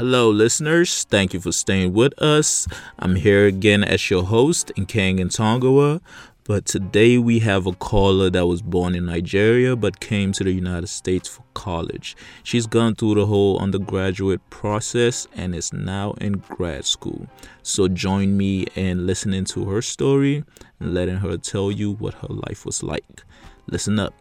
Hello, 0.00 0.30
listeners. 0.30 1.04
Thank 1.04 1.34
you 1.34 1.40
for 1.40 1.52
staying 1.52 1.92
with 1.92 2.18
us. 2.22 2.66
I'm 2.98 3.16
here 3.16 3.44
again 3.46 3.84
as 3.84 4.08
your 4.08 4.24
host 4.24 4.72
in 4.74 4.86
Kang 4.86 5.20
and 5.20 5.30
Tongawa. 5.30 6.00
But 6.44 6.64
today 6.64 7.18
we 7.18 7.40
have 7.40 7.66
a 7.66 7.74
caller 7.74 8.30
that 8.30 8.46
was 8.46 8.62
born 8.62 8.94
in 8.94 9.04
Nigeria 9.04 9.76
but 9.76 10.00
came 10.00 10.32
to 10.32 10.42
the 10.42 10.52
United 10.52 10.86
States 10.86 11.28
for 11.28 11.42
college. 11.52 12.16
She's 12.42 12.66
gone 12.66 12.94
through 12.94 13.16
the 13.16 13.26
whole 13.26 13.58
undergraduate 13.58 14.40
process 14.48 15.28
and 15.34 15.54
is 15.54 15.70
now 15.70 16.12
in 16.12 16.38
grad 16.48 16.86
school. 16.86 17.26
So 17.62 17.86
join 17.86 18.38
me 18.38 18.68
in 18.74 19.06
listening 19.06 19.44
to 19.52 19.66
her 19.66 19.82
story 19.82 20.44
and 20.80 20.94
letting 20.94 21.16
her 21.16 21.36
tell 21.36 21.70
you 21.70 21.92
what 21.92 22.14
her 22.14 22.28
life 22.48 22.64
was 22.64 22.82
like. 22.82 23.22
Listen 23.66 23.98
up. 23.98 24.14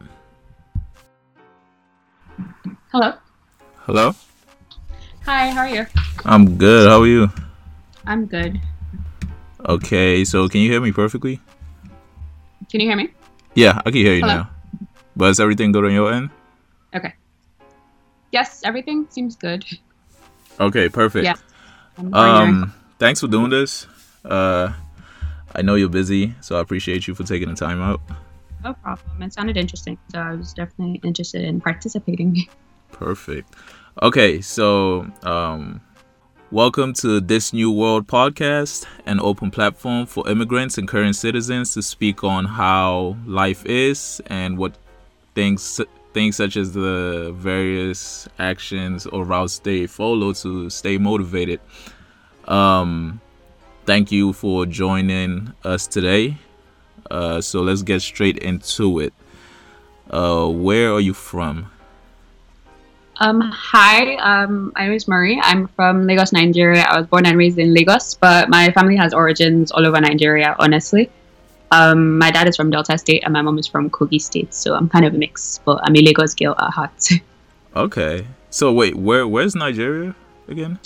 Hello. 2.91 3.13
Hello? 3.77 4.13
Hi, 5.29 5.51
how 5.51 5.59
are 5.59 5.69
you? 5.69 5.85
I'm 6.25 6.57
good. 6.57 6.89
How 6.89 7.01
are 7.01 7.05
you? 7.05 7.29
I'm 8.07 8.25
good. 8.25 8.59
Okay, 9.63 10.25
so 10.25 10.49
can 10.49 10.61
you 10.61 10.71
hear 10.71 10.81
me 10.81 10.91
perfectly? 10.91 11.39
Can 12.71 12.81
you 12.81 12.87
hear 12.87 12.95
me? 12.95 13.09
Yeah, 13.53 13.77
I 13.85 13.91
can 13.91 14.01
hear 14.01 14.15
you 14.15 14.21
Hello. 14.21 14.37
now. 14.37 14.49
But 15.15 15.29
is 15.29 15.39
everything 15.39 15.71
good 15.71 15.85
on 15.85 15.93
your 15.93 16.11
end? 16.11 16.31
Okay. 16.95 17.13
Yes, 18.31 18.61
everything 18.65 19.05
seems 19.11 19.35
good. 19.35 19.63
Okay, 20.59 20.89
perfect. 20.89 21.25
Yeah. 21.25 21.35
Um, 22.11 22.73
thanks 22.97 23.19
for 23.19 23.27
doing 23.27 23.51
this. 23.51 23.85
Uh, 24.25 24.73
I 25.53 25.61
know 25.61 25.75
you're 25.75 25.89
busy, 25.89 26.33
so 26.41 26.57
I 26.57 26.61
appreciate 26.61 27.07
you 27.07 27.13
for 27.13 27.21
taking 27.23 27.49
the 27.49 27.55
time 27.55 27.83
out. 27.83 28.01
no 28.63 28.73
problem. 28.73 29.21
It 29.21 29.33
sounded 29.33 29.57
interesting, 29.57 29.99
so 30.11 30.17
I 30.17 30.33
was 30.33 30.53
definitely 30.53 30.99
interested 31.03 31.43
in 31.43 31.61
participating. 31.61 32.35
Perfect. 32.91 33.53
Okay, 34.01 34.39
so 34.39 35.05
um, 35.23 35.81
welcome 36.51 36.93
to 36.93 37.19
this 37.19 37.51
new 37.51 37.69
world 37.69 38.07
podcast, 38.07 38.85
an 39.05 39.19
open 39.19 39.51
platform 39.51 40.05
for 40.05 40.25
immigrants 40.29 40.77
and 40.77 40.87
current 40.87 41.17
citizens 41.17 41.73
to 41.73 41.81
speak 41.81 42.23
on 42.23 42.45
how 42.45 43.17
life 43.25 43.65
is 43.65 44.21
and 44.27 44.57
what 44.57 44.77
things 45.35 45.81
things 46.13 46.37
such 46.37 46.55
as 46.55 46.71
the 46.71 47.33
various 47.35 48.25
actions 48.39 49.05
or 49.05 49.25
routes 49.25 49.59
they 49.59 49.85
follow 49.85 50.31
to 50.31 50.69
stay 50.69 50.97
motivated. 50.97 51.59
Um, 52.47 53.19
thank 53.85 54.13
you 54.13 54.31
for 54.31 54.65
joining 54.65 55.51
us 55.65 55.87
today. 55.87 56.37
Uh, 57.11 57.41
so 57.41 57.61
let's 57.61 57.81
get 57.81 58.01
straight 58.01 58.37
into 58.37 58.99
it. 59.01 59.13
Uh, 60.09 60.47
where 60.47 60.93
are 60.93 61.01
you 61.01 61.13
from? 61.13 61.69
Um, 63.21 63.41
hi, 63.41 64.15
um, 64.15 64.71
my 64.75 64.85
name 64.85 64.93
is 64.93 65.05
Marie. 65.05 65.41
I'm 65.43 65.67
from 65.67 66.07
Lagos, 66.07 66.31
Nigeria. 66.31 66.83
I 66.83 66.97
was 66.97 67.05
born 67.05 67.25
and 67.25 67.37
raised 67.37 67.59
in 67.59 67.73
Lagos, 67.73 68.13
but 68.13 68.47
my 68.47 68.71
family 68.71 68.95
has 68.95 69.13
origins 69.13 69.71
all 69.71 69.85
over 69.85 69.99
Nigeria, 69.99 70.55
honestly. 70.57 71.09
Um, 71.71 72.17
my 72.17 72.31
dad 72.31 72.47
is 72.47 72.55
from 72.55 72.69
Delta 72.69 72.97
State 72.97 73.23
and 73.25 73.33
my 73.33 73.41
mom 73.41 73.59
is 73.59 73.67
from 73.67 73.89
Kogi 73.89 74.21
State, 74.21 74.53
so 74.53 74.73
I'm 74.73 74.87
kind 74.87 75.03
of 75.03 75.13
a 75.13 75.17
mix, 75.17 75.59
but 75.65 75.81
I'm 75.83 75.95
a 75.97 76.01
Lagos 76.01 76.33
girl 76.33 76.55
at 76.57 76.71
heart. 76.71 77.09
Okay. 77.75 78.25
So 78.49 78.73
wait, 78.73 78.95
where 78.95 79.27
where's 79.27 79.53
Nigeria 79.53 80.15
again? 80.47 80.79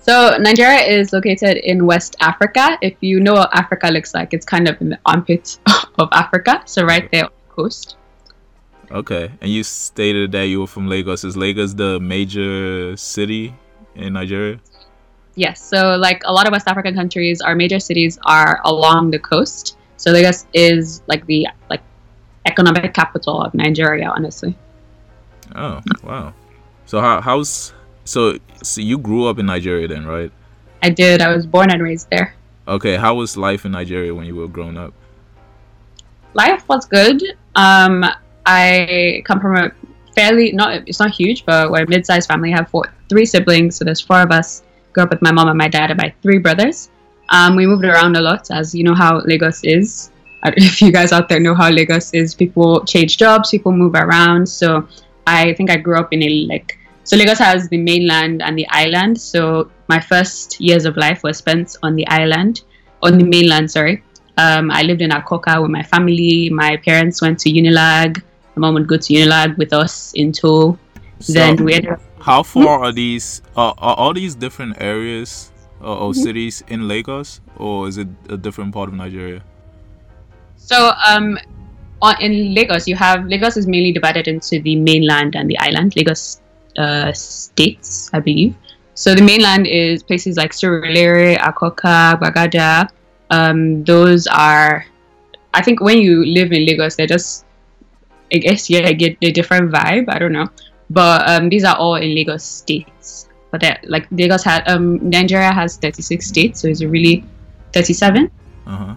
So 0.00 0.36
Nigeria 0.38 0.80
is 0.80 1.12
located 1.12 1.58
in 1.58 1.86
West 1.86 2.16
Africa. 2.18 2.76
If 2.82 2.96
you 3.00 3.20
know 3.20 3.34
what 3.34 3.54
Africa 3.54 3.86
looks 3.92 4.12
like, 4.12 4.34
it's 4.34 4.44
kind 4.44 4.66
of 4.66 4.80
in 4.80 4.88
the 4.88 4.98
armpit 5.06 5.58
of 6.00 6.08
Africa. 6.10 6.62
So 6.66 6.84
right 6.84 7.08
there 7.12 7.26
on 7.26 7.30
the 7.30 7.54
coast. 7.54 7.96
Okay. 8.90 9.30
And 9.40 9.50
you 9.50 9.62
stated 9.62 10.32
that 10.32 10.44
you 10.44 10.60
were 10.60 10.66
from 10.66 10.88
Lagos. 10.88 11.24
Is 11.24 11.36
Lagos 11.36 11.74
the 11.74 11.98
major 12.00 12.96
city 12.96 13.54
in 13.94 14.12
Nigeria? 14.12 14.60
Yes. 15.34 15.62
So 15.62 15.96
like 15.96 16.22
a 16.24 16.32
lot 16.32 16.46
of 16.46 16.52
West 16.52 16.68
African 16.68 16.94
countries, 16.94 17.40
our 17.40 17.54
major 17.54 17.80
cities 17.80 18.18
are 18.24 18.60
along 18.64 19.10
the 19.10 19.18
coast. 19.18 19.76
So 19.96 20.10
Lagos 20.10 20.46
is 20.54 21.02
like 21.06 21.26
the 21.26 21.48
like 21.68 21.82
economic 22.46 22.94
capital 22.94 23.42
of 23.42 23.54
Nigeria, 23.54 24.08
honestly. 24.08 24.56
Oh, 25.54 25.80
wow. 26.02 26.34
So 26.86 27.00
how 27.00 27.20
how's 27.20 27.72
so 28.04 28.38
so 28.62 28.80
you 28.80 28.98
grew 28.98 29.26
up 29.26 29.38
in 29.38 29.46
Nigeria 29.46 29.88
then, 29.88 30.06
right? 30.06 30.30
I 30.82 30.90
did. 30.90 31.20
I 31.20 31.34
was 31.34 31.46
born 31.46 31.70
and 31.70 31.82
raised 31.82 32.08
there. 32.10 32.34
Okay, 32.68 32.96
how 32.96 33.14
was 33.14 33.36
life 33.36 33.64
in 33.64 33.72
Nigeria 33.72 34.14
when 34.14 34.26
you 34.26 34.36
were 34.36 34.48
growing 34.48 34.76
up? 34.76 34.92
Life 36.34 36.68
was 36.68 36.84
good. 36.84 37.22
Um, 37.54 38.04
I 38.46 39.22
come 39.26 39.40
from 39.40 39.56
a 39.56 39.72
fairly 40.14 40.52
not 40.52 40.88
it's 40.88 41.00
not 41.00 41.10
huge, 41.10 41.44
but 41.44 41.70
we're 41.70 41.84
a 41.84 41.88
mid-sized 41.88 42.28
family. 42.28 42.52
I 42.52 42.56
have 42.56 42.68
four, 42.70 42.84
three 43.08 43.26
siblings, 43.26 43.76
so 43.76 43.84
there's 43.84 44.00
four 44.00 44.22
of 44.22 44.30
us. 44.30 44.62
Grew 44.92 45.02
up 45.04 45.10
with 45.10 45.20
my 45.20 45.32
mom 45.32 45.48
and 45.48 45.58
my 45.58 45.68
dad 45.68 45.90
and 45.90 46.00
my 46.00 46.12
three 46.22 46.38
brothers. 46.38 46.90
Um, 47.28 47.56
we 47.56 47.66
moved 47.66 47.84
around 47.84 48.16
a 48.16 48.20
lot, 48.20 48.50
as 48.50 48.74
you 48.74 48.84
know 48.84 48.94
how 48.94 49.18
Lagos 49.18 49.62
is. 49.64 50.10
Know 50.44 50.52
If 50.56 50.80
you 50.80 50.92
guys 50.92 51.12
out 51.12 51.28
there 51.28 51.40
know 51.40 51.54
how 51.54 51.70
Lagos 51.70 52.14
is, 52.14 52.34
people 52.34 52.84
change 52.84 53.16
jobs, 53.16 53.50
people 53.50 53.72
move 53.72 53.94
around. 53.94 54.48
So 54.48 54.86
I 55.26 55.54
think 55.54 55.70
I 55.70 55.76
grew 55.76 55.98
up 55.98 56.12
in 56.12 56.22
a 56.22 56.28
like 56.46 56.78
so 57.06 57.16
Lagos 57.16 57.38
has 57.38 57.68
the 57.68 57.78
mainland 57.78 58.42
and 58.42 58.58
the 58.58 58.66
island. 58.70 59.20
So 59.20 59.70
my 59.88 60.00
first 60.00 60.60
years 60.60 60.84
of 60.86 60.96
life 60.96 61.22
were 61.22 61.32
spent 61.32 61.76
on 61.82 61.94
the 61.94 62.06
island, 62.08 62.62
on 63.02 63.16
the 63.18 63.24
mainland. 63.24 63.70
Sorry. 63.70 64.02
Um, 64.38 64.70
I 64.70 64.82
lived 64.82 65.02
in 65.02 65.10
Akoka 65.10 65.62
with 65.62 65.70
my 65.70 65.84
family. 65.84 66.50
My 66.50 66.76
parents 66.76 67.22
went 67.22 67.38
to 67.40 67.48
Unilag. 67.48 68.22
My 68.56 68.60
mom 68.60 68.74
would 68.74 68.88
go 68.88 68.96
to 68.96 69.14
Unilag 69.14 69.56
with 69.58 69.72
us 69.72 70.12
in 70.14 70.32
tow. 70.32 70.78
So 71.20 71.32
then 71.32 71.64
we 71.64 71.74
up 71.74 72.00
how 72.26 72.42
far 72.42 72.82
are 72.82 72.92
these 72.92 73.40
are, 73.56 73.72
are 73.78 73.94
all 73.94 74.12
these 74.12 74.34
different 74.34 74.80
areas 74.80 75.52
or, 75.80 75.96
or 75.96 76.10
Mm-hmm. 76.10 76.22
cities 76.22 76.64
in 76.68 76.88
Lagos 76.88 77.40
or 77.56 77.86
is 77.88 77.98
it 77.98 78.08
a 78.28 78.36
different 78.36 78.74
part 78.74 78.88
of 78.88 78.94
Nigeria? 78.94 79.42
So 80.56 80.90
um, 81.06 81.38
on, 82.02 82.20
in 82.20 82.54
Lagos, 82.54 82.88
you 82.88 82.96
have 82.96 83.26
Lagos 83.26 83.56
is 83.56 83.66
mainly 83.66 83.92
divided 83.92 84.26
into 84.26 84.60
the 84.60 84.76
mainland 84.76 85.36
and 85.36 85.48
the 85.48 85.58
island. 85.58 85.94
Lagos 85.96 86.40
uh, 86.76 87.12
states, 87.12 88.10
I 88.12 88.20
believe. 88.20 88.54
So 88.94 89.14
the 89.14 89.22
mainland 89.22 89.66
is 89.66 90.02
places 90.02 90.36
like 90.36 90.52
Surulere, 90.52 91.38
Akoka, 91.38 92.18
Bariga. 92.18 92.88
Um, 93.30 93.84
those 93.84 94.26
are, 94.26 94.84
I 95.54 95.62
think, 95.62 95.80
when 95.80 95.98
you 95.98 96.24
live 96.24 96.50
in 96.52 96.66
Lagos, 96.66 96.96
they're 96.96 97.06
just, 97.06 97.45
I 98.32 98.38
guess, 98.38 98.68
yeah, 98.70 98.90
get 98.92 99.16
a 99.22 99.30
different 99.30 99.70
vibe. 99.72 100.06
I 100.08 100.18
don't 100.18 100.32
know, 100.32 100.48
but 100.90 101.28
um, 101.28 101.48
these 101.48 101.64
are 101.64 101.76
all 101.76 101.94
in 101.96 102.14
Lagos 102.14 102.42
states. 102.44 103.28
But 103.50 103.60
they're- 103.60 103.78
like 103.84 104.06
Lagos 104.10 104.42
had, 104.42 104.66
um, 104.68 104.98
Nigeria 105.08 105.52
has 105.52 105.76
36 105.76 106.26
states, 106.26 106.60
so 106.60 106.68
it's 106.68 106.82
really 106.82 107.24
37. 107.72 108.30
Uh-huh. 108.66 108.94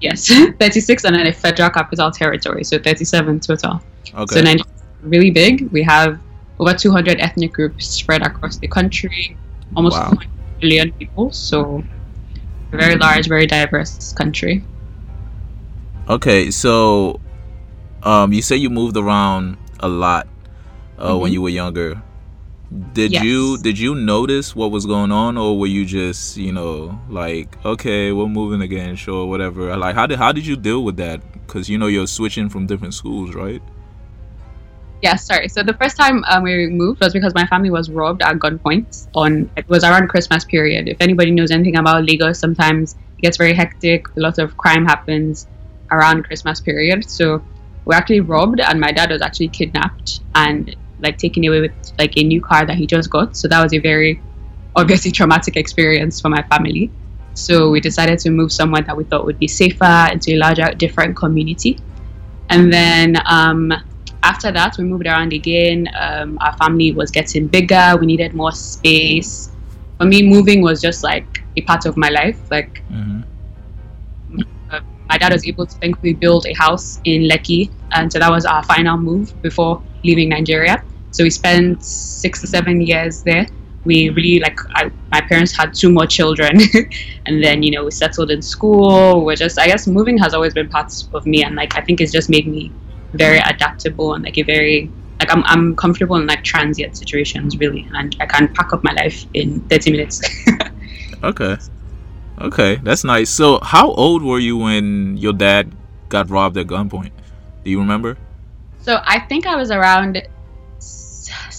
Yes, 0.00 0.28
36 0.60 1.04
and 1.04 1.14
then 1.16 1.26
a 1.26 1.32
federal 1.32 1.70
capital 1.70 2.10
territory, 2.10 2.64
so 2.64 2.78
37 2.78 3.40
total. 3.40 3.80
Okay. 4.14 4.34
So 4.34 4.40
Nigeria 4.42 4.64
is 4.76 4.82
really 5.02 5.30
big. 5.30 5.70
We 5.72 5.82
have 5.82 6.18
over 6.58 6.74
200 6.74 7.20
ethnic 7.20 7.52
groups 7.52 7.86
spread 7.86 8.22
across 8.22 8.58
the 8.58 8.68
country, 8.68 9.36
almost 9.76 9.96
Wow. 9.96 10.10
200 10.10 10.28
million 10.62 10.92
people. 10.92 11.32
So 11.32 11.82
a 12.72 12.76
very 12.76 12.96
large, 12.96 13.28
very 13.28 13.46
diverse 13.46 14.12
country. 14.12 14.62
Okay, 16.08 16.50
so 16.50 17.20
um, 18.02 18.32
you 18.32 18.42
say 18.42 18.56
you 18.56 18.70
moved 18.70 18.96
around 18.96 19.56
a 19.80 19.88
lot 19.88 20.26
uh, 20.98 21.16
when 21.16 21.30
Mhm. 21.30 21.34
you 21.34 21.42
were 21.42 21.48
younger. 21.50 22.02
Did 22.94 23.10
Yes. 23.12 23.24
you 23.24 23.58
did 23.58 23.78
you 23.80 23.94
notice 23.96 24.54
what 24.54 24.70
was 24.70 24.86
going 24.86 25.10
on, 25.10 25.36
or 25.36 25.58
were 25.58 25.66
you 25.66 25.84
just 25.84 26.36
you 26.36 26.52
know 26.52 27.00
like 27.08 27.48
okay, 27.64 28.12
we're 28.12 28.28
moving 28.28 28.60
again, 28.62 28.94
sure, 28.94 29.26
whatever? 29.26 29.76
Like 29.76 29.94
how 29.96 30.06
did 30.06 30.18
how 30.18 30.30
did 30.32 30.46
you 30.46 30.56
deal 30.56 30.84
with 30.84 30.96
that? 30.98 31.20
Because 31.32 31.68
you 31.68 31.78
know 31.78 31.88
you're 31.88 32.06
switching 32.06 32.48
from 32.48 32.66
different 32.66 32.94
schools, 32.94 33.34
right? 33.34 33.60
Yeah, 35.02 35.16
sorry. 35.16 35.48
So 35.48 35.62
the 35.62 35.72
first 35.74 35.96
time 35.96 36.22
um, 36.28 36.42
we 36.42 36.66
moved 36.68 37.00
was 37.00 37.12
because 37.12 37.34
my 37.34 37.46
family 37.46 37.70
was 37.70 37.90
robbed 37.90 38.22
at 38.22 38.36
gunpoint. 38.36 39.08
On 39.14 39.50
it 39.56 39.66
was 39.68 39.82
around 39.82 40.08
Christmas 40.08 40.44
period. 40.44 40.88
If 40.88 40.98
anybody 41.00 41.30
knows 41.30 41.50
anything 41.50 41.76
about 41.76 42.04
Lagos, 42.04 42.38
sometimes 42.38 42.94
it 43.18 43.22
gets 43.22 43.36
very 43.38 43.54
hectic. 43.54 44.06
A 44.16 44.20
lot 44.20 44.38
of 44.38 44.56
crime 44.58 44.84
happens 44.84 45.48
around 45.90 46.24
Christmas 46.24 46.60
period. 46.60 47.08
So 47.08 47.42
we 47.90 47.96
actually 47.96 48.20
robbed, 48.20 48.60
and 48.60 48.78
my 48.78 48.92
dad 48.92 49.10
was 49.10 49.20
actually 49.20 49.48
kidnapped 49.48 50.20
and 50.36 50.76
like 51.00 51.18
taken 51.18 51.44
away 51.44 51.60
with 51.60 51.72
like 51.98 52.16
a 52.16 52.22
new 52.22 52.40
car 52.40 52.64
that 52.64 52.76
he 52.76 52.86
just 52.86 53.10
got. 53.10 53.36
So 53.36 53.48
that 53.48 53.60
was 53.60 53.74
a 53.74 53.78
very 53.78 54.22
obviously 54.76 55.10
traumatic 55.10 55.56
experience 55.56 56.20
for 56.20 56.28
my 56.28 56.42
family. 56.42 56.88
So 57.34 57.68
we 57.68 57.80
decided 57.80 58.20
to 58.20 58.30
move 58.30 58.52
somewhere 58.52 58.82
that 58.82 58.96
we 58.96 59.02
thought 59.02 59.24
would 59.24 59.40
be 59.40 59.48
safer 59.48 60.08
into 60.12 60.34
a 60.34 60.36
larger, 60.36 60.70
different 60.84 61.16
community. 61.16 61.80
And 62.48 62.72
then 62.72 63.16
um, 63.26 63.72
after 64.22 64.52
that, 64.52 64.78
we 64.78 64.84
moved 64.84 65.06
around 65.06 65.32
again. 65.32 65.88
Um, 65.98 66.38
our 66.40 66.56
family 66.58 66.92
was 66.92 67.10
getting 67.10 67.48
bigger. 67.48 67.96
We 67.98 68.06
needed 68.06 68.34
more 68.34 68.52
space. 68.52 69.50
For 69.98 70.06
me, 70.06 70.22
moving 70.22 70.62
was 70.62 70.80
just 70.80 71.02
like 71.02 71.42
a 71.56 71.62
part 71.62 71.86
of 71.86 71.96
my 71.96 72.10
life. 72.10 72.38
Like 72.52 72.84
Mm-hmm. 72.92 73.19
My 75.10 75.18
dad 75.18 75.32
was 75.32 75.46
able 75.46 75.66
to 75.66 75.76
thankfully 75.82 76.14
build 76.14 76.46
a 76.46 76.54
house 76.54 77.00
in 77.04 77.22
Lekki, 77.22 77.70
and 77.92 78.12
so 78.12 78.18
that 78.18 78.30
was 78.30 78.44
our 78.46 78.62
final 78.62 78.96
move 78.96 79.34
before 79.42 79.82
leaving 80.04 80.28
Nigeria. 80.28 80.82
So 81.10 81.24
we 81.24 81.30
spent 81.30 81.84
six 81.84 82.40
to 82.42 82.46
seven 82.46 82.80
years 82.80 83.22
there. 83.22 83.46
we 83.84 84.10
really 84.10 84.40
like 84.40 84.58
I, 84.74 84.90
my 85.10 85.20
parents 85.22 85.56
had 85.56 85.72
two 85.74 85.90
more 85.90 86.06
children 86.06 86.58
and 87.26 87.42
then 87.42 87.62
you 87.62 87.70
know 87.70 87.84
we 87.84 87.90
settled 87.90 88.30
in 88.30 88.42
school 88.42 89.24
we're 89.24 89.36
just 89.36 89.58
i 89.58 89.66
guess 89.66 89.86
moving 89.86 90.18
has 90.18 90.34
always 90.34 90.52
been 90.52 90.68
part 90.68 90.92
of 91.14 91.26
me 91.26 91.44
and 91.44 91.54
like 91.56 91.76
i 91.78 91.80
think 91.80 92.00
it's 92.00 92.12
just 92.12 92.28
made 92.28 92.46
me 92.46 92.70
very 93.14 93.38
adaptable 93.38 94.14
and 94.14 94.24
like 94.24 94.36
a 94.36 94.42
very 94.42 94.90
like 95.18 95.32
i'm, 95.32 95.42
I'm 95.46 95.74
comfortable 95.76 96.16
in 96.16 96.26
like 96.26 96.44
transient 96.44 96.96
situations 96.96 97.56
really 97.58 97.88
and 97.94 98.14
i 98.20 98.26
can 98.26 98.52
pack 98.52 98.72
up 98.74 98.84
my 98.84 98.92
life 98.92 99.24
in 99.34 99.60
30 99.62 99.92
minutes 99.92 100.20
okay 101.22 101.56
okay 102.40 102.76
that's 102.76 103.04
nice 103.04 103.30
so 103.30 103.58
how 103.62 103.92
old 103.92 104.22
were 104.22 104.38
you 104.38 104.56
when 104.56 105.16
your 105.16 105.32
dad 105.32 105.70
got 106.08 106.28
robbed 106.30 106.56
at 106.56 106.66
gunpoint 106.66 107.12
do 107.64 107.70
you 107.70 107.78
remember 107.78 108.16
so 108.80 109.00
i 109.04 109.18
think 109.18 109.46
i 109.46 109.56
was 109.56 109.70
around 109.70 110.22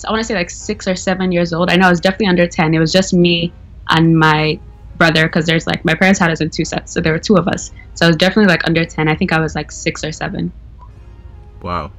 I 0.06 0.12
want 0.12 0.22
to 0.22 0.24
say 0.24 0.36
like 0.36 0.50
six 0.50 0.88
or 0.88 0.96
seven 0.96 1.32
years 1.32 1.54
old. 1.54 1.70
I 1.70 1.76
know 1.76 1.88
I 1.88 1.90
was 1.90 2.02
definitely 2.02 2.28
under 2.28 2.48
10. 2.48 2.74
It 2.74 2.80
was 2.80 2.92
just 2.92 3.14
me 3.14 3.54
and 3.90 4.18
my 4.18 4.60
brother 4.98 5.28
because 5.28 5.46
there's 5.46 5.68
like 5.68 5.84
my 5.86 5.96
parents 5.96 6.20
had 6.20 6.32
us 6.32 6.42
in 6.42 6.50
two 6.50 6.66
sets. 6.66 6.92
So 6.92 7.02
there 7.02 7.14
were 7.14 7.20
two 7.20 7.36
of 7.36 7.48
us. 7.48 7.72
So 7.94 8.06
I 8.06 8.10
was 8.10 8.18
definitely 8.18 8.52
like 8.52 8.68
under 8.68 8.86
10. 8.86 9.08
I 9.08 9.16
think 9.16 9.32
I 9.32 9.40
was 9.40 9.56
like 9.56 9.72
six 9.72 10.04
or 10.04 10.12
seven. 10.12 10.52
Wow. 11.62 11.92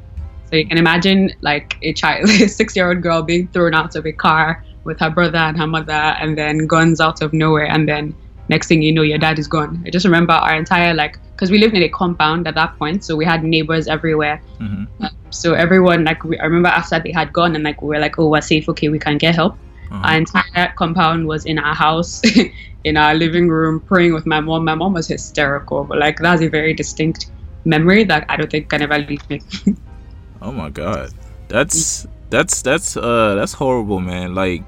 So 0.51 0.57
you 0.57 0.67
can 0.67 0.79
imagine 0.79 1.33
like 1.41 1.79
a 1.83 1.93
child, 1.93 2.29
a 2.31 2.49
six 2.49 2.77
year 2.77 2.89
old 2.89 3.03
girl 3.03 3.23
being 3.23 3.49
thrown 3.49 3.75
out 3.75 3.97
of 3.97 4.07
a 4.07 4.13
car 4.13 4.65
with 4.85 4.99
her 5.01 5.11
brother 5.11 5.39
and 5.39 5.57
her 5.57 5.67
mother 5.67 5.93
and 5.93 6.37
then 6.37 6.67
guns 6.67 7.01
out 7.01 7.23
of 7.23 7.33
nowhere. 7.33 7.67
And 7.67 7.89
then 7.89 8.15
next 8.49 8.69
thing 8.69 8.83
you 8.83 8.93
know, 8.93 9.03
your 9.03 9.19
dad 9.19 9.39
is 9.39 9.49
gone. 9.49 9.83
I 9.87 9.91
just 9.91 10.05
remember 10.05 10.33
our 10.33 10.55
entire 10.55 10.95
like 10.95 11.19
because 11.33 11.51
we 11.51 11.59
lived 11.59 11.75
in 11.75 11.83
a 11.83 11.89
compound 11.89 12.47
at 12.47 12.55
that 12.55 12.79
point, 12.79 13.05
so 13.05 13.17
we 13.17 13.25
had 13.25 13.43
neighbors 13.45 13.89
everywhere. 13.89 14.41
Mm-hmm. 14.61 15.05
Um, 15.05 15.11
so 15.31 15.55
everyone 15.55 16.05
like 16.05 16.25
we, 16.25 16.39
I 16.39 16.45
remember 16.45 16.69
after 16.69 17.01
they 17.01 17.13
had 17.13 17.33
gone 17.33 17.55
and 17.55 17.65
like 17.65 17.83
we 17.83 17.89
were 17.89 17.99
like, 17.99 18.19
oh, 18.19 18.29
we're 18.29 18.41
safe. 18.41 18.69
Okay, 18.69 18.89
we 18.89 18.99
can 18.99 19.19
get 19.19 19.35
help. 19.35 19.55
Uh-huh. 19.91 20.09
Our 20.09 20.17
entire 20.17 20.73
compound 20.77 21.27
was 21.27 21.45
in 21.45 21.59
our 21.59 21.75
house, 21.75 22.23
in 22.85 22.97
our 22.97 23.15
living 23.15 23.49
room, 23.49 23.81
praying 23.81 24.15
with 24.15 24.27
my 24.27 24.41
mom. 24.41 24.65
My 24.65 24.75
mom 24.75 24.95
was 24.95 25.09
hysterical, 25.09 25.85
but 25.85 25.99
like 25.99 26.19
that's 26.19 26.43
a 26.43 26.49
very 26.49 26.75
distinct 26.75 27.31
memory 27.65 28.05
that 28.05 28.25
I 28.29 28.37
don't 28.37 28.51
think 28.51 28.69
can 28.69 28.83
ever 28.83 28.99
leave 28.99 29.29
me. 29.29 29.43
oh 30.43 30.53
my 30.53 30.71
god, 30.71 31.13
that's 31.49 32.07
that's 32.31 32.63
that's 32.63 32.97
uh 32.97 33.35
that's 33.35 33.53
horrible, 33.53 34.01
man. 34.01 34.35
Like 34.35 34.63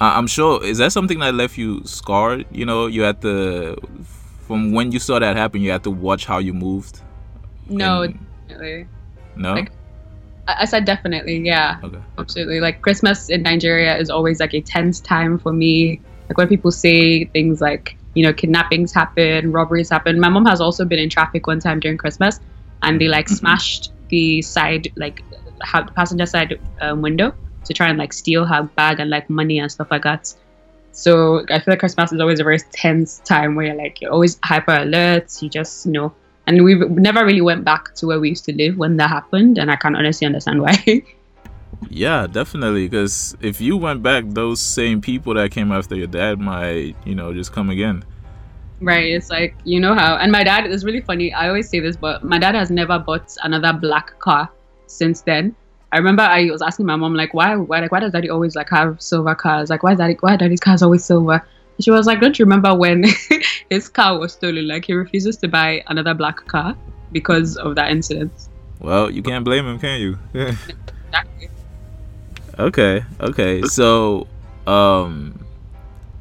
I'm 0.00 0.26
sure 0.26 0.62
is 0.64 0.78
that 0.78 0.92
something 0.92 1.18
that 1.20 1.34
left 1.34 1.56
you 1.56 1.82
scarred? 1.84 2.46
You 2.50 2.66
know, 2.66 2.86
you 2.86 3.02
had 3.02 3.22
to 3.22 3.76
from 4.46 4.72
when 4.72 4.92
you 4.92 4.98
saw 4.98 5.18
that 5.18 5.36
happen, 5.36 5.60
you 5.60 5.70
had 5.70 5.84
to 5.84 5.90
watch 5.90 6.26
how 6.26 6.38
you 6.38 6.52
moved. 6.52 7.00
No, 7.68 8.02
and... 8.02 8.18
definitely. 8.48 8.86
No. 9.36 9.54
Like, 9.54 9.72
I 10.48 10.64
said 10.64 10.84
definitely, 10.84 11.38
yeah. 11.38 11.78
Okay. 11.82 11.98
Absolutely. 12.18 12.60
Like 12.60 12.82
Christmas 12.82 13.28
in 13.28 13.42
Nigeria 13.42 13.96
is 13.98 14.10
always 14.10 14.38
like 14.38 14.54
a 14.54 14.60
tense 14.60 15.00
time 15.00 15.38
for 15.38 15.52
me. 15.52 16.00
Like 16.28 16.38
when 16.38 16.48
people 16.48 16.70
say 16.70 17.24
things 17.24 17.60
like, 17.60 17.96
you 18.14 18.22
know, 18.22 18.32
kidnappings 18.32 18.92
happen, 18.92 19.50
robberies 19.50 19.90
happen. 19.90 20.20
My 20.20 20.28
mom 20.28 20.46
has 20.46 20.60
also 20.60 20.84
been 20.84 20.98
in 20.98 21.08
traffic 21.10 21.46
one 21.46 21.58
time 21.58 21.80
during 21.80 21.98
Christmas, 21.98 22.38
and 22.82 23.00
they 23.00 23.08
like 23.08 23.26
mm-hmm. 23.26 23.34
smashed 23.34 23.92
the 24.08 24.40
side, 24.42 24.92
like, 24.96 25.22
the 25.30 25.92
passenger 25.94 26.26
side 26.26 26.60
um, 26.80 27.02
window 27.02 27.34
to 27.66 27.74
try 27.74 27.88
and 27.88 27.98
like 27.98 28.12
steal 28.12 28.44
her 28.44 28.62
bag 28.62 29.00
and 29.00 29.10
like 29.10 29.28
money 29.28 29.58
and 29.58 29.70
stuff 29.70 29.90
like 29.90 30.02
that. 30.02 30.32
So 30.92 31.44
I 31.50 31.58
feel 31.58 31.72
like 31.72 31.80
Christmas 31.80 32.12
is 32.12 32.20
always 32.20 32.40
a 32.40 32.44
very 32.44 32.58
tense 32.72 33.18
time 33.18 33.54
where 33.54 33.66
you're 33.66 33.74
like 33.74 34.00
you're 34.00 34.12
always 34.12 34.38
hyper 34.42 34.74
alert. 34.74 35.42
You 35.42 35.50
just 35.50 35.84
you 35.86 35.92
know, 35.92 36.14
and 36.46 36.64
we 36.64 36.74
never 36.74 37.24
really 37.24 37.42
went 37.42 37.64
back 37.64 37.94
to 37.96 38.06
where 38.06 38.18
we 38.18 38.30
used 38.30 38.44
to 38.46 38.52
live 38.52 38.78
when 38.78 38.96
that 38.96 39.10
happened, 39.10 39.58
and 39.58 39.70
I 39.70 39.76
can't 39.76 39.96
honestly 39.96 40.26
understand 40.26 40.62
why. 40.62 40.74
yeah, 41.90 42.26
definitely. 42.26 42.88
Because 42.88 43.36
if 43.42 43.60
you 43.60 43.76
went 43.76 44.02
back, 44.02 44.24
those 44.28 44.60
same 44.60 45.02
people 45.02 45.34
that 45.34 45.50
came 45.50 45.70
after 45.70 45.94
your 45.94 46.06
dad 46.06 46.40
might 46.40 46.96
you 47.04 47.14
know 47.14 47.34
just 47.34 47.52
come 47.52 47.68
again. 47.68 48.04
Right. 48.80 49.10
It's 49.12 49.28
like 49.28 49.54
you 49.64 49.80
know 49.80 49.94
how, 49.94 50.16
and 50.16 50.32
my 50.32 50.44
dad 50.44 50.66
is 50.66 50.82
really 50.84 51.02
funny. 51.02 51.32
I 51.32 51.48
always 51.48 51.68
say 51.68 51.80
this, 51.80 51.96
but 51.96 52.24
my 52.24 52.38
dad 52.38 52.54
has 52.54 52.70
never 52.70 52.98
bought 52.98 53.36
another 53.42 53.74
black 53.74 54.18
car 54.18 54.48
since 54.86 55.20
then 55.20 55.54
I 55.92 55.98
remember 55.98 56.22
I 56.22 56.50
was 56.50 56.62
asking 56.62 56.86
my 56.86 56.96
mom 56.96 57.14
like 57.14 57.32
why 57.32 57.56
why 57.56 57.80
like 57.80 57.92
why 57.92 58.00
does 58.00 58.12
daddy 58.12 58.28
always 58.28 58.56
like 58.56 58.68
have 58.70 59.00
silver 59.00 59.34
cars? 59.34 59.70
Like 59.70 59.82
why 59.82 59.92
is 59.92 59.98
daddy 59.98 60.16
why 60.20 60.36
daddy's 60.36 60.60
cars 60.60 60.82
always 60.82 61.04
silver? 61.04 61.34
And 61.34 61.84
she 61.84 61.90
was 61.90 62.06
like 62.06 62.20
don't 62.20 62.38
you 62.38 62.44
remember 62.44 62.74
when 62.74 63.04
his 63.70 63.88
car 63.88 64.18
was 64.18 64.32
stolen? 64.32 64.66
Like 64.66 64.86
he 64.86 64.94
refuses 64.94 65.36
to 65.38 65.48
buy 65.48 65.84
another 65.86 66.14
black 66.14 66.44
car 66.46 66.76
because 67.12 67.56
of 67.56 67.76
that 67.76 67.90
incident. 67.90 68.32
Well 68.80 69.10
you 69.10 69.22
can't 69.22 69.44
blame 69.44 69.66
him 69.66 69.78
can 69.78 70.00
you? 70.00 70.18
Exactly. 70.34 71.48
okay 72.58 73.04
okay 73.20 73.60
so 73.64 74.26
um 74.66 75.44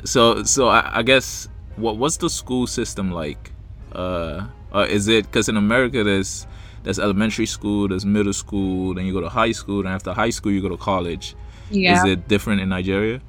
so 0.03 0.43
so 0.43 0.67
I, 0.67 0.99
I 0.99 1.03
guess 1.03 1.47
what 1.75 1.97
what's 1.97 2.17
the 2.17 2.29
school 2.29 2.67
system 2.67 3.11
like? 3.11 3.51
Uh, 3.91 4.47
uh 4.73 4.85
is 4.89 5.07
it 5.07 5.25
because 5.25 5.49
in 5.49 5.57
America 5.57 6.03
there's 6.03 6.45
there's 6.85 6.99
elementary 6.99 7.47
school, 7.47 7.87
there's 7.87 8.05
middle 8.05 8.31
school, 8.31 8.93
then 8.93 9.05
you 9.05 9.13
go 9.13 9.19
to 9.19 9.29
high 9.29 9.51
school, 9.51 9.83
then 9.83 9.91
after 9.91 10.13
high 10.13 10.29
school 10.29 10.51
you 10.51 10.61
go 10.61 10.69
to 10.69 10.77
college. 10.77 11.35
Yeah. 11.71 11.97
Is 11.97 12.11
it 12.11 12.27
different 12.27 12.61
in 12.61 12.69
Nigeria? 12.69 13.19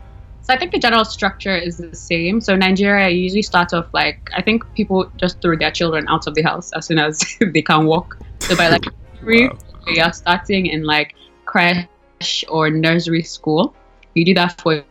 So 0.43 0.53
I 0.53 0.59
think 0.59 0.73
the 0.73 0.79
general 0.79 1.05
structure 1.05 1.57
is 1.57 1.79
the 1.79 1.97
same. 1.97 2.41
So 2.41 2.55
Nigeria 2.55 3.09
usually 3.09 3.43
starts 3.43 3.73
off 3.73 3.87
like 3.93 4.31
I 4.37 4.43
think 4.43 4.63
people 4.75 5.11
just 5.17 5.41
throw 5.41 5.57
their 5.57 5.73
children 5.73 6.07
out 6.07 6.27
of 6.27 6.35
the 6.35 6.43
house 6.43 6.71
as 6.73 6.87
soon 6.87 6.99
as 6.99 7.19
they 7.41 7.63
can 7.63 7.87
walk. 7.87 8.19
So 8.41 8.55
by 8.57 8.69
like 8.69 8.85
three, 9.19 9.49
wow. 9.49 9.59
they 9.87 10.01
are 10.01 10.13
starting 10.13 10.67
in 10.67 10.85
like 10.85 11.15
crash 11.47 12.45
or 12.49 12.71
nursery 12.71 13.23
school. 13.23 13.75
You 14.15 14.25
do 14.25 14.35
that 14.35 14.61
for 14.61 14.85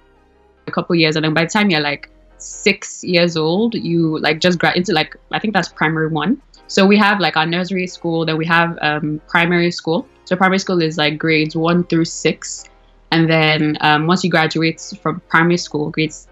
a 0.68 0.72
couple 0.72 0.96
years, 0.96 1.16
and 1.16 1.24
then 1.24 1.34
by 1.34 1.46
the 1.46 1.52
time 1.52 1.70
you're 1.70 1.82
like 1.82 2.10
six 2.38 3.04
years 3.04 3.38
old, 3.38 3.76
you 3.76 4.20
like 4.20 4.40
just 4.40 4.60
grad 4.60 4.76
into 4.76 4.92
like 4.92 5.16
I 5.32 5.40
think 5.40 5.54
that's 5.54 5.70
primary 5.70 6.10
one. 6.10 6.42
So 6.68 6.86
we 6.86 6.98
have 6.98 7.20
like 7.20 7.38
our 7.38 7.46
nursery 7.46 7.88
school, 7.88 8.26
then 8.26 8.38
we 8.38 8.46
have 8.46 8.78
um, 8.82 9.22
primary 9.28 9.72
school. 9.72 10.08
So 10.26 10.36
primary 10.36 10.60
school 10.60 10.82
is 10.82 10.98
like 10.98 11.18
grades 11.18 11.56
one 11.56 11.84
through 11.84 12.06
six, 12.06 12.66
and 13.12 13.30
then 13.30 13.78
um, 13.82 14.08
once 14.08 14.24
you 14.24 14.30
graduate 14.30 14.82
from 15.02 15.22
primary 15.30 15.58
school, 15.58 15.92
grades 15.92 16.28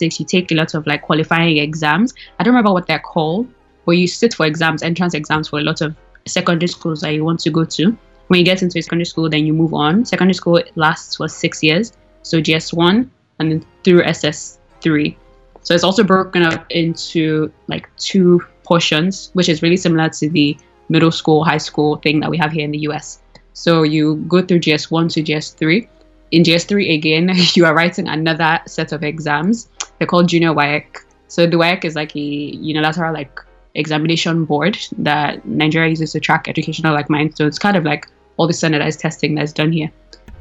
six, 0.00 0.18
you 0.18 0.26
take 0.26 0.50
a 0.50 0.54
lot 0.54 0.74
of 0.74 0.86
like 0.86 1.02
qualifying 1.02 1.58
exams. 1.58 2.12
I 2.38 2.42
don't 2.42 2.52
remember 2.52 2.72
what 2.72 2.86
they're 2.86 2.98
called, 2.98 3.46
but 3.84 3.92
you 3.92 4.08
sit 4.08 4.34
for 4.34 4.46
exams, 4.46 4.82
entrance 4.82 5.14
exams 5.14 5.48
for 5.48 5.60
a 5.60 5.62
lot 5.62 5.80
of 5.80 5.94
secondary 6.26 6.68
schools 6.68 7.00
that 7.02 7.14
you 7.14 7.24
want 7.24 7.40
to 7.40 7.50
go 7.50 7.64
to. 7.64 7.96
When 8.26 8.38
you 8.38 8.44
get 8.44 8.62
into 8.62 8.82
secondary 8.82 9.04
school, 9.04 9.30
then 9.30 9.46
you 9.46 9.52
move 9.52 9.72
on. 9.72 10.04
Secondary 10.04 10.34
school 10.34 10.60
lasts 10.74 11.16
for 11.16 11.28
six 11.28 11.62
years, 11.62 11.92
so 12.22 12.40
JS1 12.40 13.08
and 13.38 13.52
then 13.52 13.66
through 13.84 14.02
SS3. 14.02 15.16
So 15.62 15.74
it's 15.74 15.84
also 15.84 16.02
broken 16.02 16.42
up 16.42 16.66
into 16.70 17.52
like 17.68 17.88
two 17.96 18.44
portions, 18.66 19.30
which 19.32 19.48
is 19.48 19.62
really 19.62 19.76
similar 19.76 20.08
to 20.10 20.28
the 20.28 20.56
middle 20.88 21.10
school, 21.10 21.44
high 21.44 21.58
school 21.58 21.96
thing 21.96 22.20
that 22.20 22.30
we 22.30 22.38
have 22.38 22.52
here 22.52 22.64
in 22.64 22.70
the 22.70 22.80
US. 22.90 23.20
So 23.52 23.82
you 23.82 24.16
go 24.28 24.42
through 24.42 24.60
JS1 24.60 25.12
to 25.14 25.22
JS3. 25.22 25.88
In 26.32 26.42
JS3, 26.42 26.94
again, 26.94 27.30
you 27.54 27.64
are 27.64 27.74
writing 27.74 28.08
another 28.08 28.60
set 28.66 28.92
of 28.92 29.02
exams. 29.02 29.68
They're 29.98 30.06
called 30.06 30.28
Junior 30.28 30.52
WAEC. 30.52 30.84
So 31.28 31.46
the 31.46 31.56
WAEC 31.56 31.84
is 31.84 31.94
like 31.94 32.14
a 32.14 32.20
unilateral 32.20 33.12
like 33.12 33.40
examination 33.74 34.44
board 34.44 34.78
that 34.98 35.46
Nigeria 35.46 35.90
uses 35.90 36.12
to 36.12 36.20
track 36.20 36.48
educational 36.48 36.92
like 36.92 37.08
mine. 37.10 37.34
So 37.34 37.46
it's 37.46 37.58
kind 37.58 37.76
of 37.76 37.84
like 37.84 38.08
all 38.36 38.46
the 38.46 38.52
standardized 38.52 39.00
testing 39.00 39.34
that's 39.34 39.52
done 39.52 39.72
here. 39.72 39.90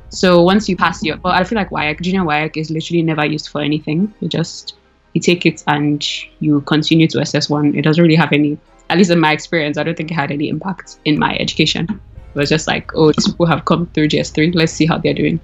So 0.09 0.41
once 0.41 0.69
you 0.69 0.77
pass 0.77 1.03
your, 1.03 1.17
well, 1.17 1.33
I 1.33 1.43
feel 1.43 1.57
like 1.57 1.69
WAEC, 1.69 2.01
Junior 2.01 2.21
WAEC 2.21 2.57
is 2.57 2.69
literally 2.69 3.01
never 3.01 3.25
used 3.25 3.49
for 3.49 3.61
anything. 3.61 4.13
You 4.19 4.27
just 4.27 4.75
you 5.15 5.21
take 5.21 5.45
it 5.45 5.63
and 5.65 6.05
you 6.41 6.61
continue 6.61 7.07
to 7.07 7.17
SS1. 7.19 7.75
It 7.75 7.81
doesn't 7.81 8.01
really 8.01 8.15
have 8.15 8.31
any, 8.33 8.59
at 8.89 8.97
least 8.97 9.09
in 9.09 9.19
my 9.19 9.31
experience, 9.31 9.77
I 9.77 9.83
don't 9.83 9.95
think 9.95 10.11
it 10.11 10.13
had 10.13 10.29
any 10.29 10.49
impact 10.49 10.99
in 11.05 11.17
my 11.17 11.35
education. 11.37 11.87
It 11.89 12.37
was 12.37 12.49
just 12.49 12.67
like, 12.67 12.91
oh, 12.93 13.13
these 13.13 13.27
people 13.29 13.45
have 13.45 13.63
come 13.63 13.87
through 13.87 14.09
JS3. 14.09 14.53
Let's 14.53 14.73
see 14.73 14.85
how 14.85 14.97
they're 14.97 15.13
doing. 15.13 15.39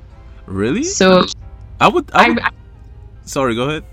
Really? 0.46 0.84
So 0.84 1.26
I 1.80 1.88
would. 1.88 2.12
I 2.14 2.30
would 2.30 2.40
I, 2.42 2.48
I, 2.48 2.52
sorry, 3.24 3.56
go 3.56 3.70
ahead. 3.70 3.86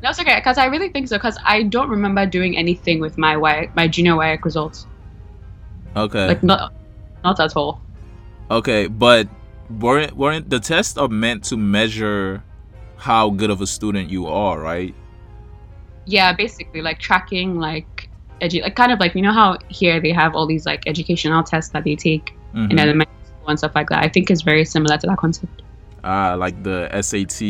That's 0.00 0.20
okay, 0.20 0.36
because 0.36 0.56
I 0.56 0.66
really 0.66 0.88
think 0.88 1.08
so. 1.08 1.16
Because 1.16 1.36
I 1.44 1.64
don't 1.64 1.90
remember 1.90 2.24
doing 2.24 2.56
anything 2.56 3.00
with 3.00 3.18
my 3.18 3.34
WAEC, 3.34 3.74
my 3.74 3.88
junior 3.88 4.14
WAEC 4.14 4.44
results. 4.44 4.86
Okay. 5.96 6.28
Like 6.28 6.42
not, 6.44 6.72
not 7.24 7.40
at 7.40 7.56
all. 7.56 7.82
Okay, 8.50 8.86
but 8.86 9.28
weren't 9.80 10.16
weren't 10.16 10.48
the 10.48 10.60
tests 10.60 10.96
are 10.96 11.08
meant 11.08 11.44
to 11.44 11.56
measure 11.56 12.42
how 12.96 13.30
good 13.30 13.50
of 13.50 13.60
a 13.60 13.66
student 13.66 14.08
you 14.08 14.26
are, 14.26 14.60
right? 14.60 14.94
Yeah, 16.10 16.32
basically 16.32 16.82
like 16.82 16.98
tracking 16.98 17.58
like 17.58 18.08
edu- 18.40 18.62
like 18.62 18.74
kind 18.74 18.92
of 18.92 18.98
like 18.98 19.14
you 19.14 19.22
know 19.22 19.32
how 19.32 19.58
here 19.68 20.00
they 20.00 20.12
have 20.12 20.34
all 20.34 20.46
these 20.46 20.66
like 20.66 20.82
educational 20.86 21.42
tests 21.42 21.70
that 21.72 21.84
they 21.84 21.94
take 21.94 22.34
mm-hmm. 22.54 22.70
in 22.70 22.78
elementary 22.78 23.14
school 23.24 23.48
and 23.48 23.58
stuff 23.58 23.72
like 23.74 23.88
that. 23.90 24.02
I 24.02 24.08
think 24.08 24.30
it's 24.30 24.42
very 24.42 24.64
similar 24.64 24.98
to 24.98 25.06
that 25.06 25.18
concept. 25.18 25.62
Uh, 26.02 26.36
like 26.36 26.62
the 26.62 26.88
SAT. 27.00 27.42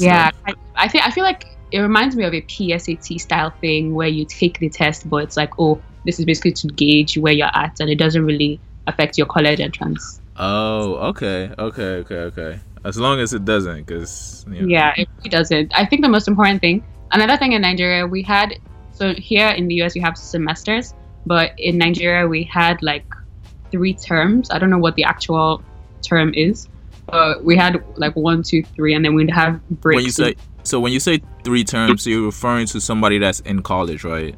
yeah, 0.00 0.30
I, 0.46 0.54
I 0.76 0.88
think 0.88 1.06
I 1.06 1.10
feel 1.10 1.24
like 1.24 1.46
it 1.72 1.80
reminds 1.80 2.14
me 2.14 2.24
of 2.24 2.34
a 2.34 2.42
PSAT 2.42 3.20
style 3.20 3.50
thing 3.60 3.94
where 3.94 4.08
you 4.08 4.24
take 4.24 4.58
the 4.58 4.68
test, 4.68 5.08
but 5.08 5.24
it's 5.24 5.36
like, 5.36 5.58
oh, 5.58 5.80
this 6.04 6.18
is 6.18 6.26
basically 6.26 6.52
to 6.52 6.68
gauge 6.68 7.16
where 7.18 7.32
you're 7.32 7.50
at, 7.54 7.80
and 7.80 7.90
it 7.90 7.96
doesn't 7.96 8.24
really 8.24 8.60
affect 8.86 9.18
your 9.18 9.26
college 9.26 9.58
entrance. 9.58 10.20
Oh, 10.36 10.94
okay, 11.10 11.50
okay, 11.58 12.04
okay, 12.04 12.18
okay. 12.30 12.60
As 12.84 12.98
long 12.98 13.20
as 13.20 13.32
it 13.32 13.44
doesn't, 13.44 13.86
because 13.86 14.44
you 14.48 14.62
know. 14.62 14.68
Yeah, 14.68 14.92
it 14.96 15.08
really 15.18 15.30
doesn't. 15.30 15.72
I 15.74 15.86
think 15.86 16.02
the 16.02 16.08
most 16.08 16.28
important 16.28 16.60
thing, 16.60 16.84
another 17.12 17.36
thing 17.36 17.52
in 17.52 17.62
Nigeria, 17.62 18.06
we 18.06 18.22
had, 18.22 18.58
so 18.92 19.14
here 19.14 19.48
in 19.48 19.68
the 19.68 19.82
US, 19.82 19.94
you 19.94 20.02
have 20.02 20.16
semesters, 20.16 20.94
but 21.26 21.52
in 21.58 21.78
Nigeria, 21.78 22.26
we 22.26 22.42
had 22.44 22.82
like 22.82 23.06
three 23.70 23.94
terms. 23.94 24.50
I 24.50 24.58
don't 24.58 24.70
know 24.70 24.78
what 24.78 24.96
the 24.96 25.04
actual 25.04 25.62
term 26.02 26.34
is, 26.34 26.68
but 27.06 27.44
we 27.44 27.56
had 27.56 27.82
like 27.96 28.14
one, 28.16 28.42
two, 28.42 28.62
three, 28.62 28.94
and 28.94 29.04
then 29.04 29.14
we'd 29.14 29.30
have 29.30 29.60
breaks. 29.68 29.96
When 29.96 30.04
you 30.04 30.10
say 30.10 30.34
so, 30.64 30.78
when 30.78 30.92
you 30.92 31.00
say 31.00 31.20
three 31.42 31.64
terms, 31.64 32.06
you're 32.06 32.24
referring 32.24 32.66
to 32.66 32.80
somebody 32.80 33.18
that's 33.18 33.40
in 33.40 33.62
college, 33.62 34.04
right? 34.04 34.36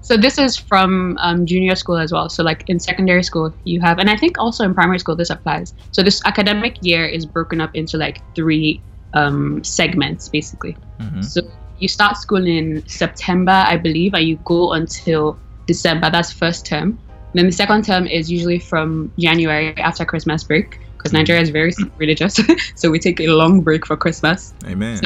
So 0.00 0.16
this 0.16 0.36
is 0.36 0.56
from 0.56 1.16
um, 1.20 1.46
junior 1.46 1.76
school 1.76 1.96
as 1.96 2.12
well. 2.12 2.28
So 2.28 2.42
like 2.42 2.68
in 2.68 2.80
secondary 2.80 3.22
school, 3.22 3.54
you 3.62 3.80
have, 3.80 4.00
and 4.00 4.10
I 4.10 4.16
think 4.16 4.36
also 4.36 4.64
in 4.64 4.74
primary 4.74 4.98
school 4.98 5.14
this 5.14 5.30
applies. 5.30 5.74
So 5.92 6.02
this 6.02 6.20
academic 6.24 6.78
year 6.82 7.06
is 7.06 7.24
broken 7.24 7.60
up 7.60 7.70
into 7.74 7.96
like 7.98 8.20
three 8.34 8.82
um, 9.14 9.62
segments 9.62 10.28
basically. 10.28 10.76
Mhm. 11.00 11.24
So 11.24 11.42
you 11.78 11.88
start 11.88 12.16
school 12.16 12.46
in 12.46 12.86
September, 12.86 13.64
I 13.66 13.76
believe, 13.76 14.14
and 14.14 14.24
you 14.24 14.36
go 14.44 14.72
until 14.72 15.38
December. 15.66 16.10
That's 16.10 16.32
first 16.32 16.66
term. 16.66 16.98
Then 17.34 17.46
the 17.46 17.52
second 17.52 17.84
term 17.84 18.06
is 18.06 18.30
usually 18.30 18.58
from 18.58 19.12
January 19.18 19.76
after 19.78 20.04
Christmas 20.04 20.44
break 20.44 20.78
because 20.96 21.12
Nigeria 21.12 21.42
is 21.42 21.50
very 21.50 21.72
religious, 21.96 22.38
so 22.76 22.90
we 22.90 22.98
take 22.98 23.20
a 23.20 23.28
long 23.28 23.60
break 23.60 23.86
for 23.86 23.96
Christmas 23.96 24.54
Amen. 24.64 25.00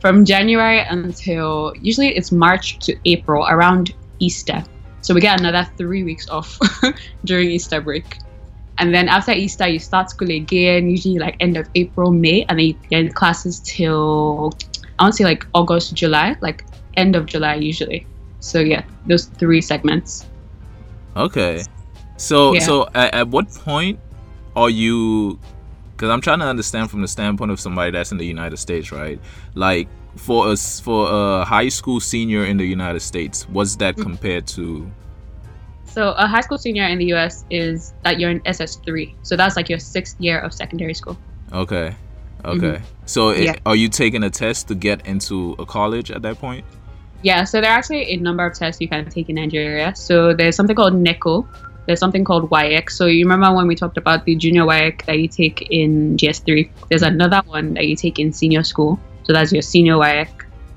from 0.00 0.24
January 0.24 0.80
until 0.80 1.74
usually 1.80 2.16
it's 2.16 2.32
March 2.32 2.78
to 2.86 2.96
April 3.04 3.46
around 3.48 3.92
Easter. 4.20 4.64
So 5.02 5.12
we 5.12 5.20
get 5.20 5.38
another 5.38 5.68
three 5.76 6.02
weeks 6.02 6.30
off 6.30 6.58
during 7.26 7.50
Easter 7.50 7.80
break. 7.80 8.18
And 8.78 8.94
then 8.94 9.08
after 9.08 9.32
Easter, 9.32 9.68
you 9.68 9.78
start 9.78 10.10
school 10.10 10.30
again, 10.30 10.88
usually 10.88 11.18
like 11.18 11.36
end 11.40 11.56
of 11.56 11.68
April, 11.74 12.10
May, 12.10 12.44
and 12.48 12.58
then 12.58 12.66
you 12.66 12.74
get 12.88 13.14
classes 13.14 13.60
till 13.60 14.52
I 14.98 15.04
want 15.04 15.14
to 15.14 15.16
say 15.16 15.24
like 15.24 15.46
August, 15.54 15.94
July, 15.94 16.36
like 16.40 16.64
end 16.96 17.16
of 17.16 17.26
July 17.26 17.56
usually. 17.56 18.06
So 18.40 18.60
yeah, 18.60 18.84
those 19.06 19.26
three 19.26 19.60
segments. 19.60 20.26
Okay. 21.16 21.62
So 22.16 22.54
Yeah. 22.54 22.60
so 22.60 22.88
at, 22.94 23.14
at 23.14 23.28
what 23.28 23.50
point 23.50 23.98
are 24.54 24.70
you 24.70 25.38
cuz 25.96 26.10
I'm 26.10 26.20
trying 26.20 26.40
to 26.40 26.46
understand 26.46 26.90
from 26.90 27.02
the 27.02 27.08
standpoint 27.08 27.50
of 27.50 27.58
somebody 27.58 27.90
that's 27.90 28.12
in 28.12 28.18
the 28.18 28.26
United 28.26 28.58
States, 28.58 28.92
right? 28.92 29.20
Like 29.54 29.88
for 30.16 30.48
us 30.48 30.80
for 30.80 31.10
a 31.10 31.44
high 31.44 31.68
school 31.68 32.00
senior 32.00 32.44
in 32.44 32.56
the 32.56 32.66
United 32.66 33.00
States, 33.00 33.48
what's 33.48 33.76
that 33.76 33.94
mm-hmm. 33.94 34.02
compared 34.02 34.46
to 34.48 34.90
So 35.86 36.12
a 36.12 36.26
high 36.26 36.40
school 36.40 36.58
senior 36.58 36.84
in 36.84 36.98
the 36.98 37.12
US 37.14 37.44
is 37.50 37.94
that 38.02 38.20
you're 38.20 38.30
in 38.30 38.40
SS3. 38.40 39.14
So 39.22 39.36
that's 39.36 39.56
like 39.56 39.68
your 39.68 39.78
sixth 39.78 40.20
year 40.20 40.38
of 40.38 40.52
secondary 40.52 40.94
school. 40.94 41.16
Okay. 41.52 41.94
Okay. 42.44 42.82
So 43.06 43.30
it, 43.30 43.34
Mm-hmm. 43.34 43.42
Yeah. 43.44 43.54
are 43.66 43.76
you 43.76 43.88
taking 43.88 44.22
a 44.22 44.30
test 44.30 44.68
to 44.68 44.74
get 44.74 45.06
into 45.06 45.54
a 45.58 45.66
college 45.66 46.10
at 46.10 46.22
that 46.22 46.38
point? 46.38 46.64
Yeah, 47.22 47.44
so 47.44 47.60
there 47.60 47.70
are 47.70 47.78
actually 47.78 48.10
a 48.12 48.16
number 48.16 48.44
of 48.44 48.54
tests 48.54 48.80
you 48.80 48.88
can 48.88 49.08
take 49.08 49.28
in 49.30 49.36
Nigeria. 49.36 49.94
So 49.96 50.34
there's 50.34 50.56
something 50.56 50.76
called 50.76 50.94
NECO. 50.94 51.46
There's 51.86 51.98
something 51.98 52.24
called 52.24 52.50
WAEC. 52.50 52.90
So 52.90 53.06
you 53.06 53.24
remember 53.24 53.54
when 53.54 53.66
we 53.66 53.74
talked 53.74 53.96
about 53.96 54.24
the 54.26 54.36
junior 54.36 54.62
WAEC 54.64 55.04
that 55.06 55.18
you 55.18 55.28
take 55.28 55.68
in 55.70 56.16
JS3? 56.18 56.68
There's 56.90 57.02
another 57.02 57.40
one 57.46 57.74
that 57.74 57.86
you 57.86 57.96
take 57.96 58.18
in 58.18 58.32
senior 58.32 58.62
school. 58.62 58.98
So 59.24 59.32
that's 59.32 59.52
your 59.52 59.62
senior 59.62 59.94
WAEC. 59.94 60.28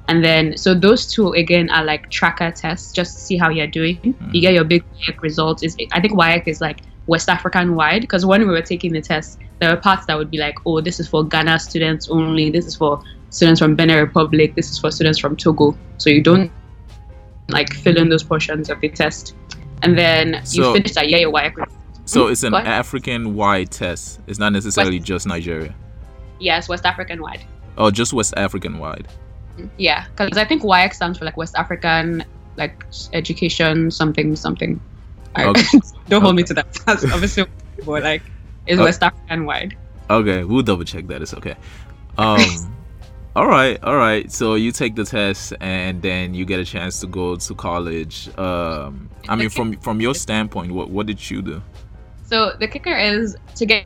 And 0.09 0.24
then, 0.24 0.55
so 0.57 0.74
those 0.74 1.05
two 1.12 1.33
again 1.33 1.69
are 1.69 1.83
like 1.83 2.09
tracker 2.09 2.51
tests, 2.51 2.93
just 2.93 3.15
to 3.17 3.21
see 3.21 3.36
how 3.38 3.50
you're 3.50 3.67
doing. 3.67 4.15
You 4.31 4.39
get 4.41 4.53
your 4.53 4.63
big 4.63 4.83
WAEC 4.95 5.21
results. 5.21 5.63
Is 5.63 5.75
I 5.91 6.00
think 6.00 6.13
WAEC 6.13 6.47
is 6.47 6.62
like 6.62 6.79
West 7.07 7.29
African 7.29 7.75
wide 7.75 8.01
because 8.01 8.25
when 8.25 8.41
we 8.41 8.47
were 8.53 8.61
taking 8.61 8.91
the 8.93 9.01
test, 9.01 9.39
there 9.59 9.69
were 9.73 9.77
parts 9.81 10.05
that 10.05 10.17
would 10.17 10.29
be 10.29 10.37
like, 10.37 10.55
oh, 10.65 10.81
this 10.81 10.99
is 10.99 11.07
for 11.07 11.23
Ghana 11.23 11.59
students 11.59 12.09
only. 12.09 12.49
This 12.49 12.65
is 12.65 12.75
for 12.75 13.01
students 13.29 13.59
from 13.59 13.75
Benin 13.75 13.97
Republic. 13.97 14.55
This 14.55 14.69
is 14.71 14.77
for 14.79 14.91
students 14.91 15.17
from 15.19 15.35
Togo. 15.35 15.77
So 15.97 16.09
you 16.09 16.21
don't 16.21 16.51
like 17.49 17.73
fill 17.73 17.97
in 17.97 18.09
those 18.09 18.23
portions 18.23 18.69
of 18.69 18.79
the 18.81 18.89
test. 18.89 19.35
And 19.83 19.97
then 19.97 20.41
So- 20.43 20.67
you 20.69 20.73
finish 20.73 20.93
that, 20.93 21.09
yeah, 21.09 21.17
your 21.17 21.31
WAEC. 21.31 21.55
result. 21.55 21.69
So 22.05 22.25
Mm, 22.27 22.31
it's 22.31 22.43
an. 22.43 22.53
African 22.55 23.35
wide 23.35 23.71
test. 23.71 24.19
It's 24.27 24.39
not 24.39 24.53
necessarily 24.53 24.99
just 24.99 25.27
Nigeria. 25.27 25.73
Yes, 26.39 26.69
West 26.69 26.85
African 26.85 27.21
wide. 27.21 27.43
Oh, 27.77 27.91
just 27.91 28.13
West 28.13 28.33
African 28.37 28.79
wide. 28.79 29.07
Yeah, 29.77 30.05
because 30.15 30.37
I 30.37 30.45
think 30.45 30.61
WAEC 30.63 30.93
stands 30.93 31.17
for 31.17 31.25
like 31.25 31.35
West 31.37 31.55
African, 31.55 32.23
like 32.57 32.83
education, 33.13 33.91
something, 33.91 34.35
something. 34.35 34.79
Okay. 35.46 35.79
don't 36.10 36.22
hold 36.22 36.36
me 36.36 36.44
to 36.44 36.53
that. 36.53 36.74
That's 36.86 37.03
obviously, 37.06 37.46
but 37.86 38.03
like, 38.03 38.24
it's 38.65 38.79
Okay. 38.79 38.84
West 38.84 39.03
African 39.03 39.46
wide. 39.46 39.77
Okay, 40.10 40.44
we'll 40.44 40.63
double 40.63 40.84
check 40.84 41.08
that. 41.08 41.22
It's 41.22 41.34
okay. 41.34 41.56
Um, 42.17 42.39
all 43.36 43.48
right, 43.48 43.82
all 43.84 43.98
right. 43.98 44.32
So 44.32 44.56
you 44.56 44.72
take 44.72 44.96
the 44.96 45.03
test, 45.06 45.53
and 45.60 46.01
then 46.01 46.34
you 46.34 46.46
get 46.46 46.60
a 46.60 46.65
chance 46.65 47.00
to 47.01 47.08
go 47.08 47.36
to 47.36 47.56
college. 47.56 48.29
Um, 48.38 49.10
I 49.27 49.36
mean, 49.36 49.50
from 49.50 49.74
from 49.77 50.01
your 50.01 50.15
standpoint, 50.15 50.72
what 50.72 50.89
what 50.89 51.08
did 51.08 51.29
you 51.29 51.41
do? 51.41 51.62
So 52.25 52.53
the 52.60 52.67
kicker 52.67 52.96
is 52.98 53.38
to 53.56 53.65
get 53.65 53.86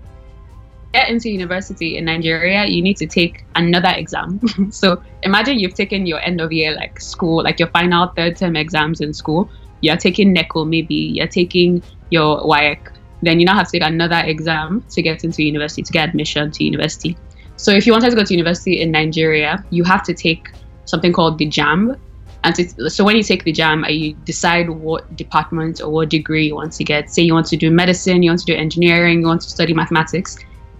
get 0.94 1.10
into 1.10 1.30
university 1.30 1.98
in 1.98 2.06
Nigeria, 2.06 2.66
you 2.66 2.82
need 2.82 2.98
to 2.98 3.08
take 3.08 3.46
another 3.56 3.90
exam. 3.96 4.40
so 4.72 5.02
imagine 5.24 5.60
you've 5.60 5.74
taken 5.74 6.06
your 6.06 6.20
end 6.20 6.42
of 6.42 6.52
year 6.52 6.76
like 6.76 7.00
school, 7.00 7.44
like 7.44 7.60
your 7.60 7.70
final 7.70 8.08
third 8.08 8.36
term 8.38 8.56
exams 8.56 9.02
in 9.02 9.14
school. 9.14 9.50
You're 9.82 9.98
taking 9.98 10.34
NECO 10.34 10.66
maybe, 10.66 10.96
you're 10.96 11.28
taking 11.28 11.84
your 12.10 12.42
WAEC. 12.42 12.94
Then 13.24 13.40
you 13.40 13.46
now 13.46 13.56
have 13.56 13.68
to 13.68 13.80
take 13.80 13.88
another 13.88 14.22
exam 14.26 14.84
to 14.90 15.02
get 15.02 15.24
into 15.24 15.44
university, 15.44 15.84
to 15.84 15.94
get 15.94 16.10
admission 16.10 16.52
to 16.52 16.64
university. 16.64 17.18
So 17.56 17.72
if 17.72 17.86
you 17.86 17.94
wanted 17.94 18.10
to 18.10 18.16
go 18.16 18.24
to 18.24 18.34
university 18.34 18.82
in 18.82 18.92
Nigeria, 18.92 19.64
you 19.70 19.84
have 19.84 20.04
to 20.04 20.14
take 20.14 20.50
something 20.86 21.14
called 21.14 21.38
the 21.38 21.48
JAMB. 21.48 22.00
And 22.44 22.56
to, 22.56 22.90
so 22.90 23.04
when 23.04 23.16
you 23.16 23.22
take 23.22 23.44
the 23.44 23.54
JAMB, 23.54 23.86
uh, 23.86 23.90
you 23.90 24.14
decide 24.26 24.70
what 24.70 25.16
department 25.16 25.80
or 25.80 25.90
what 25.90 26.10
degree 26.10 26.48
you 26.48 26.56
want 26.56 26.74
to 26.74 26.84
get. 26.84 27.12
Say 27.12 27.22
you 27.22 27.36
want 27.36 27.46
to 27.48 27.58
do 27.58 27.70
medicine, 27.70 28.24
you 28.24 28.32
want 28.32 28.40
to 28.40 28.46
do 28.46 28.56
engineering, 28.56 29.22
you 29.22 29.28
want 29.28 29.42
to 29.42 29.50
study 29.50 29.74
mathematics. 29.76 30.38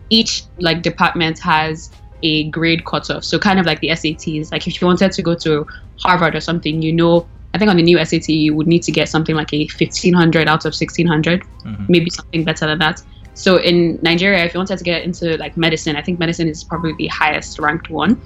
Each 0.10 0.44
like 0.58 0.82
department 0.82 1.38
has 1.40 1.92
a 2.24 2.50
grade 2.50 2.84
cutoff. 2.86 3.24
So 3.24 3.38
kind 3.38 3.60
of 3.60 3.66
like 3.68 3.80
the 3.80 3.90
SATs. 3.90 4.52
Like 4.52 4.68
if 4.68 4.82
you 4.82 4.88
wanted 4.88 5.12
to 5.12 5.22
go 5.22 5.36
to 5.36 5.68
Harvard 6.00 6.36
or 6.36 6.42
something, 6.42 6.82
you 6.82 6.94
know, 6.94 7.28
I 7.54 7.58
think 7.58 7.70
on 7.70 7.78
the 7.78 7.84
new 7.84 8.04
SAT 8.04 8.30
you 8.30 8.56
would 8.56 8.68
need 8.68 8.84
to 8.84 8.92
get 8.92 9.10
something 9.10 9.36
like 9.36 9.54
a 9.54 9.68
1500 9.68 10.48
out 10.48 10.66
of 10.66 10.74
1600, 10.74 11.44
Mhm. 11.66 11.90
maybe 11.90 12.10
something 12.10 12.44
better 12.44 12.66
than 12.68 12.80
that. 12.80 13.02
So 13.34 13.58
in 13.58 14.00
Nigeria, 14.02 14.44
if 14.46 14.54
you 14.54 14.60
wanted 14.60 14.78
to 14.78 14.84
get 14.84 15.04
into 15.04 15.38
like 15.38 15.58
medicine, 15.58 15.96
I 15.96 16.02
think 16.02 16.20
medicine 16.20 16.48
is 16.48 16.64
probably 16.64 16.94
the 16.98 17.08
highest 17.08 17.60
ranked 17.60 17.90
one. 17.90 18.20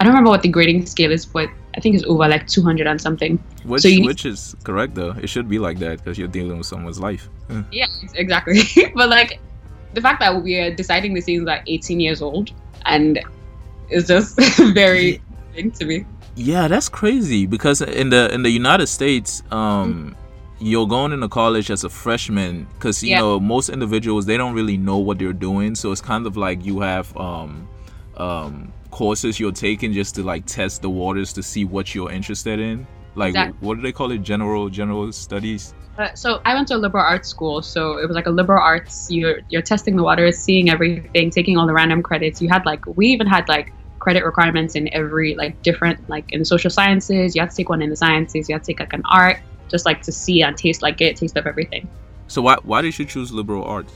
I 0.00 0.04
don't 0.04 0.12
remember 0.12 0.30
what 0.30 0.42
the 0.42 0.48
grading 0.48 0.86
scale 0.86 1.12
is, 1.12 1.26
but 1.26 1.48
I 1.76 1.80
think 1.80 1.94
it's 1.94 2.04
over 2.04 2.26
like 2.26 2.46
200 2.46 2.86
and 2.86 3.00
something. 3.00 3.38
Which 3.64 3.82
So 3.82 3.88
you 3.88 4.00
need- 4.00 4.06
which 4.06 4.24
is 4.26 4.54
correct 4.64 4.94
though. 4.94 5.14
It 5.22 5.28
should 5.28 5.48
be 5.48 5.58
like 5.58 5.78
that 5.80 5.98
because 5.98 6.18
you're 6.18 6.28
dealing 6.28 6.56
with 6.58 6.66
someone's 6.66 6.98
life. 6.98 7.28
Uh, 7.50 7.62
Yeah, 7.70 7.86
exactly. 8.14 8.62
but 8.94 9.08
like 9.08 9.38
the 9.94 10.00
fact 10.00 10.20
that 10.20 10.42
we 10.42 10.56
are 10.56 10.74
deciding 10.74 11.14
these 11.14 11.24
things 11.26 11.46
at 11.48 11.62
18 11.66 12.00
years 12.00 12.22
old 12.22 12.50
and 12.86 13.20
it's 13.88 14.06
just 14.08 14.36
very 14.74 15.20
to 15.78 15.84
me. 15.84 16.04
Yeah, 16.36 16.68
that's 16.68 16.88
crazy 16.88 17.46
because 17.46 17.80
in 17.82 18.10
the 18.10 18.32
in 18.32 18.42
the 18.42 18.50
United 18.50 18.86
States, 18.86 19.42
um, 19.50 20.16
you're 20.60 20.86
going 20.86 21.12
into 21.12 21.28
college 21.28 21.70
as 21.70 21.84
a 21.84 21.88
freshman 21.90 22.66
because 22.74 23.02
you 23.02 23.10
Yeah. 23.10 23.18
know 23.20 23.40
most 23.40 23.68
individuals 23.68 24.26
they 24.26 24.36
don't 24.36 24.54
really 24.54 24.76
know 24.76 24.98
what 24.98 25.18
they're 25.18 25.32
doing, 25.32 25.74
so 25.74 25.90
it's 25.92 26.00
kind 26.00 26.26
of 26.26 26.36
like 26.36 26.64
you 26.64 26.80
have 26.80 27.14
um, 27.16 27.68
um, 28.16 28.72
courses 28.90 29.40
you're 29.40 29.52
taking 29.52 29.92
just 29.92 30.14
to 30.16 30.22
like 30.22 30.46
test 30.46 30.82
the 30.82 30.90
waters 30.90 31.32
to 31.34 31.42
see 31.42 31.64
what 31.64 31.94
you're 31.94 32.10
interested 32.10 32.60
in. 32.60 32.86
Like 33.16 33.30
Exactly. 33.30 33.66
what 33.66 33.74
do 33.76 33.82
they 33.82 33.92
call 33.92 34.10
it? 34.12 34.18
General 34.18 34.68
general 34.68 35.10
studies. 35.12 35.74
Uh, 35.98 36.14
so 36.14 36.40
I 36.46 36.54
went 36.54 36.68
to 36.68 36.76
a 36.76 36.78
liberal 36.78 37.04
arts 37.04 37.28
school, 37.28 37.60
so 37.60 37.98
it 37.98 38.06
was 38.06 38.14
like 38.14 38.26
a 38.26 38.30
liberal 38.30 38.62
arts. 38.62 39.10
You're 39.10 39.40
you're 39.50 39.62
testing 39.62 39.96
the 39.96 40.02
waters, 40.02 40.38
seeing 40.38 40.70
everything, 40.70 41.30
taking 41.30 41.58
all 41.58 41.66
the 41.66 41.74
random 41.74 42.02
credits. 42.02 42.40
You 42.40 42.48
had 42.48 42.64
like 42.64 42.84
we 42.96 43.08
even 43.08 43.26
had 43.26 43.48
like 43.48 43.72
credit 44.00 44.24
requirements 44.24 44.74
in 44.74 44.92
every 44.92 45.36
like 45.36 45.62
different 45.62 46.08
like 46.08 46.32
in 46.32 46.44
social 46.44 46.70
sciences. 46.70 47.36
You 47.36 47.42
have 47.42 47.50
to 47.50 47.56
take 47.56 47.68
one 47.68 47.82
in 47.82 47.90
the 47.90 47.96
sciences. 47.96 48.48
You 48.48 48.54
have 48.56 48.62
to 48.62 48.66
take 48.72 48.80
like 48.80 48.92
an 48.92 49.02
art, 49.08 49.38
just 49.68 49.86
like 49.86 50.02
to 50.02 50.12
see 50.12 50.42
and 50.42 50.56
taste 50.56 50.82
like 50.82 50.96
get 50.96 51.14
a 51.16 51.20
taste 51.20 51.36
of 51.36 51.46
everything. 51.46 51.88
So 52.26 52.42
why 52.42 52.56
why 52.64 52.82
did 52.82 52.98
you 52.98 53.04
choose 53.04 53.30
liberal 53.30 53.64
arts? 53.64 53.92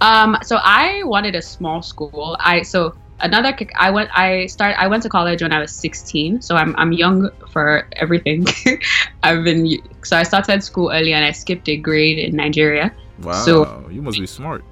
Um, 0.00 0.36
so 0.42 0.58
I 0.62 1.02
wanted 1.04 1.34
a 1.34 1.42
small 1.42 1.82
school. 1.82 2.36
I 2.40 2.62
so 2.62 2.94
another 3.20 3.52
kick. 3.52 3.72
I 3.76 3.90
went. 3.90 4.10
I 4.16 4.46
start. 4.46 4.76
I 4.78 4.86
went 4.86 5.02
to 5.04 5.08
college 5.08 5.42
when 5.42 5.52
I 5.52 5.60
was 5.60 5.72
16. 5.72 6.42
So 6.42 6.56
I'm 6.56 6.76
I'm 6.76 6.92
young 6.92 7.30
for 7.50 7.88
everything. 7.96 8.46
I've 9.22 9.42
been 9.44 9.78
so 10.04 10.16
I 10.16 10.22
started 10.22 10.62
school 10.62 10.90
early 10.92 11.12
and 11.12 11.24
I 11.24 11.32
skipped 11.32 11.68
a 11.68 11.76
grade 11.76 12.18
in 12.18 12.36
Nigeria. 12.36 12.94
Wow, 13.22 13.44
So- 13.44 13.88
you 13.90 14.02
must 14.02 14.18
be 14.18 14.26
smart. 14.26 14.64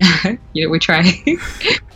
yeah, 0.52 0.66
we 0.66 0.78
try. 0.78 1.02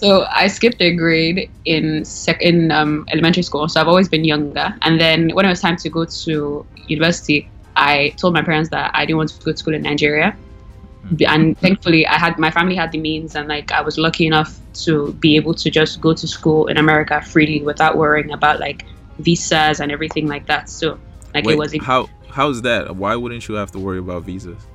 so 0.00 0.26
I 0.30 0.46
skipped 0.46 0.80
a 0.80 0.94
grade 0.94 1.50
in 1.64 2.04
sec- 2.04 2.42
in 2.42 2.70
um, 2.70 3.06
elementary 3.12 3.42
school. 3.42 3.68
So 3.68 3.80
I've 3.80 3.88
always 3.88 4.08
been 4.08 4.24
younger. 4.24 4.74
And 4.82 5.00
then 5.00 5.30
when 5.34 5.44
it 5.44 5.48
was 5.48 5.60
time 5.60 5.76
to 5.76 5.88
go 5.88 6.04
to 6.04 6.66
university, 6.86 7.50
I 7.76 8.14
told 8.16 8.34
my 8.34 8.42
parents 8.42 8.70
that 8.70 8.90
I 8.94 9.04
didn't 9.04 9.18
want 9.18 9.30
to 9.30 9.44
go 9.44 9.52
to 9.52 9.56
school 9.56 9.74
in 9.74 9.82
Nigeria. 9.82 10.36
and 11.26 11.56
thankfully 11.58 12.06
i 12.06 12.16
had 12.24 12.38
my 12.38 12.50
family 12.50 12.76
had 12.76 12.92
the 12.92 12.98
means 12.98 13.34
and 13.34 13.48
like 13.48 13.72
i 13.72 13.80
was 13.80 13.96
lucky 13.96 14.26
enough 14.26 14.50
to 14.74 15.12
be 15.14 15.34
able 15.34 15.54
to 15.54 15.70
just 15.70 15.98
go 15.98 16.12
to 16.12 16.26
school 16.28 16.66
in 16.66 16.76
america 16.76 17.22
freely 17.22 17.62
without 17.62 17.96
worrying 17.96 18.32
about 18.32 18.60
like 18.60 18.84
visas 19.18 19.80
and 19.80 19.90
everything 19.90 20.26
like 20.28 20.44
that 20.46 20.68
so 20.68 20.98
like 21.34 21.44
Wait, 21.46 21.54
it 21.54 21.58
was 21.58 21.74
how 21.80 22.06
how's 22.30 22.62
that? 22.62 22.96
Why 22.96 23.16
wouldn't 23.16 23.48
you 23.48 23.54
have 23.56 23.70
to 23.72 23.78
worry 23.78 23.98
about 23.98 24.22
visas? 24.22 24.66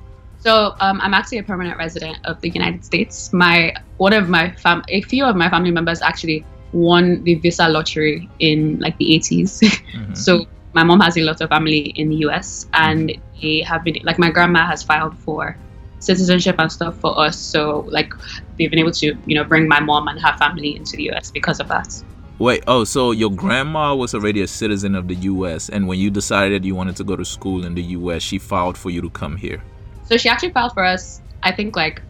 So 0.46 0.74
um, 0.80 1.00
i'm 1.00 1.12
actually 1.12 1.38
a 1.38 1.42
permanent 1.42 1.76
resident 1.76 2.16
of 2.24 2.40
the 2.40 2.50
united 2.50 2.84
states 2.84 3.32
my 3.32 3.74
one 3.96 4.12
of 4.12 4.28
my 4.28 4.44
fam 4.64 4.82
a 4.88 5.00
few 5.02 5.24
of 5.24 5.34
my 5.34 5.48
family 5.50 5.72
members 5.72 6.00
actually 6.02 6.44
won 6.72 7.22
the 7.24 7.34
visa 7.36 7.68
lottery 7.68 8.28
in 8.38 8.78
like 8.78 8.96
the 8.98 9.06
80s 9.18 9.50
Mhm. 9.96 10.16
so 10.16 10.46
my 10.72 10.84
mom 10.84 11.00
has 11.00 11.16
a 11.16 11.22
lot 11.22 11.40
of 11.40 11.48
family 11.48 11.82
in 12.00 12.08
the 12.10 12.18
us 12.38 12.66
and 12.74 13.12
they 13.42 13.60
have 13.62 13.82
been 13.82 13.96
like 14.08 14.18
my 14.18 14.30
grandma 14.30 14.66
has 14.66 14.82
filed 14.82 15.16
for 15.18 15.56
citizenship 15.98 16.56
and 16.58 16.70
stuff 16.70 16.94
for 17.00 17.18
us 17.18 17.36
so 17.36 17.84
like 17.88 18.12
they've 18.56 18.70
been 18.70 18.78
able 18.78 18.92
to 18.92 19.06
you 19.26 19.34
know 19.34 19.44
bring 19.52 19.66
my 19.66 19.80
mom 19.80 20.06
and 20.08 20.20
her 20.20 20.36
family 20.36 20.76
into 20.76 20.96
the 20.96 21.10
us 21.10 21.30
because 21.30 21.60
of 21.60 21.68
that 21.68 21.90
Wait, 22.38 22.62
oh, 22.66 22.84
so 22.84 23.12
your 23.12 23.30
grandma 23.30 23.94
was 23.94 24.14
already 24.14 24.42
a 24.42 24.46
citizen 24.46 24.94
of 24.94 25.08
the 25.08 25.14
U.S. 25.32 25.70
and 25.70 25.88
when 25.88 25.98
you 25.98 26.10
decided 26.10 26.66
you 26.66 26.74
wanted 26.74 26.94
to 26.96 27.04
go 27.04 27.16
to 27.16 27.24
school 27.24 27.64
in 27.64 27.74
the 27.74 27.82
U.S., 27.96 28.22
she 28.22 28.38
filed 28.38 28.76
for 28.76 28.90
you 28.90 29.00
to 29.00 29.08
come 29.08 29.36
here. 29.38 29.62
So 30.06 30.16
she 30.16 30.28
actually 30.28 30.52
filed 30.52 30.72
for 30.72 30.84
us 30.84 31.20
i 31.42 31.52
think 31.52 31.76
like 31.76 32.02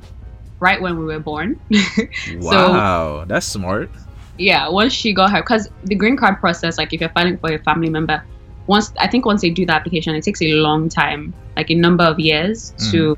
right 0.60 0.80
when 0.80 0.98
we 0.98 1.04
were 1.04 1.20
born. 1.20 1.60
Wow, 2.40 3.24
that's 3.26 3.46
smart. 3.46 3.90
yeah 4.38 4.68
once 4.68 4.92
she 4.92 5.12
got 5.12 5.30
her 5.30 5.40
because 5.42 5.68
the 5.84 5.94
green 5.94 6.16
card 6.16 6.38
process 6.40 6.78
like 6.78 6.92
if 6.92 7.00
you're 7.00 7.10
filing 7.10 7.38
for 7.38 7.52
a 7.52 7.58
family 7.60 7.88
member 7.90 8.22
once 8.66 8.92
i 8.98 9.06
think 9.08 9.24
once 9.24 9.40
they 9.42 9.50
do 9.50 9.64
the 9.66 9.72
application 9.72 10.14
it 10.14 10.22
takes 10.24 10.42
a 10.42 10.52
long 10.54 10.88
time 10.88 11.34
like 11.56 11.70
a 11.70 11.74
number 11.74 12.04
of 12.04 12.18
years 12.18 12.72
to 12.90 13.14
mm. 13.14 13.16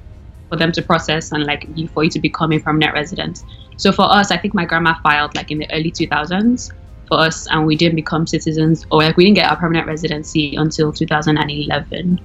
for 0.49 0.57
them 0.57 0.71
to 0.73 0.83
process 0.83 1.33
and 1.33 1.45
like 1.45 1.67
you- 1.75 1.89
for 1.89 2.05
you 2.05 2.11
to 2.11 2.21
become 2.21 2.53
a 2.53 2.59
permanent 2.61 2.93
resident 2.95 3.41
so 3.77 3.91
for 3.93 4.07
us 4.19 4.31
i 4.31 4.37
think 4.37 4.55
my 4.55 4.65
grandma 4.65 4.95
filed 5.03 5.35
like 5.35 5.51
in 5.51 5.59
the 5.59 5.69
early 5.73 5.91
2000s 5.91 6.71
for 7.09 7.19
us 7.19 7.47
and 7.51 7.67
we 7.67 7.75
didn't 7.77 7.97
become 7.97 8.27
citizens 8.27 8.85
or 8.91 9.03
like 9.03 9.17
we 9.17 9.25
didn't 9.25 9.37
get 9.37 9.51
our 9.51 9.57
permanent 9.57 9.87
residency 9.87 10.55
until 10.57 10.93
2011 10.93 12.21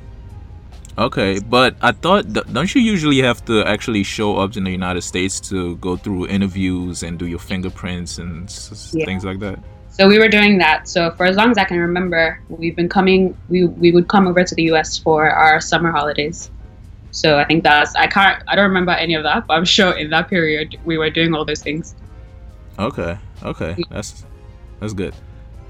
Okay, 0.98 1.40
but 1.40 1.76
I 1.82 1.92
thought, 1.92 2.32
don't 2.54 2.74
you 2.76 2.82
usually 2.82 3.20
have 3.22 3.44
to 3.46 3.64
actually 3.66 4.04
show 4.04 4.38
up 4.38 4.56
in 4.56 4.64
the 4.64 4.70
United 4.72 5.02
States 5.02 5.40
to 5.50 5.76
go 5.78 5.98
through 5.98 6.28
interviews 6.28 7.02
and 7.02 7.18
do 7.18 7.26
your 7.26 7.40
fingerprints 7.40 8.20
and 8.20 8.48
Yeah. 8.94 9.06
things 9.06 9.26
like 9.26 9.40
that? 9.40 9.58
So 9.90 10.08
we 10.08 10.20
were 10.20 10.28
doing 10.28 10.60
that. 10.60 10.88
So 10.88 11.12
for 11.12 11.26
as 11.26 11.36
long 11.36 11.52
as 11.52 11.58
I 11.58 11.66
can 11.66 11.78
remember, 11.80 12.40
we've 12.50 12.76
been 12.76 12.90
coming. 12.90 13.36
We 13.50 13.66
we 13.66 13.92
would 13.92 14.08
come 14.08 14.28
over 14.28 14.44
to 14.44 14.56
the 14.56 14.64
U.S. 14.74 14.98
for 14.98 15.30
our 15.30 15.62
summer 15.62 15.92
holidays. 15.92 16.50
So 17.12 17.38
I 17.38 17.46
think 17.46 17.64
that's 17.64 17.96
I 17.96 18.08
can't 18.08 18.42
I 18.48 18.56
don't 18.56 18.66
remember 18.70 18.92
any 18.92 19.14
of 19.14 19.24
that, 19.24 19.46
but 19.48 19.54
I'm 19.54 19.66
sure 19.66 19.92
in 19.94 20.10
that 20.10 20.30
period 20.30 20.78
we 20.86 20.98
were 20.98 21.10
doing 21.12 21.34
all 21.36 21.46
those 21.46 21.62
things. 21.62 21.96
Okay, 22.80 23.18
okay, 23.44 23.76
that's 23.90 24.26
that's 24.80 24.94
good. 24.94 25.14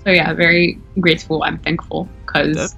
So 0.05 0.11
yeah, 0.11 0.33
very 0.33 0.79
grateful 0.99 1.43
and 1.43 1.61
thankful 1.63 2.07
because 2.25 2.75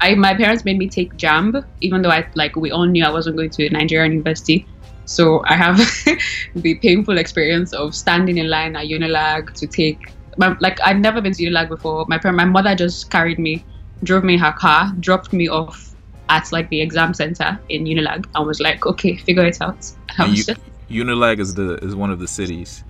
I 0.00 0.14
my 0.14 0.34
parents 0.34 0.64
made 0.64 0.78
me 0.78 0.88
take 0.88 1.16
JAMB, 1.16 1.64
even 1.80 2.02
though 2.02 2.10
I 2.10 2.26
like 2.34 2.56
we 2.56 2.70
all 2.70 2.86
knew 2.86 3.04
I 3.04 3.10
wasn't 3.10 3.36
going 3.36 3.50
to 3.50 3.70
Nigerian 3.70 4.12
university. 4.12 4.66
So 5.06 5.42
I 5.46 5.54
have 5.54 5.76
the 6.56 6.74
painful 6.76 7.18
experience 7.18 7.72
of 7.72 7.94
standing 7.94 8.38
in 8.38 8.48
line 8.48 8.76
at 8.76 8.86
Unilag 8.86 9.52
to 9.54 9.66
take. 9.66 10.12
My, 10.36 10.56
like 10.60 10.80
I'd 10.82 11.00
never 11.00 11.20
been 11.20 11.32
to 11.32 11.42
Unilag 11.42 11.68
before. 11.68 12.04
My 12.08 12.18
parent, 12.18 12.36
my 12.36 12.44
mother 12.44 12.74
just 12.74 13.10
carried 13.10 13.38
me, 13.38 13.64
drove 14.02 14.24
me 14.24 14.34
in 14.34 14.40
her 14.40 14.52
car, 14.52 14.92
dropped 15.00 15.32
me 15.32 15.48
off 15.48 15.94
at 16.28 16.50
like 16.52 16.68
the 16.70 16.80
exam 16.80 17.12
center 17.14 17.58
in 17.68 17.84
Unilag, 17.84 18.26
and 18.34 18.46
was 18.46 18.60
like, 18.60 18.86
"Okay, 18.86 19.16
figure 19.16 19.44
it 19.44 19.60
out." 19.60 19.90
I 20.18 20.26
was 20.26 20.38
you, 20.38 20.44
just- 20.44 20.60
Unilag 20.90 21.38
is 21.38 21.54
the 21.54 21.74
is 21.84 21.94
one 21.94 22.10
of 22.10 22.18
the 22.18 22.28
cities. 22.28 22.84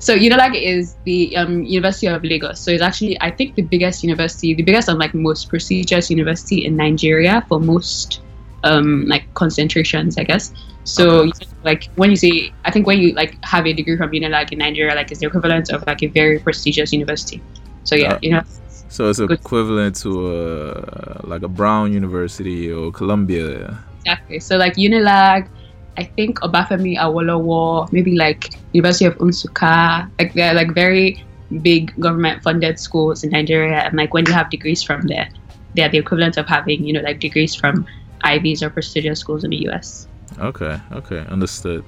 So 0.00 0.16
Unilag 0.16 0.60
is 0.60 0.96
the 1.04 1.36
um, 1.36 1.62
University 1.64 2.08
of 2.08 2.24
Lagos. 2.24 2.60
So 2.60 2.70
it's 2.72 2.82
actually, 2.82 3.20
I 3.20 3.30
think, 3.30 3.54
the 3.54 3.62
biggest 3.62 4.02
university, 4.02 4.54
the 4.54 4.62
biggest 4.62 4.88
and 4.88 4.98
like 4.98 5.14
most 5.14 5.48
prestigious 5.48 6.10
university 6.10 6.64
in 6.64 6.76
Nigeria 6.76 7.44
for 7.48 7.60
most 7.60 8.22
um, 8.64 9.04
like 9.06 9.32
concentrations, 9.34 10.18
I 10.18 10.24
guess. 10.24 10.52
So 10.84 11.28
Okay. 11.28 11.32
like 11.62 11.90
when 11.96 12.10
you 12.10 12.16
say, 12.16 12.52
I 12.64 12.70
think 12.70 12.86
when 12.86 12.98
you 12.98 13.12
like 13.14 13.38
have 13.44 13.66
a 13.66 13.72
degree 13.72 13.96
from 13.96 14.10
Unilag 14.10 14.52
in 14.52 14.58
Nigeria, 14.58 14.94
like 14.94 15.10
it's 15.12 15.20
the 15.20 15.26
equivalent 15.26 15.70
of 15.70 15.84
like 15.86 16.02
a 16.02 16.06
very 16.08 16.38
prestigious 16.40 16.92
university. 16.92 17.42
So 17.84 17.94
yeah, 17.94 18.14
Uh, 18.14 18.18
you 18.22 18.30
know, 18.32 18.42
So 18.88 19.08
it's 19.10 19.20
equivalent 19.20 19.96
to 20.02 20.10
a 20.36 21.20
like 21.26 21.42
a 21.42 21.48
Brown 21.48 21.92
University 21.92 22.72
or 22.72 22.90
Columbia. 22.90 23.78
exactly. 24.04 24.40
So 24.40 24.56
like 24.56 24.74
Unilag, 24.76 25.48
I 25.96 26.04
think 26.04 26.40
Obafemi 26.40 26.96
Awolowo, 26.96 27.90
maybe 27.92 28.16
like 28.16 28.54
University 28.72 29.04
of 29.04 29.16
Nsukka, 29.18 30.10
like 30.18 30.32
they're 30.34 30.54
like 30.54 30.74
very 30.74 31.24
big 31.62 31.92
government 32.00 32.42
funded 32.42 32.78
schools 32.78 33.24
in 33.24 33.30
Nigeria 33.30 33.78
and 33.78 33.94
like 33.94 34.14
when 34.14 34.24
you 34.26 34.32
have 34.32 34.50
degrees 34.50 34.82
from 34.82 35.02
there, 35.02 35.28
they're 35.74 35.88
the 35.88 35.98
equivalent 35.98 36.36
of 36.36 36.46
having, 36.46 36.84
you 36.84 36.92
know, 36.92 37.00
like 37.00 37.20
degrees 37.20 37.54
from 37.54 37.86
Ivies 38.22 38.62
or 38.62 38.70
prestigious 38.70 39.20
schools 39.20 39.44
in 39.44 39.50
the 39.50 39.68
US. 39.68 40.06
Okay, 40.38 40.80
okay, 40.92 41.18
understood. 41.28 41.84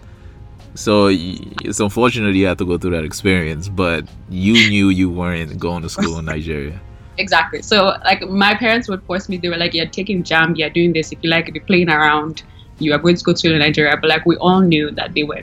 So 0.74 1.08
it's 1.10 1.80
unfortunate 1.80 2.34
you 2.34 2.46
had 2.46 2.58
to 2.58 2.64
go 2.64 2.78
through 2.78 2.92
that 2.92 3.04
experience, 3.04 3.68
but 3.68 4.06
you 4.30 4.54
knew 4.70 4.88
you 4.88 5.10
weren't 5.10 5.58
going 5.58 5.82
to 5.82 5.88
school 5.88 6.18
in 6.18 6.24
Nigeria. 6.24 6.80
Exactly. 7.18 7.60
So 7.60 7.94
like 8.04 8.22
my 8.22 8.54
parents 8.54 8.88
would 8.88 9.02
force 9.02 9.28
me, 9.28 9.36
they 9.36 9.50
were 9.50 9.58
like, 9.58 9.74
You're 9.74 9.86
taking 9.86 10.22
JAMB, 10.22 10.56
you're 10.56 10.70
doing 10.70 10.94
this, 10.94 11.12
if 11.12 11.18
you 11.20 11.28
like 11.28 11.52
be 11.52 11.60
playing 11.60 11.90
around, 11.90 12.42
you 12.82 12.92
are 12.92 12.98
going 12.98 13.16
to 13.16 13.24
go 13.24 13.32
to 13.32 13.58
Nigeria. 13.58 13.96
But 13.96 14.08
like 14.10 14.26
we 14.26 14.36
all 14.36 14.60
knew 14.60 14.90
that 14.92 15.14
they 15.14 15.22
were 15.22 15.42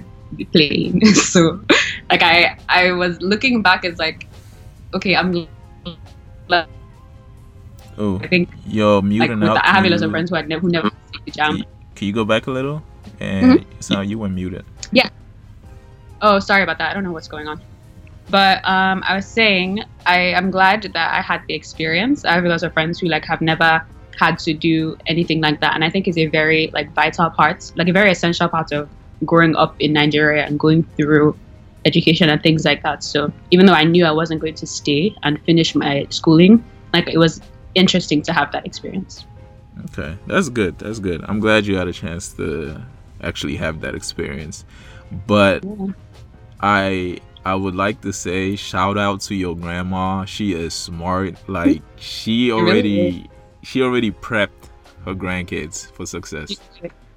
playing. 0.52 1.04
so 1.34 1.62
like 2.10 2.22
I 2.22 2.58
I 2.70 2.92
was 2.92 3.22
looking 3.22 3.62
back 3.62 3.86
as 3.86 3.98
like, 3.98 4.28
okay, 4.94 5.16
I'm 5.16 5.48
like 6.48 6.68
Oh, 7.98 8.20
I 8.24 8.28
think 8.28 8.50
you're 8.66 9.02
muting 9.02 9.44
out. 9.44 9.56
the, 9.56 9.68
I 9.68 9.72
have 9.74 9.84
a 9.86 9.90
lot 9.90 10.02
of 10.02 10.12
friends 10.12 10.30
who 10.30 10.36
had 10.38 10.48
never 10.48 10.62
who 10.62 10.70
never 10.70 10.90
take 11.12 11.26
the 11.26 11.32
JAMB. 11.32 11.64
Can 11.96 12.08
you 12.08 12.14
go 12.14 12.24
back 12.24 12.48
a 12.48 12.52
little? 12.52 12.82
And 13.20 13.60
Mm-hmm. 13.60 13.82
so 13.82 14.00
you 14.02 14.18
were 14.20 14.30
muted. 14.30 14.64
Yeah. 14.92 15.10
Oh, 16.22 16.40
sorry 16.40 16.64
about 16.64 16.78
that. 16.78 16.92
I 16.92 16.94
don't 16.94 17.04
know 17.04 17.12
what's 17.12 17.28
going 17.28 17.48
on. 17.48 17.60
But 18.30 18.64
um, 18.68 19.04
I 19.08 19.16
was 19.16 19.26
saying 19.26 19.84
I 20.06 20.20
am 20.38 20.52
glad 20.52 20.84
that 20.84 20.96
I 21.18 21.20
had 21.22 21.42
the 21.48 21.54
experience. 21.56 22.24
I 22.24 22.34
have 22.34 22.46
a 22.46 22.48
lot 22.50 22.64
of 22.64 22.72
friends 22.74 23.00
who 23.00 23.08
like 23.08 23.26
have 23.26 23.42
never 23.42 23.82
had 24.20 24.38
to 24.40 24.54
do 24.54 24.98
anything 25.08 25.42
like 25.42 25.62
that, 25.62 25.76
and 25.76 25.84
I 25.84 25.90
think 25.90 26.08
it's 26.08 26.18
a 26.18 26.28
very 26.28 26.70
like 26.74 26.94
vital 26.94 27.30
part, 27.30 27.72
like 27.76 27.88
a 27.88 27.94
very 27.94 28.12
essential 28.12 28.50
part 28.50 28.72
of 28.72 28.90
growing 29.26 29.56
up 29.56 29.76
in 29.80 29.94
Nigeria 29.94 30.46
and 30.46 30.60
going 30.60 30.84
through 30.98 31.38
education 31.86 32.30
and 32.30 32.42
things 32.42 32.66
like 32.66 32.84
that. 32.84 33.04
So 33.04 33.32
even 33.52 33.66
though 33.66 33.74
I 33.74 33.84
knew 33.84 34.06
I 34.06 34.12
wasn't 34.12 34.42
going 34.42 34.56
to 34.56 34.68
stay 34.68 35.16
and 35.24 35.42
finish 35.44 35.76
my 35.76 36.06
schooling, 36.10 36.64
like 36.94 37.08
it 37.08 37.18
was 37.18 37.42
interesting 37.76 38.22
to 38.24 38.34
have 38.34 38.52
that 38.52 38.66
experience. 38.66 39.26
Okay, 39.86 40.18
that's 40.28 40.50
good. 40.50 40.78
That's 40.78 41.00
good. 41.00 41.24
I'm 41.28 41.40
glad 41.40 41.66
you 41.66 41.78
had 41.78 41.88
a 41.88 41.94
chance 41.94 42.34
to 42.34 42.82
actually 43.22 43.56
have 43.56 43.80
that 43.82 43.96
experience. 43.96 44.66
But 45.26 45.64
I 46.60 47.20
I 47.46 47.56
would 47.56 47.76
like 47.76 48.02
to 48.02 48.12
say 48.12 48.56
shout 48.56 48.98
out 48.98 49.22
to 49.22 49.36
your 49.36 49.56
grandma. 49.56 50.26
She 50.26 50.54
is 50.54 50.74
smart. 50.74 51.36
Like 51.48 51.82
she 51.96 52.52
already 52.52 53.29
she 53.62 53.82
already 53.82 54.12
prepped 54.12 54.70
her 55.06 55.14
grandkids 55.14 55.92
for 55.92 56.06
success. 56.06 56.56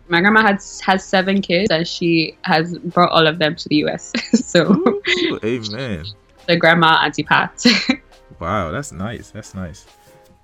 My 0.09 0.21
grandma 0.21 0.43
has 0.43 0.81
has 0.81 1.05
seven 1.05 1.41
kids, 1.41 1.71
and 1.71 1.87
she 1.87 2.37
has 2.43 2.79
brought 2.79 3.11
all 3.11 3.27
of 3.27 3.39
them 3.39 3.57
to 3.57 3.69
the 3.69 3.77
U.S. 3.77 4.13
so. 4.33 4.73
Ooh, 4.73 5.41
amen. 5.45 6.05
the 6.47 6.57
grandma 6.57 6.99
auntie 7.03 7.23
pat 7.23 7.65
Wow, 8.41 8.73
that's 8.73 8.91
nice. 8.93 9.31
That's 9.31 9.55
nice. 9.55 9.87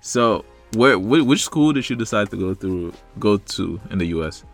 So, 0.01 0.45
where 0.75 0.99
whi- 0.99 1.23
which 1.23 1.43
school 1.43 1.73
did 1.73 1.91
you 1.91 1.97
decide 1.97 2.31
to 2.31 2.37
go 2.37 2.55
through 2.55 2.93
go 3.19 3.39
to 3.39 3.81
in 3.91 3.99
the 3.99 4.07
U.S.? 4.07 4.45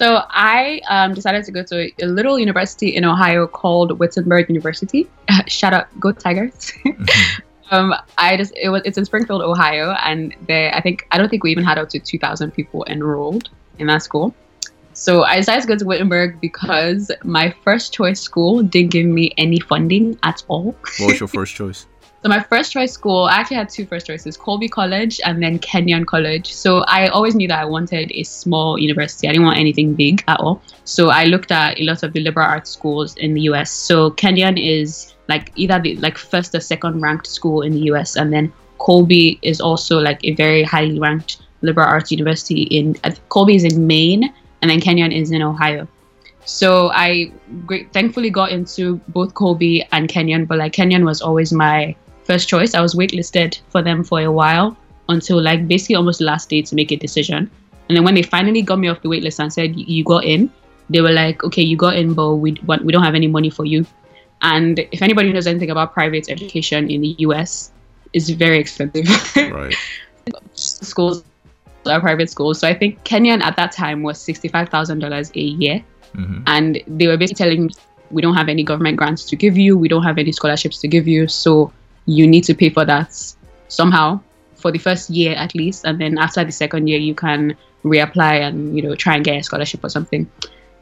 so 0.00 0.22
i 0.30 0.80
um, 0.88 1.12
decided 1.12 1.44
to 1.44 1.52
go 1.52 1.62
to 1.62 1.76
a, 1.82 1.94
a 2.00 2.06
little 2.06 2.38
university 2.38 2.96
in 2.96 3.04
ohio 3.04 3.46
called 3.46 3.98
wittenberg 3.98 4.48
university 4.48 5.06
shout 5.46 5.74
out 5.74 5.88
go 6.00 6.10
tigers 6.10 6.72
um, 7.70 7.94
i 8.18 8.36
just 8.36 8.52
it 8.56 8.68
was 8.68 8.82
it's 8.84 8.98
in 8.98 9.04
springfield 9.04 9.42
ohio 9.42 9.92
and 10.04 10.34
they 10.46 10.70
i 10.70 10.80
think 10.80 11.06
i 11.10 11.18
don't 11.18 11.28
think 11.28 11.42
we 11.42 11.50
even 11.50 11.64
had 11.64 11.78
up 11.78 11.88
to 11.88 11.98
2000 11.98 12.50
people 12.52 12.84
enrolled 12.88 13.50
in 13.78 13.86
that 13.86 14.02
school 14.02 14.34
so 14.92 15.22
i 15.24 15.36
decided 15.36 15.62
to 15.62 15.68
go 15.68 15.76
to 15.76 15.84
wittenberg 15.84 16.40
because 16.40 17.10
my 17.24 17.54
first 17.64 17.92
choice 17.92 18.20
school 18.20 18.62
didn't 18.62 18.90
give 18.90 19.06
me 19.06 19.32
any 19.38 19.60
funding 19.60 20.18
at 20.22 20.42
all 20.48 20.74
What 20.98 21.12
was 21.12 21.20
your 21.20 21.28
first 21.38 21.54
choice? 21.54 21.86
So 22.22 22.28
my 22.28 22.40
first 22.40 22.72
choice 22.72 22.92
school, 22.92 23.24
I 23.24 23.36
actually 23.36 23.56
had 23.56 23.70
two 23.70 23.86
first 23.86 24.06
choices, 24.06 24.36
Colby 24.36 24.68
College 24.68 25.22
and 25.24 25.42
then 25.42 25.58
Kenyon 25.58 26.04
College. 26.04 26.52
So 26.52 26.80
I 26.80 27.08
always 27.08 27.34
knew 27.34 27.48
that 27.48 27.58
I 27.58 27.64
wanted 27.64 28.12
a 28.12 28.24
small 28.24 28.78
university. 28.78 29.26
I 29.26 29.32
didn't 29.32 29.46
want 29.46 29.58
anything 29.58 29.94
big 29.94 30.22
at 30.28 30.38
all. 30.38 30.60
So 30.84 31.08
I 31.08 31.24
looked 31.24 31.50
at 31.50 31.80
a 31.80 31.82
lot 31.82 32.02
of 32.02 32.12
the 32.12 32.20
liberal 32.20 32.46
arts 32.46 32.68
schools 32.68 33.16
in 33.16 33.32
the 33.32 33.40
US. 33.52 33.70
So 33.70 34.10
Kenyon 34.10 34.58
is 34.58 35.14
like 35.30 35.52
either 35.56 35.78
the 35.80 35.96
like 35.96 36.18
first 36.18 36.54
or 36.54 36.60
second 36.60 37.00
ranked 37.00 37.26
school 37.26 37.62
in 37.62 37.72
the 37.72 37.84
US 37.92 38.16
and 38.16 38.32
then 38.32 38.52
Colby 38.78 39.38
is 39.42 39.60
also 39.60 39.98
like 39.98 40.20
a 40.24 40.32
very 40.34 40.62
highly 40.62 40.98
ranked 40.98 41.42
liberal 41.62 41.86
arts 41.86 42.10
university 42.10 42.62
in 42.78 42.96
uh, 43.04 43.12
Colby 43.28 43.54
is 43.54 43.64
in 43.64 43.86
Maine 43.86 44.24
and 44.60 44.70
then 44.70 44.80
Kenyon 44.80 45.12
is 45.12 45.30
in 45.30 45.42
Ohio. 45.42 45.86
So 46.44 46.90
I 46.92 47.32
great, 47.66 47.92
thankfully 47.92 48.30
got 48.30 48.50
into 48.50 48.96
both 49.08 49.34
Colby 49.34 49.86
and 49.92 50.08
Kenyon, 50.08 50.46
but 50.46 50.58
like 50.58 50.72
Kenyon 50.72 51.04
was 51.04 51.20
always 51.20 51.52
my 51.52 51.94
first 52.24 52.48
choice. 52.48 52.74
I 52.74 52.80
was 52.80 52.94
waitlisted 52.94 53.60
for 53.68 53.82
them 53.82 54.02
for 54.02 54.20
a 54.20 54.32
while 54.32 54.76
until 55.08 55.40
like 55.42 55.68
basically 55.68 55.96
almost 55.96 56.20
last 56.20 56.48
day 56.48 56.62
to 56.62 56.74
make 56.74 56.90
a 56.92 56.96
decision. 56.96 57.50
And 57.88 57.96
then 57.96 58.04
when 58.04 58.14
they 58.14 58.22
finally 58.22 58.62
got 58.62 58.78
me 58.78 58.88
off 58.88 59.02
the 59.02 59.08
waitlist 59.08 59.38
and 59.40 59.52
said 59.52 59.76
you 59.76 60.04
got 60.04 60.24
in, 60.24 60.50
they 60.88 61.00
were 61.00 61.12
like, 61.12 61.44
okay, 61.44 61.62
you 61.62 61.76
got 61.76 61.96
in, 61.96 62.14
but 62.14 62.36
we 62.36 62.56
we 62.84 62.92
don't 62.92 63.04
have 63.04 63.14
any 63.14 63.26
money 63.26 63.50
for 63.50 63.64
you. 63.64 63.86
And 64.42 64.78
if 64.92 65.02
anybody 65.02 65.32
knows 65.32 65.46
anything 65.46 65.70
about 65.70 65.92
private 65.92 66.30
education 66.30 66.90
in 66.90 67.02
the 67.02 67.14
US, 67.18 67.72
it's 68.12 68.30
very 68.30 68.58
expensive. 68.58 69.06
Right. 69.52 69.74
schools 70.54 71.24
are 71.86 72.00
private 72.00 72.30
schools. 72.30 72.60
So 72.60 72.68
I 72.68 72.74
think 72.74 73.02
Kenyon 73.04 73.42
at 73.42 73.56
that 73.56 73.72
time 73.72 74.02
was 74.02 74.18
$65,000 74.18 75.30
a 75.34 75.40
year. 75.40 75.84
hmm 76.14 76.42
And 76.46 76.82
they 76.86 77.06
were 77.06 77.16
basically 77.16 77.44
telling 77.44 77.66
me, 77.66 77.72
we 78.10 78.22
don't 78.22 78.34
have 78.34 78.48
any 78.48 78.64
government 78.64 78.96
grants 78.96 79.24
to 79.26 79.36
give 79.36 79.56
you, 79.56 79.78
we 79.78 79.88
don't 79.88 80.02
have 80.02 80.18
any 80.18 80.32
scholarships 80.32 80.78
to 80.80 80.88
give 80.88 81.06
you. 81.06 81.28
So 81.28 81.72
you 82.06 82.26
need 82.26 82.44
to 82.44 82.54
pay 82.54 82.70
for 82.70 82.84
that 82.84 83.14
somehow 83.68 84.20
for 84.56 84.70
the 84.72 84.78
first 84.78 85.10
year 85.10 85.34
at 85.34 85.54
least. 85.54 85.84
And 85.84 86.00
then 86.00 86.18
after 86.18 86.44
the 86.44 86.52
second 86.52 86.88
year, 86.88 86.98
you 86.98 87.14
can 87.14 87.56
reapply 87.84 88.40
and, 88.40 88.76
you 88.76 88.82
know, 88.82 88.94
try 88.94 89.14
and 89.16 89.24
get 89.24 89.38
a 89.38 89.42
scholarship 89.42 89.84
or 89.84 89.88
something. 89.88 90.30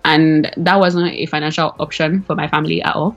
And 0.04 0.50
that 0.56 0.78
wasn't 0.78 1.12
a 1.12 1.26
financial 1.26 1.74
option 1.78 2.22
for 2.22 2.34
my 2.34 2.48
family 2.48 2.82
at 2.82 2.96
all. 2.96 3.16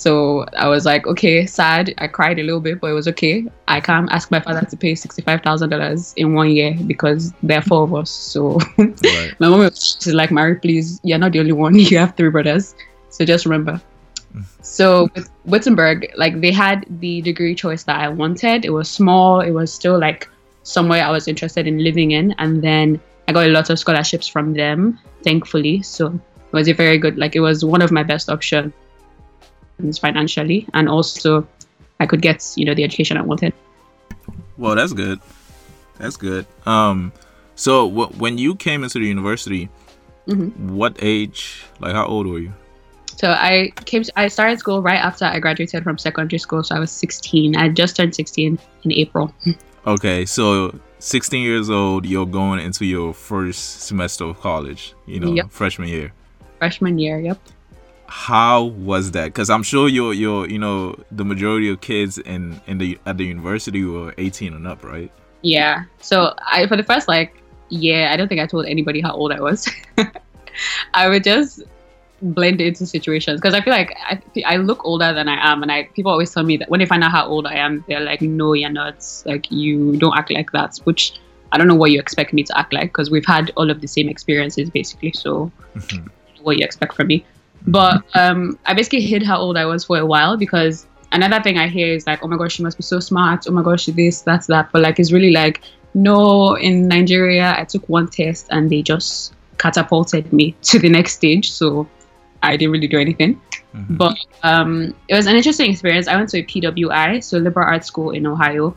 So 0.00 0.46
I 0.56 0.66
was 0.68 0.86
like, 0.86 1.06
okay, 1.06 1.44
sad. 1.46 1.94
I 1.98 2.06
cried 2.06 2.38
a 2.38 2.42
little 2.42 2.60
bit, 2.60 2.80
but 2.80 2.88
it 2.88 2.94
was 2.94 3.06
okay. 3.08 3.44
I 3.68 3.80
can't 3.80 4.10
ask 4.10 4.30
my 4.30 4.40
father 4.40 4.66
to 4.66 4.76
pay 4.76 4.94
$65,000 4.94 6.14
in 6.16 6.34
one 6.34 6.50
year 6.50 6.74
because 6.86 7.32
there 7.42 7.58
are 7.58 7.62
four 7.62 7.82
of 7.82 7.94
us. 7.94 8.10
So 8.10 8.58
Right. 8.78 9.34
my 9.40 9.48
mom 9.48 9.60
was 9.60 9.98
she's 10.00 10.14
like, 10.14 10.30
Mary, 10.30 10.56
please, 10.56 11.00
you're 11.02 11.18
not 11.18 11.32
the 11.32 11.40
only 11.40 11.52
one. 11.52 11.74
You 11.78 11.98
have 11.98 12.16
three 12.16 12.30
brothers. 12.30 12.74
So 13.10 13.24
just 13.24 13.44
remember. 13.44 13.80
So 14.62 15.08
with 15.14 15.28
Wittenberg, 15.44 16.12
like 16.16 16.40
they 16.40 16.52
had 16.52 16.86
the 17.00 17.20
degree 17.22 17.54
choice 17.54 17.82
that 17.84 17.98
I 18.00 18.08
wanted. 18.08 18.64
It 18.64 18.70
was 18.70 18.88
small. 18.88 19.40
It 19.40 19.50
was 19.50 19.72
still 19.72 19.98
like 19.98 20.28
somewhere 20.62 21.04
I 21.04 21.10
was 21.10 21.26
interested 21.26 21.66
in 21.66 21.82
living 21.82 22.12
in. 22.12 22.32
And 22.38 22.62
then 22.62 23.00
I 23.26 23.32
got 23.32 23.46
a 23.46 23.50
lot 23.50 23.70
of 23.70 23.78
scholarships 23.78 24.28
from 24.28 24.54
them, 24.54 24.98
thankfully. 25.24 25.82
So 25.82 26.06
it 26.06 26.52
was 26.52 26.68
a 26.68 26.72
very 26.72 26.98
good, 26.98 27.18
like 27.18 27.34
it 27.34 27.40
was 27.40 27.64
one 27.64 27.82
of 27.82 27.90
my 27.90 28.02
best 28.02 28.30
options 28.30 28.72
financially. 29.98 30.66
And 30.74 30.88
also 30.88 31.46
I 32.00 32.06
could 32.06 32.22
get, 32.22 32.44
you 32.56 32.64
know, 32.64 32.74
the 32.74 32.84
education 32.84 33.16
I 33.16 33.22
wanted. 33.22 33.52
Well, 34.56 34.74
that's 34.74 34.92
good. 34.92 35.20
That's 35.98 36.16
good. 36.16 36.46
Um, 36.66 37.12
so 37.56 37.88
wh- 37.90 38.18
when 38.20 38.38
you 38.38 38.54
came 38.54 38.82
into 38.84 38.98
the 38.98 39.06
university, 39.06 39.68
Mhm. 40.26 40.54
what 40.70 40.96
age? 41.00 41.62
Like, 41.80 41.94
how 41.94 42.06
old 42.06 42.26
were 42.26 42.38
you? 42.38 42.52
So 43.16 43.30
I 43.30 43.70
came. 43.84 44.02
To, 44.04 44.12
I 44.18 44.28
started 44.28 44.58
school 44.58 44.80
right 44.80 45.00
after 45.02 45.26
I 45.26 45.40
graduated 45.40 45.82
from 45.84 45.98
secondary 45.98 46.38
school. 46.38 46.62
So 46.62 46.74
I 46.74 46.78
was 46.78 46.90
16. 46.90 47.54
I 47.56 47.68
just 47.68 47.96
turned 47.96 48.14
16 48.14 48.58
in 48.84 48.92
April. 48.92 49.32
Okay, 49.86 50.26
so 50.26 50.78
16 50.98 51.42
years 51.42 51.70
old, 51.70 52.04
you're 52.04 52.26
going 52.26 52.60
into 52.60 52.84
your 52.84 53.14
first 53.14 53.80
semester 53.86 54.24
of 54.24 54.38
college. 54.38 54.92
You 55.06 55.20
know, 55.20 55.32
Yep. 55.32 55.50
freshman 55.50 55.88
year. 55.88 56.12
Freshman 56.58 56.98
year. 56.98 57.18
Yep. 57.18 57.38
How 58.10 58.64
was 58.64 59.12
that? 59.12 59.26
Because 59.26 59.50
I'm 59.50 59.62
sure 59.62 59.88
you're, 59.88 60.12
you're, 60.12 60.48
you 60.48 60.58
know, 60.58 60.96
the 61.12 61.24
majority 61.24 61.70
of 61.70 61.80
kids 61.80 62.18
in 62.18 62.60
in 62.66 62.78
the 62.78 62.98
at 63.06 63.16
the 63.18 63.24
university 63.24 63.84
were 63.84 64.12
18 64.18 64.52
and 64.52 64.66
up, 64.66 64.84
right? 64.84 65.10
Yeah. 65.42 65.84
So 66.00 66.34
I 66.38 66.66
for 66.66 66.76
the 66.76 66.82
first 66.82 67.08
like 67.08 67.40
yeah, 67.70 68.10
I 68.12 68.16
don't 68.16 68.28
think 68.28 68.40
I 68.40 68.46
told 68.46 68.66
anybody 68.66 69.00
how 69.00 69.12
old 69.12 69.32
I 69.32 69.40
was. 69.40 69.68
I 70.94 71.08
would 71.08 71.24
just 71.24 71.62
blend 72.22 72.60
into 72.60 72.84
situations 72.84 73.40
because 73.40 73.54
I 73.54 73.62
feel 73.62 73.72
like 73.72 73.96
I, 74.04 74.20
I 74.44 74.56
look 74.56 74.84
older 74.84 75.14
than 75.14 75.28
I 75.28 75.52
am, 75.52 75.62
and 75.62 75.72
I 75.72 75.84
people 75.94 76.12
always 76.12 76.32
tell 76.32 76.42
me 76.42 76.56
that 76.58 76.68
when 76.68 76.80
they 76.80 76.86
find 76.86 77.02
out 77.02 77.12
how 77.12 77.26
old 77.26 77.46
I 77.46 77.54
am, 77.54 77.84
they're 77.88 78.00
like, 78.00 78.20
"No, 78.20 78.52
you're 78.52 78.70
not. 78.70 79.06
Like 79.24 79.50
you 79.50 79.96
don't 79.96 80.16
act 80.16 80.30
like 80.30 80.50
that." 80.52 80.78
Which 80.84 81.14
I 81.52 81.58
don't 81.58 81.68
know 81.68 81.76
what 81.76 81.90
you 81.90 81.98
expect 81.98 82.32
me 82.32 82.42
to 82.44 82.58
act 82.58 82.72
like 82.72 82.90
because 82.90 83.10
we've 83.10 83.26
had 83.26 83.52
all 83.56 83.70
of 83.70 83.80
the 83.80 83.88
same 83.88 84.08
experiences 84.08 84.68
basically. 84.68 85.12
So 85.12 85.50
mm-hmm. 85.74 86.06
what 86.42 86.58
you 86.58 86.64
expect 86.64 86.94
from 86.94 87.06
me. 87.06 87.24
But 87.66 88.02
um, 88.14 88.58
I 88.66 88.74
basically 88.74 89.02
hid 89.02 89.22
how 89.22 89.38
old 89.38 89.56
I 89.56 89.64
was 89.66 89.84
for 89.84 89.98
a 89.98 90.06
while 90.06 90.36
because 90.36 90.86
another 91.12 91.42
thing 91.42 91.58
I 91.58 91.68
hear 91.68 91.92
is 91.92 92.06
like, 92.06 92.22
oh 92.22 92.28
my 92.28 92.36
gosh, 92.36 92.54
she 92.54 92.62
must 92.62 92.76
be 92.76 92.82
so 92.82 93.00
smart. 93.00 93.46
Oh 93.48 93.52
my 93.52 93.62
gosh, 93.62 93.84
she 93.84 93.92
this, 93.92 94.22
that's 94.22 94.46
that. 94.46 94.70
But 94.72 94.82
like, 94.82 94.98
it's 94.98 95.12
really 95.12 95.32
like, 95.32 95.62
no, 95.94 96.54
in 96.54 96.88
Nigeria, 96.88 97.54
I 97.56 97.64
took 97.64 97.88
one 97.88 98.08
test 98.08 98.46
and 98.50 98.70
they 98.70 98.82
just 98.82 99.34
catapulted 99.58 100.32
me 100.32 100.54
to 100.62 100.78
the 100.78 100.88
next 100.88 101.14
stage. 101.14 101.50
So 101.52 101.88
I 102.42 102.56
didn't 102.56 102.72
really 102.72 102.88
do 102.88 102.98
anything. 102.98 103.40
Mhm. 103.74 103.98
But 103.98 104.16
um, 104.42 104.94
it 105.08 105.14
was 105.14 105.26
an 105.26 105.36
interesting 105.36 105.70
experience. 105.70 106.08
I 106.08 106.16
went 106.16 106.28
to 106.30 106.38
a 106.38 106.42
PWI, 106.42 107.22
so 107.22 107.38
liberal 107.38 107.66
arts 107.66 107.86
school 107.86 108.10
in 108.10 108.26
Ohio. 108.26 108.74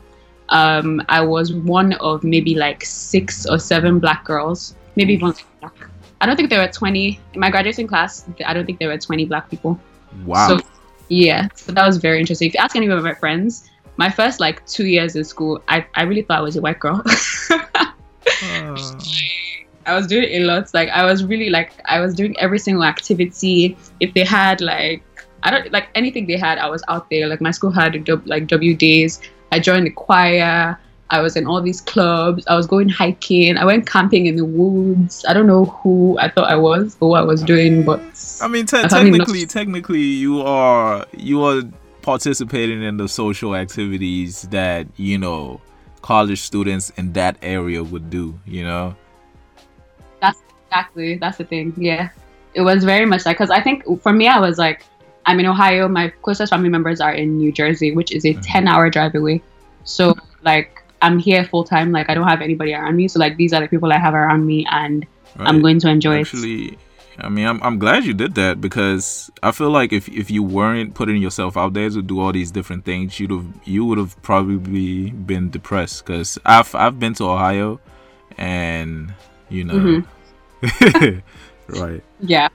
Um, 0.50 1.02
I 1.08 1.22
was 1.22 1.52
one 1.52 1.94
of 1.94 2.22
maybe 2.22 2.54
like 2.54 2.84
six 2.84 3.46
or 3.46 3.58
seven 3.58 3.98
black 3.98 4.24
girls, 4.24 4.76
maybe 4.94 5.14
even 5.14 5.34
black. 5.60 5.88
I 6.24 6.26
don't 6.26 6.36
think 6.36 6.48
there 6.48 6.62
were 6.62 6.72
20 6.72 7.20
in 7.34 7.38
my 7.38 7.50
graduating 7.50 7.86
class. 7.86 8.24
I 8.46 8.54
don't 8.54 8.64
think 8.64 8.78
there 8.78 8.88
were 8.88 8.96
20 8.96 9.26
black 9.26 9.50
people. 9.50 9.78
Wow. 10.24 10.48
So 10.48 10.60
yeah, 11.10 11.48
so 11.54 11.70
that 11.72 11.86
was 11.86 11.98
very 11.98 12.18
interesting. 12.18 12.48
If 12.48 12.54
you 12.54 12.60
ask 12.60 12.74
any 12.76 12.86
of 12.86 13.04
my 13.04 13.12
friends, 13.12 13.68
my 13.98 14.08
first 14.08 14.40
like 14.40 14.64
two 14.66 14.86
years 14.86 15.16
in 15.16 15.24
school, 15.24 15.62
I, 15.68 15.86
I 15.96 16.04
really 16.04 16.22
thought 16.22 16.38
I 16.38 16.40
was 16.40 16.56
a 16.56 16.62
white 16.62 16.80
girl. 16.80 17.04
Uh, 18.42 18.98
I 19.84 19.94
was 19.94 20.06
doing 20.06 20.24
a 20.24 20.40
lot. 20.40 20.72
Like 20.72 20.88
I 20.88 21.04
was 21.04 21.24
really 21.24 21.50
like 21.50 21.72
I 21.84 22.00
was 22.00 22.14
doing 22.14 22.34
every 22.38 22.58
single 22.58 22.84
activity. 22.84 23.76
If 24.00 24.14
they 24.14 24.24
had 24.24 24.62
like 24.62 25.02
I 25.42 25.50
don't 25.50 25.70
like 25.72 25.88
anything 25.94 26.26
they 26.26 26.38
had, 26.38 26.56
I 26.56 26.68
was 26.68 26.82
out 26.88 27.10
there. 27.10 27.28
Like 27.28 27.42
my 27.42 27.50
school 27.50 27.70
had 27.70 28.08
like 28.26 28.46
W 28.46 28.74
days. 28.74 29.20
I 29.52 29.60
joined 29.60 29.86
the 29.86 29.90
choir. 29.90 30.80
I 31.10 31.20
was 31.20 31.36
in 31.36 31.46
all 31.46 31.60
these 31.60 31.80
clubs. 31.80 32.44
I 32.46 32.56
was 32.56 32.66
going 32.66 32.88
hiking. 32.88 33.56
I 33.58 33.64
went 33.64 33.86
camping 33.86 34.26
in 34.26 34.36
the 34.36 34.44
woods. 34.44 35.24
I 35.28 35.32
don't 35.34 35.46
know 35.46 35.66
who 35.66 36.18
I 36.18 36.30
thought 36.30 36.48
I 36.50 36.56
was 36.56 36.96
or 37.00 37.10
what 37.10 37.20
I 37.20 37.24
was 37.24 37.42
doing, 37.42 37.84
but 37.84 38.00
I 38.40 38.48
mean, 38.48 38.66
te- 38.66 38.78
I 38.78 38.88
technically, 38.88 39.40
looked- 39.40 39.50
technically, 39.50 40.00
you 40.00 40.40
are 40.42 41.04
you 41.16 41.42
are 41.44 41.62
participating 42.02 42.82
in 42.82 42.96
the 42.96 43.08
social 43.08 43.54
activities 43.54 44.42
that 44.50 44.86
you 44.96 45.18
know 45.18 45.60
college 46.02 46.40
students 46.40 46.90
in 46.96 47.12
that 47.12 47.36
area 47.42 47.82
would 47.84 48.08
do. 48.10 48.38
You 48.46 48.64
know. 48.64 48.96
That's 50.20 50.40
exactly. 50.66 51.16
That's 51.18 51.38
the 51.38 51.44
thing. 51.44 51.74
Yeah. 51.76 52.08
It 52.54 52.62
was 52.62 52.84
very 52.84 53.04
much 53.04 53.26
like, 53.26 53.36
because 53.36 53.50
I 53.50 53.60
think 53.60 53.84
for 54.00 54.12
me, 54.12 54.28
I 54.28 54.38
was 54.38 54.58
like, 54.58 54.84
I'm 55.26 55.40
in 55.40 55.46
Ohio. 55.46 55.88
My 55.88 56.08
closest 56.22 56.50
family 56.50 56.68
members 56.68 57.00
are 57.00 57.12
in 57.12 57.36
New 57.36 57.50
Jersey, 57.50 57.92
which 57.92 58.12
is 58.12 58.24
a 58.24 58.34
Mhm. 58.34 58.40
10 58.42 58.68
hour 58.68 58.90
drive 58.90 59.14
away. 59.16 59.42
So, 59.82 60.14
like, 60.44 60.83
I'm 61.04 61.18
here 61.18 61.44
full 61.44 61.64
time. 61.64 61.92
Like, 61.92 62.08
I 62.08 62.14
don't 62.14 62.26
have 62.26 62.40
anybody 62.40 62.74
around 62.74 62.96
me. 62.96 63.08
So, 63.08 63.18
like, 63.18 63.36
these 63.36 63.52
are 63.52 63.60
the 63.60 63.68
people 63.68 63.92
I 63.92 63.98
have 63.98 64.14
around 64.14 64.46
me, 64.46 64.66
and 64.70 65.06
I'm 65.36 65.60
going 65.60 65.78
to 65.80 65.88
enjoy 65.88 66.16
it. 66.16 66.20
Actually, 66.22 66.78
I 67.18 67.28
mean, 67.28 67.46
I'm 67.46 67.62
I'm 67.62 67.78
glad 67.78 68.04
you 68.04 68.14
did 68.14 68.34
that 68.36 68.60
because 68.60 69.30
I 69.42 69.52
feel 69.52 69.70
like 69.70 69.92
if 69.92 70.08
if 70.08 70.30
you 70.30 70.42
weren't 70.42 70.94
putting 70.94 71.20
yourself 71.20 71.56
out 71.56 71.74
there 71.74 71.90
to 71.90 72.02
do 72.02 72.20
all 72.20 72.32
these 72.32 72.50
different 72.50 72.84
things, 72.84 73.20
you'd 73.20 73.30
have 73.30 73.46
you 73.64 73.84
would 73.84 73.98
have 73.98 74.20
probably 74.22 75.10
been 75.10 75.50
depressed. 75.50 76.06
Because 76.06 76.38
I've 76.44 76.74
I've 76.74 76.98
been 76.98 77.14
to 77.14 77.28
Ohio, 77.28 77.80
and 78.38 79.12
you 79.50 79.64
know, 79.64 79.74
Mm-hmm. 79.74 81.18
right. 81.82 82.02
Yeah. 82.20 82.48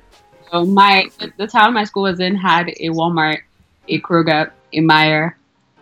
So, 0.51 0.65
my, 0.65 1.07
the, 1.19 1.31
the 1.37 1.47
town 1.47 1.75
my 1.75 1.83
school 1.83 2.03
was 2.03 2.19
in 2.19 2.35
had 2.35 2.69
a 2.69 2.89
Walmart, 2.89 3.41
a 3.87 4.01
Kroger, 4.01 4.51
a 4.73 4.79
Meijer. 4.79 5.35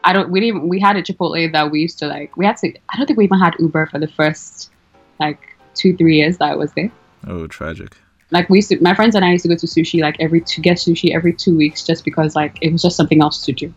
I 0.04 0.14
don't, 0.14 0.30
we 0.30 0.40
didn't, 0.40 0.68
we 0.68 0.80
had 0.80 0.96
a 0.96 1.04
Chipotle 1.04 1.52
that 1.52 1.72
we 1.72 1.82
used 1.82 2.00
to 2.00 2.08
like, 2.08 2.36
we 2.38 2.46
had 2.46 2.58
to, 2.58 2.74
I 2.90 2.98
don't 2.98 3.08
think 3.08 3.18
we 3.18 3.26
even 3.26 3.40
had 3.40 3.56
Uber 3.60 3.88
for 3.88 4.00
the 4.00 4.08
first 4.08 4.72
like 5.20 5.40
two, 5.76 5.96
three 5.98 6.18
years 6.18 6.38
that 6.38 6.52
I 6.52 6.56
was 6.56 6.72
there. 6.74 6.92
Oh, 7.26 7.48
tragic. 7.48 7.98
like 8.32 8.50
we 8.50 8.58
used 8.58 8.70
to 8.70 8.82
my 8.82 8.94
friends 8.94 9.16
and 9.16 9.24
i 9.24 9.32
used 9.32 9.44
to 9.44 9.50
go 9.50 9.56
to 9.56 9.68
sushi 9.68 10.02
like 10.02 10.16
every 10.20 10.42
to 10.42 10.62
get 10.62 10.78
sushi 10.78 11.14
every 11.16 11.34
two 11.34 11.56
weeks 11.56 11.86
just 11.86 12.04
because 12.04 12.36
like 12.36 12.58
it 12.62 12.72
was 12.72 12.82
just 12.82 12.96
something 12.96 13.22
else 13.22 13.46
to 13.46 13.54
do 13.54 13.74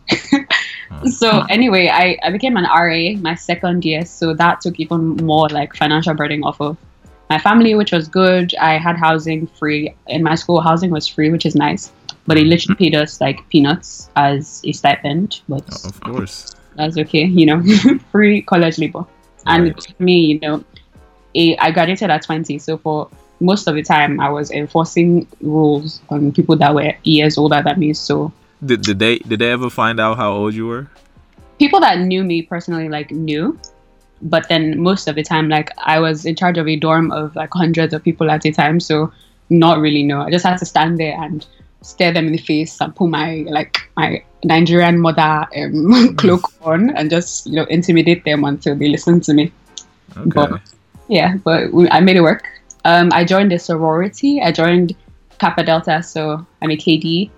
so 1.09 1.43
anyway 1.49 1.87
I, 1.87 2.17
I 2.23 2.31
became 2.31 2.57
an 2.57 2.65
ra 2.65 3.13
my 3.21 3.35
second 3.35 3.85
year 3.85 4.05
so 4.05 4.33
that 4.33 4.61
took 4.61 4.79
even 4.79 5.15
more 5.17 5.47
like 5.49 5.75
financial 5.75 6.13
burden 6.13 6.43
off 6.43 6.59
of 6.59 6.77
my 7.31 7.39
family 7.47 7.73
which 7.79 7.91
was 7.97 8.07
good 8.21 8.53
i 8.69 8.73
had 8.85 8.95
housing 9.07 9.41
free 9.59 9.81
in 10.15 10.21
my 10.29 10.35
school 10.41 10.59
housing 10.69 10.91
was 10.97 11.05
free 11.15 11.29
which 11.35 11.45
is 11.49 11.55
nice 11.55 11.83
but 12.27 12.35
they 12.35 12.43
literally 12.53 12.75
paid 12.83 12.95
us 13.03 13.11
like 13.25 13.37
peanuts 13.49 14.09
as 14.15 14.61
a 14.65 14.71
stipend 14.79 15.41
but 15.49 15.63
oh, 15.71 15.89
Of 15.89 16.01
course. 16.01 16.35
that's 16.75 16.97
okay 17.03 17.23
you 17.39 17.45
know 17.49 17.59
free 18.11 18.41
college 18.53 18.77
labor 18.83 19.05
and 19.45 19.63
Right. 19.73 19.99
me 19.99 20.15
you 20.31 20.39
know 20.39 20.63
a, 21.41 21.43
I 21.57 21.71
graduated 21.71 22.09
at 22.09 22.21
20 22.23 22.59
so 22.59 22.77
for 22.77 23.09
most 23.39 23.67
of 23.67 23.73
the 23.75 23.81
time 23.83 24.19
I 24.19 24.29
was 24.29 24.51
enforcing 24.51 25.25
rules 25.41 26.01
on 26.09 26.31
people 26.31 26.55
that 26.57 26.75
were 26.75 26.93
years 27.03 27.37
older 27.37 27.61
than 27.65 27.79
me 27.79 27.93
so 27.93 28.31
Did, 28.63 28.81
did 28.81 28.99
they 28.99 29.17
did 29.19 29.39
they 29.39 29.51
ever 29.51 29.69
find 29.69 29.99
out 29.99 30.17
how 30.17 30.31
old 30.33 30.53
you 30.53 30.67
were? 30.67 30.87
people 31.57 31.79
that 31.79 31.99
knew 31.99 32.23
me 32.23 32.41
personally 32.41 32.89
like 32.89 33.09
knew 33.11 33.57
but 34.21 34.47
then 34.49 34.79
most 34.79 35.07
of 35.07 35.15
the 35.15 35.23
time 35.23 35.49
like 35.49 35.71
I 35.77 35.99
was 35.99 36.25
in 36.25 36.35
charge 36.35 36.57
of 36.57 36.67
a 36.67 36.75
dorm 36.75 37.11
of 37.11 37.35
like 37.35 37.49
hundreds 37.53 37.93
of 37.93 38.03
people 38.03 38.29
at 38.29 38.45
a 38.45 38.51
time 38.51 38.79
so 38.79 39.11
not 39.49 39.79
really 39.79 40.03
know. 40.03 40.21
I 40.21 40.31
just 40.31 40.45
had 40.45 40.57
to 40.57 40.65
stand 40.65 40.97
there 40.97 41.15
and 41.21 41.45
stare 41.81 42.13
them 42.13 42.27
in 42.27 42.31
the 42.31 42.37
face 42.37 42.79
and 42.79 42.95
put 42.95 43.07
my 43.07 43.43
like 43.49 43.89
my 43.97 44.23
Nigerian 44.43 44.99
mother 44.99 45.47
um, 45.55 46.15
cloak 46.17 46.51
on 46.61 46.89
and 46.91 47.09
just 47.09 47.47
you 47.47 47.55
know 47.55 47.65
intimidate 47.65 48.23
them 48.23 48.43
until 48.43 48.75
they 48.75 48.89
listen 48.89 49.19
to 49.21 49.33
me. 49.33 49.51
Okay. 50.17 50.29
But 50.29 50.61
yeah, 51.07 51.35
but 51.43 51.71
we, 51.71 51.89
I 51.89 51.99
made 51.99 52.15
it 52.15 52.21
work. 52.21 52.47
Um, 52.85 53.09
I 53.13 53.23
joined 53.23 53.51
a 53.53 53.59
sorority. 53.59 54.41
I 54.41 54.51
joined 54.51 54.95
Kappa 55.39 55.63
Delta, 55.63 56.01
so 56.01 56.45
I'm 56.61 56.71
a 56.71 56.77
KD. 56.77 57.29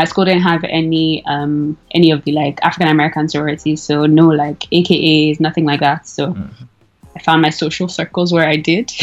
My 0.00 0.04
school 0.10 0.24
didn't 0.28 0.46
have 0.52 0.62
any 0.80 1.06
um, 1.34 1.76
any 1.98 2.08
of 2.14 2.18
the 2.24 2.32
like 2.42 2.56
African 2.68 2.88
American 2.96 3.28
sororities, 3.28 3.82
so 3.88 3.94
no 4.06 4.26
like 4.44 4.60
AKAs, 4.78 5.40
nothing 5.46 5.64
like 5.70 5.80
that. 5.80 6.06
So 6.06 6.22
Mhm. 6.32 6.50
I 7.16 7.18
found 7.26 7.42
my 7.42 7.50
social 7.50 7.88
circles 7.98 8.28
where 8.32 8.46
I 8.54 8.56
did. 8.70 8.86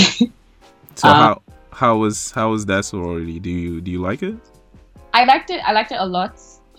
So 1.01 1.09
Um, 1.09 1.15
how 1.23 1.33
how 1.81 1.93
was 2.03 2.31
how 2.31 2.47
was 2.55 2.65
that 2.71 2.83
sorority? 2.85 3.37
Do 3.47 3.49
you 3.49 3.81
do 3.85 3.91
you 3.91 3.99
like 4.09 4.21
it? 4.29 4.35
I 5.13 5.21
liked 5.31 5.49
it. 5.55 5.59
I 5.67 5.71
liked 5.73 5.91
it 5.91 5.99
a 5.99 6.05
lot. 6.17 6.33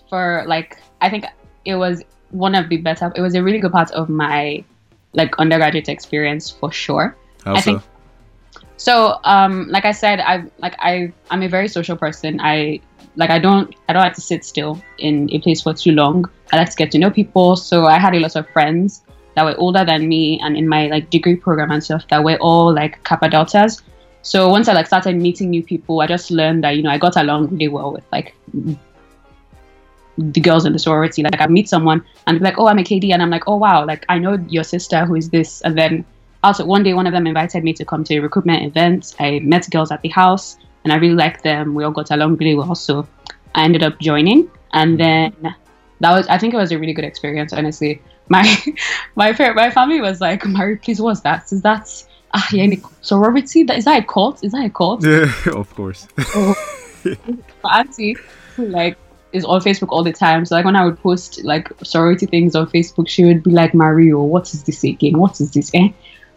For 0.09 0.43
like, 0.47 0.69
I 1.05 1.07
think 1.11 1.25
it 1.65 1.75
was 1.75 1.95
one 2.31 2.55
of 2.55 2.69
the 2.69 2.77
better. 2.77 3.11
It 3.15 3.21
was 3.21 3.35
a 3.35 3.43
really 3.45 3.59
good 3.59 3.71
part 3.79 3.91
of 3.91 4.09
my 4.09 4.63
like 5.13 5.37
undergraduate 5.37 5.89
experience 5.89 6.49
for 6.49 6.71
sure. 6.71 7.15
How 7.45 7.53
I 7.55 7.59
so? 7.61 7.71
think- 7.71 7.83
So, 8.77 9.19
um, 9.23 9.67
like 9.69 9.85
I 9.85 9.91
said, 9.91 10.19
I 10.19 10.45
like 10.59 10.75
I 10.79 11.11
I'm 11.31 11.43
a 11.43 11.49
very 11.49 11.67
social 11.67 11.97
person. 11.97 12.39
I 12.39 12.79
like 13.15 13.31
I 13.31 13.39
don't 13.39 13.75
I 13.89 13.93
don't 13.93 14.03
like 14.03 14.13
to 14.13 14.21
sit 14.21 14.45
still 14.45 14.81
in 14.99 15.29
a 15.33 15.39
place 15.39 15.61
for 15.63 15.73
too 15.73 15.91
long. 15.91 16.25
I 16.53 16.57
like 16.57 16.69
to 16.69 16.75
get 16.77 16.91
to 16.91 16.99
know 16.99 17.09
people. 17.09 17.55
So 17.55 17.85
I 17.85 17.97
had 17.97 18.13
a 18.15 18.19
lot 18.19 18.35
of 18.35 18.47
friends 18.49 19.03
that 19.35 19.43
were 19.43 19.55
older 19.57 19.83
than 19.83 20.07
me, 20.07 20.39
and 20.41 20.55
in 20.55 20.67
my 20.67 20.87
like 20.87 21.09
degree 21.09 21.35
program 21.35 21.71
and 21.71 21.83
stuff 21.83 22.07
that 22.09 22.23
were 22.23 22.37
all 22.37 22.73
like 22.73 23.03
Kappa 23.03 23.29
Deltas. 23.29 23.81
So 24.21 24.49
once 24.49 24.67
I 24.67 24.73
like 24.73 24.87
started 24.87 25.15
meeting 25.15 25.49
new 25.49 25.63
people, 25.63 26.01
I 26.01 26.07
just 26.07 26.29
learned 26.29 26.63
that 26.63 26.77
you 26.77 26.83
know 26.83 26.91
I 26.91 26.99
got 26.99 27.17
along 27.17 27.49
really 27.49 27.69
well 27.69 27.91
with 27.91 28.03
like 28.11 28.35
the 30.17 30.41
girls 30.41 30.65
in 30.65 30.73
the 30.73 30.79
sorority. 30.79 31.23
Like 31.23 31.41
I 31.41 31.47
meet 31.47 31.67
someone 31.67 32.03
and 32.27 32.37
be 32.37 32.45
like, 32.45 32.59
oh, 32.59 32.67
I'm 32.67 32.77
a 32.77 32.83
KD, 32.83 33.11
and 33.11 33.23
I'm 33.23 33.31
like, 33.31 33.47
oh 33.47 33.55
wow, 33.55 33.85
like 33.85 34.05
I 34.07 34.19
know 34.19 34.37
your 34.49 34.63
sister 34.63 35.05
who 35.05 35.15
is 35.15 35.29
this, 35.29 35.61
and 35.61 35.75
then 35.75 36.05
also 36.47 36.65
one 36.65 36.83
day 36.83 36.93
one 36.93 37.05
of 37.05 37.13
them 37.13 37.27
invited 37.27 37.63
me 37.63 37.73
to 37.73 37.85
come 37.85 38.03
to 38.05 38.15
a 38.15 38.19
recruitment 38.19 38.63
event. 38.63 39.15
I 39.19 39.39
met 39.39 39.69
girls 39.69 39.91
at 39.91 40.01
the 40.01 40.09
house, 40.09 40.57
and 40.83 40.93
I 40.93 40.95
really 40.95 41.15
liked 41.15 41.43
them. 41.43 41.75
We 41.75 41.83
all 41.83 41.91
got 41.91 42.09
along 42.11 42.37
really 42.37 42.55
well, 42.55 42.73
so 42.73 43.07
I 43.53 43.63
ended 43.63 43.83
up 43.83 43.99
joining, 43.99 44.49
and 44.73 44.99
then 44.99 45.33
that 45.99 46.11
was 46.11 46.27
I 46.27 46.37
think 46.37 46.53
it 46.53 46.57
was 46.57 46.71
a 46.71 46.79
really 46.79 46.93
good 46.93 47.05
experience. 47.05 47.53
Honestly, 47.53 48.01
my 48.29 48.43
my 49.15 49.35
my 49.55 49.69
family 49.69 50.01
was 50.01 50.21
like, 50.21 50.45
Mary, 50.45 50.77
please, 50.77 51.01
what's 51.01 51.21
that? 51.21 51.51
Is 51.51 51.61
that 51.63 51.87
ah 52.33 52.47
yeah, 52.51 52.75
sorority? 53.01 53.63
That 53.63 53.77
is 53.77 53.85
that 53.85 54.03
a 54.03 54.05
cult? 54.05 54.43
Is 54.43 54.53
that 54.53 54.65
a 54.65 54.69
cult? 54.69 55.05
Yeah, 55.05 55.31
of 55.53 55.73
course. 55.75 56.07
my 57.63 57.79
auntie 57.79 58.15
like 58.57 58.97
is 59.33 59.43
on 59.45 59.61
Facebook 59.61 59.89
all 59.89 60.03
the 60.03 60.13
time. 60.13 60.45
So 60.45 60.55
like 60.55 60.65
when 60.65 60.75
I 60.75 60.85
would 60.85 60.99
post 60.99 61.43
like 61.43 61.71
sorority 61.83 62.25
things 62.25 62.55
on 62.55 62.67
Facebook, 62.67 63.07
she 63.07 63.25
would 63.25 63.43
be 63.43 63.51
like, 63.51 63.73
Mario, 63.73 64.23
what 64.23 64.53
is 64.53 64.63
this 64.63 64.83
again? 64.83 65.17
What 65.17 65.39
is 65.41 65.51
this? 65.51 65.71
Eh? 65.73 65.89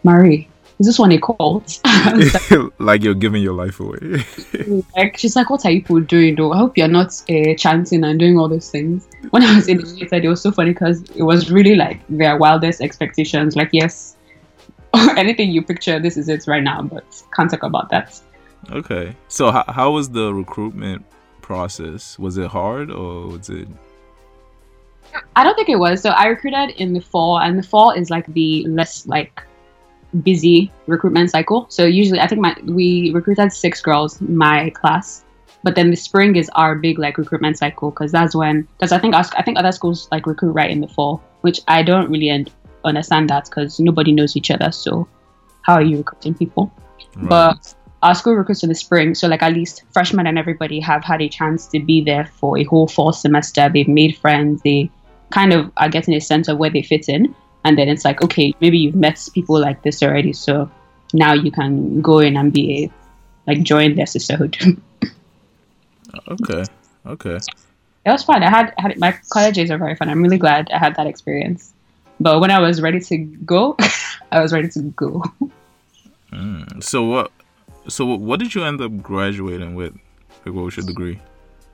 Marie, 0.03 0.47
is 0.81 0.87
this 0.87 0.97
one 0.97 1.11
a 1.11 1.19
cult? 1.19 1.79
Like, 1.85 2.51
like 2.79 3.03
you're 3.03 3.13
giving 3.13 3.43
your 3.43 3.53
life 3.53 3.79
away. 3.79 4.23
like 4.97 5.15
she's 5.15 5.35
like, 5.35 5.49
what 5.49 5.63
are 5.65 5.71
you 5.71 5.81
people 5.81 5.99
doing 5.99 6.35
though? 6.35 6.51
I 6.53 6.57
hope 6.57 6.75
you're 6.75 6.87
not 6.87 7.21
uh, 7.29 7.53
chanting 7.55 8.03
and 8.03 8.19
doing 8.19 8.37
all 8.39 8.49
those 8.49 8.69
things. 8.69 9.07
When 9.29 9.43
I 9.43 9.55
was 9.55 9.67
initiated, 9.67 10.25
it 10.25 10.27
was 10.27 10.41
so 10.41 10.51
funny 10.51 10.71
because 10.71 11.01
it 11.11 11.21
was 11.21 11.51
really 11.51 11.75
like 11.75 12.01
their 12.09 12.35
wildest 12.35 12.81
expectations. 12.81 13.55
Like, 13.55 13.69
yes, 13.71 14.17
anything 15.17 15.51
you 15.51 15.61
picture, 15.61 15.99
this 15.99 16.17
is 16.17 16.29
it 16.29 16.47
right 16.47 16.63
now, 16.63 16.81
but 16.81 17.05
can't 17.35 17.51
talk 17.51 17.63
about 17.63 17.89
that. 17.91 18.19
okay. 18.71 19.15
So 19.27 19.51
how 19.51 19.65
how 19.67 19.91
was 19.91 20.09
the 20.09 20.33
recruitment 20.33 21.05
process? 21.41 22.17
Was 22.17 22.37
it 22.37 22.47
hard 22.47 22.89
or 22.89 23.27
was 23.27 23.49
it 23.49 23.67
I 25.35 25.43
don't 25.43 25.55
think 25.55 25.69
it 25.69 25.77
was. 25.77 26.01
So 26.01 26.09
I 26.09 26.25
recruited 26.27 26.71
in 26.81 26.93
the 26.93 27.01
fall, 27.01 27.39
and 27.39 27.59
the 27.59 27.63
fall 27.63 27.91
is 27.91 28.09
like 28.09 28.25
the 28.33 28.65
less 28.67 29.05
like 29.07 29.43
busy 30.23 30.71
recruitment 30.87 31.31
cycle. 31.31 31.65
So 31.69 31.85
usually, 31.85 32.19
I 32.19 32.27
think 32.27 32.41
my 32.41 32.55
we 32.65 33.11
recruited 33.11 33.51
six 33.53 33.81
girls 33.81 34.19
in 34.21 34.35
my 34.35 34.69
class, 34.71 35.23
but 35.63 35.75
then 35.75 35.89
the 35.89 35.97
spring 35.97 36.35
is 36.35 36.49
our 36.55 36.75
big 36.75 36.99
like 36.99 37.17
recruitment 37.17 37.57
cycle 37.57 37.91
because 37.91 38.11
that's 38.11 38.35
when 38.35 38.67
because 38.77 38.91
I 38.91 38.99
think 38.99 39.15
I 39.15 39.41
think 39.41 39.57
other 39.57 39.71
schools 39.71 40.07
like 40.11 40.27
recruit 40.27 40.51
right 40.51 40.69
in 40.69 40.81
the 40.81 40.87
fall, 40.87 41.21
which 41.41 41.61
I 41.67 41.83
don't 41.83 42.09
really 42.09 42.29
un- 42.29 42.47
understand 42.83 43.29
that 43.29 43.45
because 43.45 43.79
nobody 43.79 44.11
knows 44.11 44.35
each 44.35 44.51
other. 44.51 44.71
So 44.71 45.07
how 45.61 45.75
are 45.75 45.81
you 45.81 45.97
recruiting 45.97 46.33
people? 46.33 46.71
right? 47.15 47.29
But 47.29 47.75
our 48.03 48.15
school 48.15 48.33
recruits 48.33 48.63
in 48.63 48.69
the 48.69 48.75
spring, 48.75 49.13
so 49.15 49.27
like 49.27 49.43
at 49.43 49.53
least 49.53 49.83
freshmen 49.91 50.27
and 50.27 50.37
everybody 50.37 50.79
have 50.79 51.03
had 51.03 51.21
a 51.21 51.29
chance 51.29 51.67
to 51.67 51.79
be 51.79 52.03
there 52.03 52.25
for 52.25 52.57
a 52.57 52.63
whole 52.63 52.87
fall 52.87 53.13
semester. 53.13 53.69
They've 53.69 53.87
made 53.87 54.17
friends. 54.17 54.61
They 54.63 54.89
kind 55.29 55.53
of 55.53 55.71
are 55.77 55.89
getting 55.89 56.15
a 56.15 56.21
sense 56.21 56.47
of 56.47 56.57
where 56.57 56.69
they 56.69 56.81
fit 56.81 57.07
in, 57.09 57.35
and 57.63 57.77
then 57.77 57.87
it's 57.87 58.05
like, 58.05 58.21
okay, 58.21 58.53
maybe 58.61 58.77
you've 58.77 58.95
met 58.95 59.27
people 59.33 59.59
like 59.59 59.83
this 59.83 60.01
already, 60.01 60.33
so 60.33 60.69
now 61.13 61.33
you 61.33 61.51
can 61.51 62.01
go 62.01 62.19
in 62.19 62.37
and 62.37 62.53
be 62.53 62.85
a 62.85 62.91
like 63.47 63.63
join 63.63 63.95
their 63.95 64.05
sisterhood. 64.05 64.57
okay 66.27 66.63
okay. 67.05 67.37
it 68.05 68.11
was 68.11 68.23
fun. 68.23 68.43
I 68.43 68.49
had, 68.49 68.73
had 68.77 68.97
my 68.99 69.17
college 69.29 69.55
days 69.55 69.71
are 69.71 69.77
very 69.77 69.95
fun. 69.95 70.09
I'm 70.09 70.21
really 70.21 70.37
glad 70.37 70.69
I 70.71 70.77
had 70.77 70.95
that 70.95 71.07
experience. 71.07 71.73
But 72.19 72.39
when 72.39 72.51
I 72.51 72.59
was 72.59 72.81
ready 72.81 72.99
to 72.99 73.17
go, 73.17 73.75
I 74.31 74.41
was 74.41 74.53
ready 74.53 74.69
to 74.69 74.81
go. 74.81 75.23
Mm. 76.31 76.83
So 76.83 77.03
what 77.03 77.31
so 77.87 78.05
what 78.05 78.39
did 78.39 78.53
you 78.53 78.63
end 78.63 78.81
up 78.81 79.01
graduating 79.01 79.75
with? 79.75 79.93
Like 80.45 80.55
what 80.55 80.65
was 80.65 80.77
your 80.77 80.85
degree? 80.85 81.19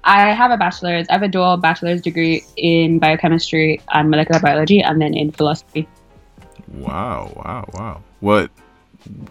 I 0.08 0.32
have 0.32 0.52
a 0.52 0.58
bachelor's. 0.58 1.06
I 1.10 1.14
have 1.14 1.24
a 1.24 1.28
dual 1.28 1.58
bachelor's 1.58 2.02
degree 2.02 2.42
in 2.56 2.98
biochemistry 2.98 3.82
and 3.90 4.10
molecular 4.10 4.40
biology, 4.40 4.82
and 4.82 5.02
then 5.02 5.14
in 5.14 5.32
philosophy. 5.32 5.86
Wow, 6.70 7.34
wow, 7.36 7.70
wow. 7.74 8.04
What 8.22 8.50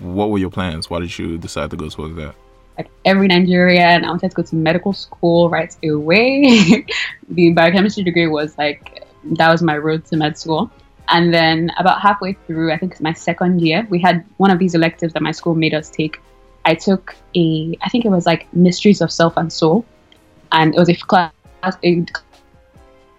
what 0.00 0.28
were 0.28 0.38
your 0.38 0.50
plans? 0.50 0.90
Why 0.90 1.00
did 1.00 1.18
you 1.18 1.38
decide 1.38 1.70
to 1.70 1.76
go 1.76 1.88
towards 1.88 2.14
that? 2.16 2.34
Like 2.76 2.90
every 3.06 3.26
Nigerian, 3.26 4.04
I 4.04 4.08
wanted 4.08 4.30
to 4.32 4.34
go 4.36 4.42
to 4.42 4.54
medical 4.54 4.92
school 4.92 5.48
right 5.48 5.74
away. 5.82 6.84
the 7.30 7.52
biochemistry 7.52 8.04
degree 8.04 8.26
was 8.26 8.58
like 8.58 9.02
that 9.38 9.50
was 9.50 9.62
my 9.62 9.78
road 9.78 10.04
to 10.06 10.16
med 10.16 10.36
school. 10.36 10.70
And 11.08 11.32
then 11.32 11.70
about 11.78 12.02
halfway 12.02 12.34
through, 12.46 12.70
I 12.70 12.76
think 12.76 12.92
it's 12.92 13.00
my 13.00 13.14
second 13.14 13.62
year, 13.62 13.86
we 13.88 13.98
had 13.98 14.26
one 14.36 14.50
of 14.50 14.58
these 14.58 14.74
electives 14.74 15.14
that 15.14 15.22
my 15.22 15.32
school 15.32 15.54
made 15.54 15.72
us 15.72 15.88
take. 15.88 16.20
I 16.64 16.74
took 16.74 17.14
a, 17.34 17.78
I 17.80 17.88
think 17.88 18.04
it 18.04 18.10
was 18.10 18.26
like 18.26 18.52
Mysteries 18.52 19.00
of 19.00 19.12
Self 19.12 19.36
and 19.36 19.50
Soul, 19.52 19.86
and 20.52 20.74
it 20.74 20.78
was 20.78 20.88
a 20.88 20.94
class, 20.94 21.32
a 21.64 22.04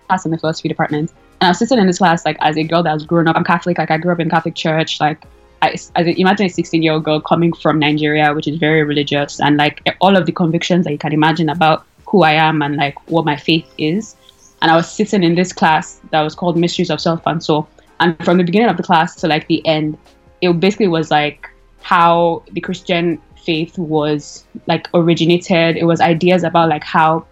class 0.08 0.26
in 0.26 0.32
the 0.32 0.38
philosophy 0.38 0.70
department. 0.70 1.12
And 1.40 1.48
I 1.48 1.50
was 1.50 1.60
sitting 1.60 1.78
in 1.78 1.88
this 1.88 2.00
class 2.00 2.26
like 2.26 2.38
as 2.42 2.58
a 2.58 2.64
girl 2.64 2.84
that 2.84 2.94
was 2.94 3.06
grown 3.06 3.28
up. 3.28 3.36
I'm 3.36 3.44
Catholic, 3.44 3.78
like 3.78 3.92
I 3.92 3.98
grew 3.98 4.12
up 4.12 4.20
in 4.20 4.30
Catholic 4.30 4.56
church. 4.56 5.00
Like 5.00 5.24
I, 5.62 5.76
imagine 5.96 6.46
a 6.46 6.50
16 6.50 6.82
year 6.82 6.94
old 6.94 7.04
girl 7.04 7.20
coming 7.20 7.54
from 7.54 7.80
Nigeria, 7.80 8.34
which 8.34 8.48
is 8.48 8.58
very 8.58 8.84
religious, 8.84 9.40
and 9.40 9.58
like 9.58 9.82
all 10.02 10.16
of 10.16 10.26
the 10.26 10.32
convictions 10.32 10.86
that 10.86 10.92
you 10.92 10.98
can 10.98 11.14
imagine 11.14 11.50
about 11.50 11.86
who 12.08 12.24
I 12.24 12.34
am 12.34 12.62
and 12.62 12.76
like 12.76 12.96
what 13.10 13.26
my 13.26 13.36
faith 13.36 13.68
is. 13.78 14.16
And 14.62 14.72
I 14.72 14.76
was 14.76 14.92
sitting 14.92 15.24
in 15.24 15.36
this 15.36 15.54
class 15.54 16.00
that 16.12 16.22
was 16.22 16.34
called 16.34 16.58
Mysteries 16.58 16.90
of 16.90 17.00
Self 17.00 17.22
and 17.26 17.44
Soul. 17.44 17.68
And 18.00 18.18
from 18.24 18.38
the 18.38 18.44
beginning 18.44 18.70
of 18.70 18.78
the 18.78 18.84
class 18.84 19.16
to 19.18 19.28
like 19.28 19.48
the 19.48 19.66
end, 19.68 19.98
it 20.42 20.60
basically 20.60 20.88
was 20.88 21.12
like 21.12 21.50
how 21.82 22.44
the 22.52 22.62
Christian 22.62 23.22
faith 23.48 23.80
was 23.80 24.46
like 24.68 24.90
originated. 24.94 25.78
It 25.78 25.86
was 25.86 26.02
ideas 26.02 26.44
about 26.44 26.68
like 26.70 26.84
how 26.84 27.26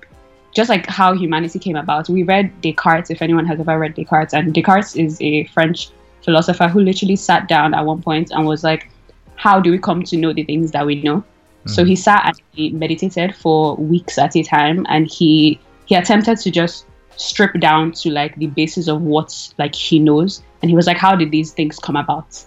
just 0.56 0.70
like 0.70 0.88
how 0.88 1.14
humanity 1.14 1.60
came 1.60 1.76
about. 1.76 2.08
We 2.08 2.24
read 2.24 2.62
Descartes, 2.62 3.12
if 3.12 3.22
anyone 3.22 3.46
has 3.46 3.60
ever 3.60 3.78
read 3.78 3.96
Descartes, 3.96 4.34
and 4.34 4.54
Descartes 4.54 4.96
is 4.96 5.22
a 5.22 5.44
French 5.56 5.90
philosopher 6.24 6.70
who 6.70 6.80
literally 6.80 7.18
sat 7.18 7.50
down 7.50 7.74
at 7.74 7.86
one 7.86 8.02
point 8.02 8.32
and 8.32 8.48
was 8.48 8.64
like, 8.64 8.90
How 9.36 9.60
do 9.60 9.70
we 9.70 9.78
come 9.78 10.04
to 10.04 10.18
know 10.18 10.32
the 10.34 10.46
things 10.46 10.72
that 10.72 10.86
we 10.86 11.04
know? 11.04 11.24
So 11.68 11.84
mm. 11.84 11.90
he 11.90 11.96
sat 11.98 12.26
and 12.26 12.42
he 12.54 12.70
meditated 12.70 13.36
for 13.36 13.76
weeks 13.76 14.18
at 14.18 14.36
a 14.38 14.44
time 14.44 14.86
and 14.88 15.12
he 15.12 15.60
he 15.86 15.96
attempted 15.96 16.38
to 16.40 16.50
just 16.50 16.86
strip 17.18 17.60
down 17.60 17.92
to 17.92 18.10
like 18.10 18.36
the 18.38 18.48
basis 18.48 18.88
of 18.88 19.02
what 19.02 19.30
like 19.58 19.76
he 19.76 20.00
knows. 20.00 20.42
And 20.62 20.72
he 20.72 20.78
was 20.78 20.88
like, 20.88 20.98
How 20.98 21.14
did 21.18 21.32
these 21.32 21.52
things 21.52 21.78
come 21.78 21.98
about? 21.98 22.46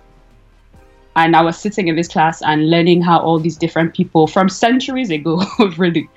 And 1.18 1.34
I 1.34 1.42
was 1.42 1.58
sitting 1.58 1.88
in 1.88 1.96
this 1.96 2.06
class 2.06 2.42
and 2.42 2.70
learning 2.70 3.02
how 3.02 3.18
all 3.18 3.40
these 3.40 3.56
different 3.56 3.92
people 3.92 4.28
from 4.28 4.48
centuries 4.48 5.10
ago 5.10 5.42
really 5.76 6.08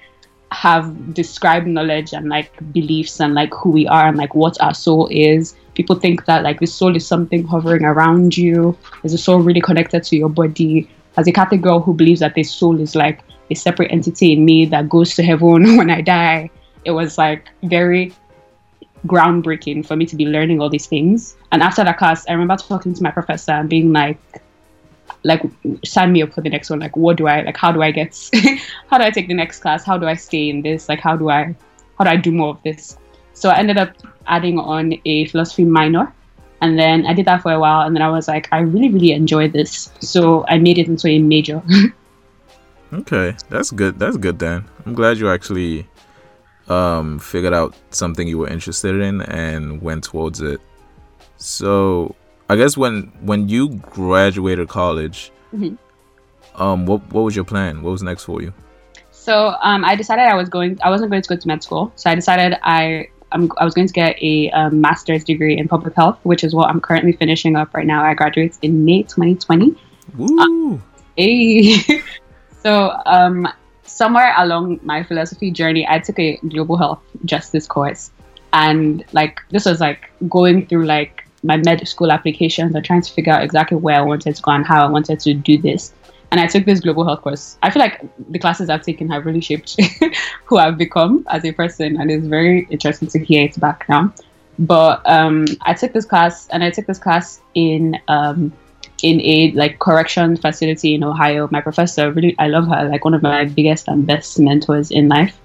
have 0.51 1.15
described 1.15 1.65
knowledge 1.65 2.13
and 2.13 2.29
like 2.29 2.51
beliefs 2.71 3.19
and 3.19 3.33
like 3.33 3.51
who 3.51 3.71
we 3.71 3.87
are 3.87 4.07
and 4.07 4.15
like 4.15 4.35
what 4.35 4.61
our 4.61 4.75
soul 4.75 5.07
is. 5.09 5.55
People 5.73 5.95
think 5.95 6.25
that 6.25 6.43
like 6.43 6.59
the 6.59 6.67
soul 6.67 6.95
is 6.95 7.07
something 7.07 7.43
hovering 7.43 7.83
around 7.83 8.37
you. 8.37 8.77
Is 9.03 9.13
the 9.13 9.17
soul 9.17 9.39
really 9.39 9.59
connected 9.59 10.03
to 10.03 10.15
your 10.15 10.29
body? 10.29 10.87
As 11.17 11.27
a 11.27 11.31
Catholic 11.31 11.61
girl 11.61 11.79
who 11.79 11.95
believes 11.95 12.19
that 12.19 12.35
the 12.35 12.43
soul 12.43 12.79
is 12.79 12.95
like 12.95 13.23
a 13.49 13.55
separate 13.55 13.91
entity 13.91 14.33
in 14.33 14.45
me 14.45 14.65
that 14.65 14.87
goes 14.87 15.15
to 15.15 15.23
heaven 15.23 15.77
when 15.77 15.89
I 15.89 16.01
die, 16.01 16.51
it 16.85 16.91
was 16.91 17.17
like 17.17 17.49
very 17.63 18.13
groundbreaking 19.07 19.83
for 19.83 19.95
me 19.95 20.05
to 20.05 20.15
be 20.15 20.27
learning 20.27 20.61
all 20.61 20.69
these 20.69 20.85
things. 20.85 21.37
And 21.51 21.63
after 21.63 21.83
that 21.83 21.97
class, 21.97 22.23
I 22.29 22.33
remember 22.33 22.57
talking 22.57 22.93
to 22.93 23.01
my 23.01 23.09
professor 23.09 23.53
and 23.53 23.67
being 23.67 23.91
like, 23.91 24.19
like 25.23 25.41
sign 25.85 26.11
me 26.11 26.21
up 26.21 26.33
for 26.33 26.41
the 26.41 26.49
next 26.49 26.69
one. 26.69 26.79
Like, 26.79 26.95
what 26.95 27.17
do 27.17 27.27
I 27.27 27.41
like? 27.41 27.57
How 27.57 27.71
do 27.71 27.81
I 27.81 27.91
get? 27.91 28.17
how 28.89 28.97
do 28.97 29.03
I 29.03 29.11
take 29.11 29.27
the 29.27 29.33
next 29.33 29.59
class? 29.59 29.85
How 29.85 29.97
do 29.97 30.07
I 30.07 30.15
stay 30.15 30.49
in 30.49 30.61
this? 30.61 30.89
Like, 30.89 30.99
how 30.99 31.15
do 31.15 31.29
I 31.29 31.55
how 31.97 32.05
do 32.05 32.09
I 32.09 32.17
do 32.17 32.31
more 32.31 32.49
of 32.49 32.63
this? 32.63 32.97
So 33.33 33.49
I 33.49 33.57
ended 33.57 33.77
up 33.77 33.95
adding 34.27 34.59
on 34.59 34.93
a 35.05 35.25
philosophy 35.25 35.65
minor, 35.65 36.13
and 36.61 36.77
then 36.77 37.05
I 37.05 37.13
did 37.13 37.25
that 37.25 37.41
for 37.41 37.51
a 37.51 37.59
while, 37.59 37.85
and 37.85 37.95
then 37.95 38.01
I 38.01 38.09
was 38.09 38.27
like, 38.27 38.47
I 38.51 38.59
really 38.59 38.89
really 38.89 39.11
enjoy 39.11 39.47
this, 39.47 39.91
so 39.99 40.45
I 40.47 40.57
made 40.57 40.77
it 40.77 40.87
into 40.87 41.07
a 41.07 41.19
major. 41.19 41.61
okay, 42.93 43.35
that's 43.49 43.71
good. 43.71 43.99
That's 43.99 44.17
good 44.17 44.39
then. 44.39 44.65
I'm 44.85 44.93
glad 44.93 45.17
you 45.17 45.29
actually 45.29 45.87
um, 46.67 47.19
figured 47.19 47.53
out 47.53 47.75
something 47.91 48.27
you 48.27 48.37
were 48.37 48.47
interested 48.47 48.99
in 48.99 49.21
and 49.21 49.81
went 49.81 50.03
towards 50.03 50.41
it. 50.41 50.61
So 51.37 52.15
I 52.51 52.57
guess 52.57 52.75
when 52.75 53.03
when 53.21 53.47
you 53.47 53.69
graduated 53.69 54.67
college, 54.67 55.31
mm-hmm. 55.55 55.75
um, 56.61 56.85
what 56.85 56.99
what 57.13 57.21
was 57.21 57.33
your 57.33 57.45
plan? 57.45 57.81
What 57.81 57.91
was 57.91 58.03
next 58.03 58.25
for 58.25 58.41
you? 58.41 58.53
So 59.11 59.55
um, 59.61 59.85
I 59.85 59.95
decided 59.95 60.23
I 60.23 60.35
was 60.35 60.49
going. 60.49 60.77
I 60.83 60.89
wasn't 60.89 61.11
going 61.11 61.21
to 61.21 61.29
go 61.29 61.37
to 61.37 61.47
med 61.47 61.63
school. 61.63 61.93
So 61.95 62.09
I 62.09 62.15
decided 62.15 62.57
I 62.61 63.07
I'm, 63.31 63.49
i 63.57 63.63
was 63.63 63.73
going 63.73 63.87
to 63.87 63.93
get 63.93 64.21
a 64.21 64.51
um, 64.51 64.81
master's 64.81 65.23
degree 65.23 65.57
in 65.57 65.69
public 65.69 65.95
health, 65.95 66.19
which 66.23 66.43
is 66.43 66.53
what 66.53 66.67
I'm 66.69 66.81
currently 66.81 67.13
finishing 67.13 67.55
up 67.55 67.73
right 67.73 67.87
now. 67.87 68.03
I 68.03 68.13
graduate 68.15 68.57
in 68.61 68.83
May 68.83 69.03
2020. 69.03 69.73
Woo! 70.17 70.75
Uh, 70.75 70.77
hey. 71.15 72.03
so 72.63 72.99
um, 73.05 73.47
somewhere 73.83 74.33
along 74.37 74.81
my 74.83 75.03
philosophy 75.03 75.51
journey, 75.51 75.87
I 75.87 75.99
took 75.99 76.19
a 76.19 76.35
global 76.49 76.75
health 76.75 76.99
justice 77.23 77.65
course, 77.65 78.11
and 78.51 79.05
like 79.13 79.39
this 79.51 79.63
was 79.63 79.79
like 79.79 80.11
going 80.27 80.67
through 80.67 80.85
like 80.85 81.30
my 81.43 81.57
med 81.57 81.87
school 81.87 82.11
applications 82.11 82.75
and 82.75 82.85
trying 82.85 83.01
to 83.01 83.11
figure 83.11 83.33
out 83.33 83.43
exactly 83.43 83.77
where 83.77 83.97
I 83.97 84.01
wanted 84.01 84.35
to 84.35 84.41
go 84.41 84.51
and 84.51 84.65
how 84.65 84.85
I 84.85 84.89
wanted 84.89 85.19
to 85.21 85.33
do 85.33 85.57
this. 85.57 85.93
And 86.31 86.39
I 86.39 86.47
took 86.47 86.65
this 86.65 86.79
global 86.79 87.03
health 87.03 87.21
course. 87.21 87.57
I 87.61 87.69
feel 87.69 87.81
like 87.81 88.01
the 88.29 88.39
classes 88.39 88.69
I've 88.69 88.83
taken 88.83 89.09
have 89.09 89.25
really 89.25 89.41
shaped 89.41 89.75
who 90.45 90.57
I've 90.57 90.77
become 90.77 91.25
as 91.29 91.43
a 91.43 91.51
person, 91.51 91.99
and 91.99 92.09
it's 92.09 92.25
very 92.25 92.67
interesting 92.69 93.09
to 93.09 93.19
hear 93.19 93.43
it 93.43 93.59
back 93.59 93.85
now. 93.89 94.13
But 94.57 95.01
um, 95.09 95.45
I 95.63 95.73
took 95.73 95.91
this 95.91 96.05
class, 96.05 96.47
and 96.49 96.63
I 96.63 96.69
took 96.69 96.85
this 96.85 96.99
class 96.99 97.41
in 97.53 97.99
um, 98.07 98.53
in 99.03 99.19
a 99.21 99.51
like 99.51 99.79
correction 99.79 100.37
facility 100.37 100.95
in 100.95 101.03
Ohio. 101.03 101.49
My 101.51 101.59
professor, 101.59 102.11
really, 102.11 102.33
I 102.39 102.47
love 102.47 102.67
her, 102.67 102.87
like 102.87 103.03
one 103.03 103.13
of 103.13 103.21
my 103.21 103.45
biggest 103.45 103.89
and 103.89 104.07
best 104.07 104.39
mentors 104.39 104.89
in 104.89 105.09
life. 105.09 105.37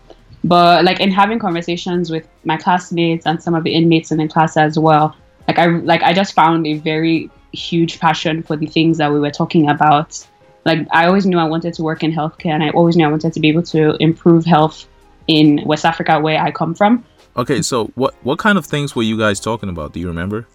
But 0.44 0.84
like 0.84 1.00
in 1.00 1.10
having 1.10 1.40
conversations 1.40 2.10
with 2.10 2.28
my 2.44 2.56
classmates 2.56 3.26
and 3.26 3.42
some 3.42 3.54
of 3.56 3.64
the 3.64 3.74
inmates 3.74 4.12
in 4.12 4.18
the 4.18 4.28
class 4.28 4.56
as 4.56 4.78
well, 4.78 5.16
like 5.48 5.58
I 5.58 5.66
like 5.66 6.02
I 6.02 6.12
just 6.12 6.34
found 6.34 6.66
a 6.66 6.74
very 6.74 7.30
huge 7.52 8.00
passion 8.00 8.42
for 8.42 8.56
the 8.56 8.66
things 8.66 8.98
that 8.98 9.12
we 9.12 9.20
were 9.20 9.30
talking 9.30 9.68
about. 9.68 10.26
Like 10.64 10.86
I 10.90 11.06
always 11.06 11.26
knew 11.26 11.38
I 11.38 11.44
wanted 11.44 11.74
to 11.74 11.82
work 11.82 12.02
in 12.02 12.12
healthcare, 12.12 12.52
and 12.52 12.62
I 12.62 12.70
always 12.70 12.96
knew 12.96 13.06
I 13.06 13.10
wanted 13.10 13.32
to 13.32 13.40
be 13.40 13.48
able 13.48 13.62
to 13.64 13.96
improve 14.00 14.44
health 14.44 14.86
in 15.26 15.62
West 15.64 15.84
Africa, 15.84 16.20
where 16.20 16.40
I 16.40 16.50
come 16.50 16.74
from. 16.74 17.04
Okay, 17.36 17.62
so 17.62 17.86
what 17.94 18.14
what 18.22 18.38
kind 18.38 18.58
of 18.58 18.66
things 18.66 18.96
were 18.96 19.02
you 19.02 19.18
guys 19.18 19.40
talking 19.40 19.68
about? 19.68 19.92
Do 19.92 20.00
you 20.00 20.08
remember? 20.08 20.46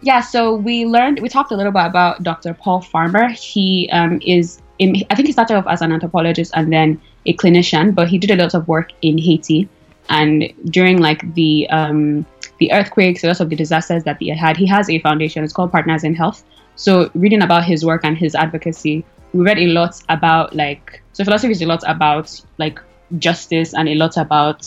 Yeah, 0.00 0.20
so 0.20 0.54
we 0.54 0.86
learned 0.86 1.20
we 1.20 1.28
talked 1.28 1.50
a 1.50 1.56
little 1.56 1.72
bit 1.72 1.84
about 1.84 2.22
Dr. 2.22 2.54
Paul 2.54 2.80
Farmer. 2.80 3.28
He 3.30 3.88
um, 3.92 4.20
is 4.24 4.62
in, 4.78 5.02
I 5.10 5.14
think 5.16 5.26
he 5.26 5.32
started 5.32 5.56
off 5.56 5.66
as 5.66 5.82
an 5.82 5.92
anthropologist 5.92 6.52
and 6.54 6.72
then 6.72 7.00
a 7.26 7.34
clinician, 7.34 7.94
but 7.94 8.08
he 8.08 8.18
did 8.18 8.30
a 8.30 8.36
lot 8.36 8.54
of 8.54 8.68
work 8.68 8.92
in 9.02 9.18
Haiti. 9.18 9.68
And 10.08 10.52
during 10.66 10.98
like 10.98 11.34
the 11.34 11.68
um, 11.70 12.24
the 12.58 12.72
earthquakes, 12.72 13.24
a 13.24 13.28
lot 13.28 13.40
of 13.40 13.50
the 13.50 13.56
disasters 13.56 14.04
that 14.04 14.18
he 14.18 14.28
had, 14.28 14.56
he 14.56 14.66
has 14.66 14.90
a 14.90 14.98
foundation. 15.00 15.44
It's 15.44 15.52
called 15.52 15.72
Partners 15.72 16.04
in 16.04 16.14
Health. 16.14 16.44
So 16.76 17.10
reading 17.14 17.42
about 17.42 17.64
his 17.64 17.84
work 17.84 18.04
and 18.04 18.16
his 18.16 18.34
advocacy, 18.34 19.04
we 19.32 19.44
read 19.44 19.58
a 19.58 19.66
lot 19.66 20.00
about 20.08 20.54
like 20.54 21.02
so 21.12 21.24
philosophy 21.24 21.52
is 21.52 21.62
a 21.62 21.66
lot 21.66 21.82
about 21.86 22.40
like 22.58 22.80
justice 23.18 23.74
and 23.74 23.88
a 23.88 23.94
lot 23.94 24.16
about 24.16 24.66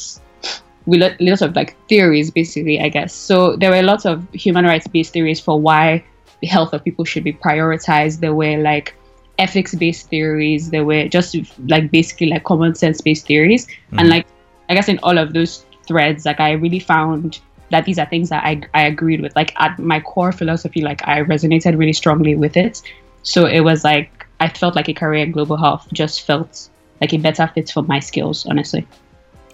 we 0.85 0.97
learned 0.97 1.17
lots 1.19 1.41
of 1.41 1.55
like 1.55 1.75
theories 1.87 2.31
basically 2.31 2.79
i 2.79 2.89
guess 2.89 3.13
so 3.13 3.55
there 3.55 3.69
were 3.69 3.77
a 3.77 3.83
lot 3.83 4.05
of 4.05 4.27
human 4.33 4.65
rights 4.65 4.87
based 4.87 5.13
theories 5.13 5.39
for 5.39 5.59
why 5.59 6.03
the 6.41 6.47
health 6.47 6.73
of 6.73 6.83
people 6.83 7.05
should 7.05 7.23
be 7.23 7.33
prioritized 7.33 8.19
there 8.19 8.33
were 8.33 8.57
like 8.57 8.95
ethics 9.37 9.75
based 9.75 10.09
theories 10.09 10.69
there 10.69 10.83
were 10.85 11.07
just 11.07 11.35
like 11.67 11.91
basically 11.91 12.27
like 12.27 12.43
common 12.43 12.73
sense 12.73 13.01
based 13.01 13.25
theories 13.27 13.67
mm. 13.67 13.99
and 13.99 14.09
like 14.09 14.25
i 14.69 14.73
guess 14.73 14.89
in 14.89 14.99
all 15.03 15.17
of 15.17 15.33
those 15.33 15.65
threads 15.87 16.25
like 16.25 16.39
i 16.39 16.51
really 16.51 16.79
found 16.79 17.39
that 17.71 17.85
these 17.85 17.97
are 17.97 18.05
things 18.05 18.29
that 18.29 18.43
I, 18.43 18.61
I 18.73 18.85
agreed 18.85 19.21
with 19.21 19.35
like 19.35 19.53
at 19.59 19.79
my 19.79 19.99
core 19.99 20.31
philosophy 20.31 20.81
like 20.81 21.07
i 21.07 21.23
resonated 21.23 21.77
really 21.77 21.93
strongly 21.93 22.35
with 22.35 22.57
it 22.57 22.81
so 23.23 23.45
it 23.45 23.61
was 23.61 23.83
like 23.83 24.27
i 24.39 24.47
felt 24.47 24.75
like 24.75 24.89
a 24.89 24.93
career 24.93 25.23
in 25.23 25.31
global 25.31 25.57
health 25.57 25.87
just 25.93 26.21
felt 26.21 26.69
like 26.99 27.13
a 27.13 27.17
better 27.17 27.49
fit 27.53 27.69
for 27.69 27.83
my 27.83 27.99
skills 27.99 28.45
honestly 28.45 28.85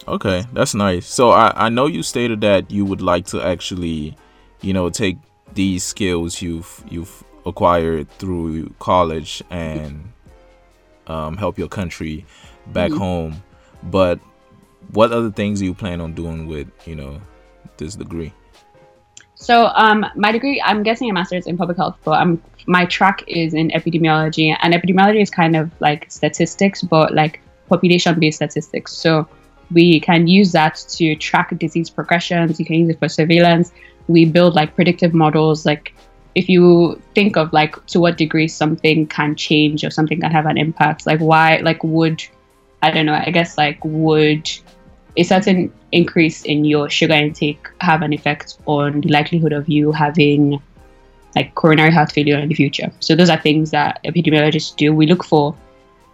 Okay, 0.08 0.46
that's 0.54 0.74
nice. 0.74 1.06
So 1.06 1.32
I, 1.32 1.52
I 1.66 1.70
know 1.70 1.86
you 1.88 2.02
stated 2.02 2.40
that 2.42 2.72
you 2.72 2.86
would 2.86 3.02
like 3.02 3.26
to 3.28 3.42
actually, 3.42 4.16
you 4.62 4.72
know, 4.72 4.90
take 4.90 5.18
these 5.54 5.84
skills 5.84 6.42
you've 6.42 6.84
you've 6.90 7.24
acquired 7.46 8.10
through 8.12 8.74
college 8.80 9.44
and 9.50 10.12
um, 11.08 11.36
help 11.36 11.58
your 11.58 11.68
country 11.68 12.26
back 12.68 12.92
mm-hmm. 12.92 13.00
home. 13.00 13.44
But 13.84 14.20
what 14.92 15.12
other 15.12 15.32
things 15.32 15.60
do 15.60 15.66
you 15.66 15.74
plan 15.74 16.00
on 16.00 16.14
doing 16.14 16.48
with 16.48 16.70
you 16.86 16.96
know 16.96 17.22
this 17.78 17.96
degree? 17.96 18.34
So 19.36 19.68
um, 19.76 20.06
my 20.16 20.32
degree, 20.32 20.62
I'm 20.64 20.84
getting 20.84 21.10
a 21.10 21.14
master's 21.14 21.48
in 21.48 21.58
public 21.58 21.78
health, 21.78 21.98
but 22.04 22.14
I'm 22.14 22.42
my 22.68 22.86
track 22.86 23.24
is 23.28 23.54
in 23.54 23.70
epidemiology, 23.70 24.56
and 24.62 24.74
epidemiology 24.74 25.22
is 25.22 25.30
kind 25.30 25.56
of 25.56 25.72
like 25.80 26.12
statistics, 26.12 26.82
but 26.82 27.14
like 27.14 27.40
population-based 27.70 28.36
statistics. 28.36 28.94
So 28.94 29.28
we 29.72 30.00
can 30.00 30.28
use 30.28 30.52
that 30.52 30.76
to 30.90 31.16
track 31.16 31.58
disease 31.58 31.90
progressions. 31.90 32.60
You 32.60 32.66
can 32.66 32.76
use 32.76 32.90
it 32.90 33.00
for 33.00 33.08
surveillance. 33.08 33.72
We 34.08 34.26
build 34.26 34.56
like 34.56 34.76
predictive 34.76 35.14
models. 35.14 35.66
Like 35.66 35.94
if 36.36 36.50
you 36.50 37.02
think 37.16 37.38
of 37.38 37.54
like 37.54 37.84
to 37.88 38.00
what 38.00 38.18
degree 38.18 38.48
something 38.48 39.08
can 39.08 39.36
change 39.36 39.84
or 39.84 39.90
something 39.90 40.20
can 40.20 40.32
have 40.32 40.46
an 40.46 40.58
impact, 40.58 41.06
like 41.06 41.20
why, 41.20 41.58
like 41.58 41.84
would, 41.84 42.24
I 42.82 42.92
don't 42.92 43.06
know, 43.06 43.14
I 43.14 43.32
guess 43.32 43.58
like 43.58 43.80
would 43.84 44.50
a 45.18 45.24
certain 45.24 45.74
increase 45.92 46.44
in 46.44 46.64
your 46.64 46.90
sugar 46.90 47.14
intake 47.14 47.68
have 47.82 48.02
an 48.02 48.14
effect 48.14 48.58
on 48.66 49.02
the 49.02 49.10
likelihood 49.10 49.52
of 49.52 49.68
you 49.68 49.92
having 49.92 50.62
like 51.36 51.54
coronary 51.56 51.92
heart 51.92 52.12
failure 52.12 52.38
in 52.38 52.48
the 52.50 52.56
future? 52.56 52.92
So 53.00 53.16
those 53.16 53.30
are 53.30 53.40
things 53.40 53.72
that 53.72 54.00
epidemiologists 54.06 54.76
do. 54.76 54.94
We 54.94 55.08
look 55.08 55.24
for 55.24 55.56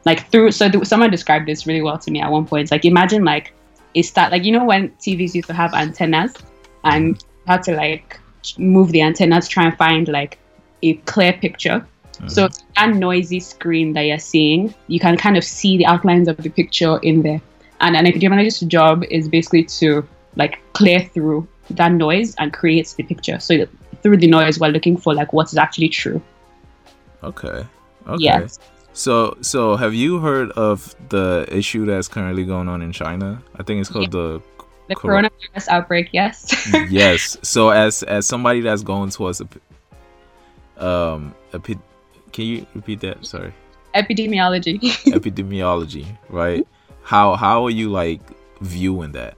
like 0.06 0.30
through 0.32 0.52
so 0.52 0.70
th- 0.70 0.86
someone 0.86 1.12
described 1.12 1.48
this 1.48 1.68
really 1.68 1.82
well 1.82 1.98
to 1.98 2.12
me 2.12 2.22
at 2.22 2.32
one 2.32 2.46
point. 2.46 2.64
It's 2.64 2.72
like 2.72 2.86
imagine 2.86 3.24
like 3.24 3.54
a 3.96 4.02
start 4.02 4.32
like 4.32 4.44
you 4.44 4.52
know 4.52 4.66
when 4.66 4.90
TVs 4.92 5.36
used 5.36 5.48
to 5.48 5.54
have 5.54 5.74
antennas 5.74 6.34
and 6.84 7.24
had 7.46 7.64
to 7.64 7.76
like 7.76 8.20
move 8.58 8.92
the 8.92 9.02
antennas 9.02 9.48
try 9.48 9.66
and 9.66 9.78
find 9.78 10.08
like 10.08 10.40
a 10.82 10.94
clear 11.12 11.34
picture. 11.34 11.86
Mm-hmm. 12.14 12.28
So 12.28 12.50
that 12.76 12.96
noisy 12.96 13.40
screen 13.40 13.94
that 13.94 14.02
you're 14.02 14.20
seeing, 14.20 14.74
you 14.88 15.00
can 15.00 15.18
kind 15.18 15.38
of 15.38 15.44
see 15.44 15.78
the 15.78 15.86
outlines 15.86 16.28
of 16.28 16.38
the 16.38 16.50
picture 16.50 16.98
in 17.00 17.22
there. 17.22 17.42
And 17.84 17.98
an 17.98 18.06
epidemiologist's 18.06 18.62
job 18.62 19.04
is 19.12 19.28
basically 19.28 19.66
to 19.66 20.08
like 20.36 20.60
clear 20.72 21.02
through 21.02 21.48
that 21.70 21.92
noise 21.92 22.34
and 22.40 22.52
create 22.54 22.94
the 22.96 23.04
picture. 23.04 23.40
So 23.40 23.68
through 24.02 24.18
the 24.18 24.28
noise, 24.28 24.58
we're 24.58 24.70
looking 24.70 24.96
for 24.98 25.14
like 25.14 25.34
what 25.34 25.48
is 25.48 25.58
actually 25.58 25.90
true. 25.90 26.22
Okay. 27.24 27.68
Okay. 28.08 28.24
Yes. 28.24 28.58
So, 28.94 29.38
so 29.42 29.76
have 29.76 29.94
you 29.94 30.20
heard 30.20 30.52
of 30.52 30.96
the 31.10 31.46
issue 31.52 31.86
that's 31.86 32.08
currently 32.08 32.46
going 32.46 32.70
on 32.70 32.82
in 32.82 32.94
China? 32.94 33.44
I 33.60 33.64
think 33.64 33.82
it's 33.82 33.90
called 33.90 34.14
yeah. 34.14 34.22
the 34.22 34.42
the 34.88 34.96
cor- 34.96 35.12
coronavirus 35.12 35.68
outbreak. 35.68 36.10
Yes. 36.14 36.68
yes. 36.90 37.38
So, 37.42 37.70
as 37.70 38.04
as 38.04 38.26
somebody 38.26 38.62
that's 38.62 38.82
going 38.82 39.10
towards 39.10 39.42
a 39.42 39.48
um 40.86 41.36
a 41.52 41.60
can 41.60 42.46
you 42.46 42.66
repeat 42.74 43.02
that? 43.02 43.26
Sorry. 43.26 43.54
Epidemiology. 43.94 44.80
Epidemiology, 45.20 46.18
right? 46.30 46.66
How 47.04 47.36
how 47.36 47.66
are 47.66 47.70
you 47.70 47.90
like 47.90 48.22
viewing 48.62 49.12
that? 49.12 49.36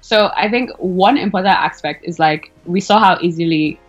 So 0.00 0.30
I 0.36 0.50
think 0.50 0.70
one 0.78 1.16
important 1.16 1.54
aspect 1.54 2.04
is 2.04 2.18
like 2.18 2.52
we 2.66 2.80
saw 2.80 2.98
how 2.98 3.18
easily 3.20 3.80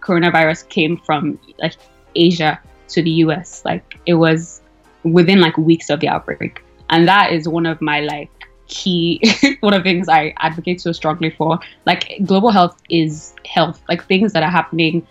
coronavirus 0.00 0.68
came 0.68 0.96
from 0.98 1.38
like 1.58 1.74
Asia 2.14 2.60
to 2.88 3.02
the 3.02 3.10
US. 3.24 3.64
Like 3.64 3.98
it 4.06 4.14
was 4.14 4.60
within 5.02 5.40
like 5.40 5.56
weeks 5.56 5.90
of 5.90 6.00
the 6.00 6.08
outbreak. 6.08 6.62
And 6.90 7.08
that 7.08 7.32
is 7.32 7.48
one 7.48 7.66
of 7.66 7.80
my 7.80 8.00
like 8.00 8.30
key 8.66 9.20
one 9.60 9.74
of 9.74 9.84
the 9.84 9.90
things 9.90 10.08
I 10.08 10.34
advocate 10.38 10.80
so 10.80 10.92
strongly 10.92 11.30
for. 11.30 11.58
Like 11.86 12.20
global 12.24 12.50
health 12.50 12.76
is 12.90 13.34
health. 13.46 13.82
Like 13.88 14.04
things 14.06 14.32
that 14.32 14.42
are 14.42 14.50
happening 14.50 15.06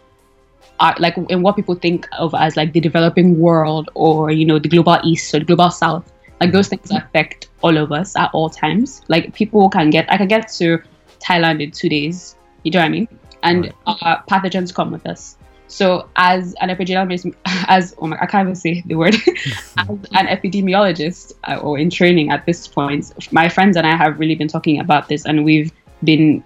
are 0.79 0.95
like 0.99 1.17
in 1.29 1.41
what 1.41 1.55
people 1.55 1.75
think 1.75 2.07
of 2.19 2.35
as 2.35 2.57
like 2.57 2.73
the 2.73 2.79
developing 2.79 3.39
world 3.39 3.89
or, 3.95 4.31
you 4.31 4.45
know, 4.45 4.59
the 4.59 4.69
global 4.69 4.99
east 5.03 5.33
or 5.33 5.39
the 5.39 5.45
global 5.45 5.71
south. 5.71 6.12
Like 6.43 6.51
those 6.51 6.67
things 6.67 6.91
affect 6.91 7.47
all 7.61 7.77
of 7.77 7.93
us 7.93 8.17
at 8.17 8.29
all 8.33 8.49
times. 8.49 9.01
Like 9.07 9.33
people 9.33 9.69
can 9.69 9.89
get 9.89 10.11
I 10.11 10.17
can 10.17 10.27
get 10.27 10.49
to 10.59 10.83
Thailand 11.21 11.63
in 11.63 11.71
two 11.71 11.87
days. 11.87 12.35
You 12.63 12.71
know 12.71 12.79
what 12.79 12.85
I 12.85 12.89
mean? 12.89 13.07
And 13.43 13.73
uh, 13.87 14.17
pathogens 14.29 14.75
come 14.75 14.91
with 14.91 15.07
us. 15.07 15.37
So 15.67 16.09
as 16.17 16.53
an 16.59 16.67
epidemiologist, 16.67 17.33
as 17.45 17.95
oh 17.97 18.07
my, 18.07 18.17
I 18.19 18.25
can't 18.25 18.45
even 18.45 18.55
say 18.55 18.83
the 18.85 18.95
word, 18.95 19.15
as 19.77 19.87
an 19.87 20.27
epidemiologist 20.27 21.31
uh, 21.47 21.59
or 21.61 21.79
in 21.79 21.89
training 21.89 22.29
at 22.29 22.45
this 22.45 22.67
point, 22.67 23.13
my 23.31 23.47
friends 23.47 23.77
and 23.77 23.87
I 23.87 23.95
have 23.95 24.19
really 24.19 24.35
been 24.35 24.49
talking 24.49 24.81
about 24.81 25.07
this, 25.07 25.25
and 25.25 25.45
we've 25.45 25.71
been 26.03 26.43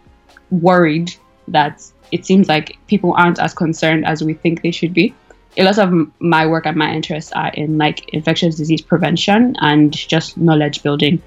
worried 0.52 1.12
that 1.48 1.84
it 2.12 2.24
seems 2.24 2.48
like 2.48 2.78
people 2.86 3.16
aren't 3.18 3.40
as 3.40 3.56
concerned 3.56 4.06
as 4.06 4.24
we 4.24 4.36
think 4.36 4.62
they 4.62 4.72
should 4.72 4.94
be. 4.94 5.16
A 5.58 5.64
lot 5.64 5.80
of 5.80 5.92
my 6.20 6.46
work 6.46 6.66
and 6.66 6.78
my 6.78 6.92
interests 6.94 7.32
are 7.32 7.50
in 7.50 7.78
like 7.78 8.08
infectious 8.10 8.56
disease 8.56 8.82
prevention 8.82 9.56
and 9.60 9.92
just 9.92 10.38
knowledge 10.38 10.84
building. 10.84 11.22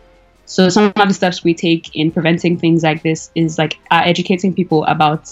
So 0.46 0.68
some 0.68 0.92
of 0.94 1.08
the 1.08 1.14
steps 1.14 1.44
we 1.44 1.54
take 1.54 1.94
in 1.94 2.10
preventing 2.10 2.58
things 2.58 2.82
like 2.82 3.02
this 3.02 3.30
is 3.34 3.58
like 3.58 3.78
uh, 3.90 4.02
educating 4.04 4.54
people 4.54 4.84
about 4.86 5.30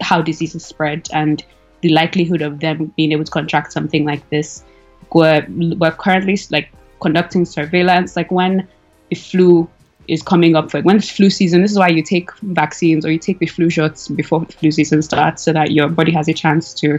how 0.00 0.22
diseases 0.22 0.64
spread 0.64 1.08
and 1.12 1.44
the 1.80 1.90
likelihood 1.90 2.42
of 2.42 2.60
them 2.60 2.92
being 2.96 3.12
able 3.12 3.24
to 3.24 3.30
contract 3.30 3.72
something 3.72 4.04
like 4.04 4.28
this. 4.30 4.64
We're, 5.12 5.46
we're 5.48 5.92
currently 5.92 6.38
like 6.50 6.72
conducting 7.00 7.44
surveillance, 7.44 8.16
like 8.16 8.30
when 8.30 8.68
the 9.08 9.16
flu 9.16 9.68
is 10.08 10.22
coming 10.22 10.56
up, 10.56 10.72
like 10.74 10.84
when 10.84 10.96
it's 10.96 11.10
flu 11.10 11.30
season, 11.30 11.62
this 11.62 11.72
is 11.72 11.78
why 11.78 11.88
you 11.88 12.02
take 12.02 12.32
vaccines 12.38 13.04
or 13.04 13.10
you 13.10 13.18
take 13.18 13.38
the 13.38 13.46
flu 13.46 13.70
shots 13.70 14.08
before 14.08 14.40
the 14.40 14.52
flu 14.52 14.70
season 14.70 15.02
starts 15.02 15.42
so 15.42 15.52
that 15.52 15.70
your 15.70 15.88
body 15.88 16.12
has 16.12 16.28
a 16.28 16.34
chance 16.34 16.74
to 16.74 16.98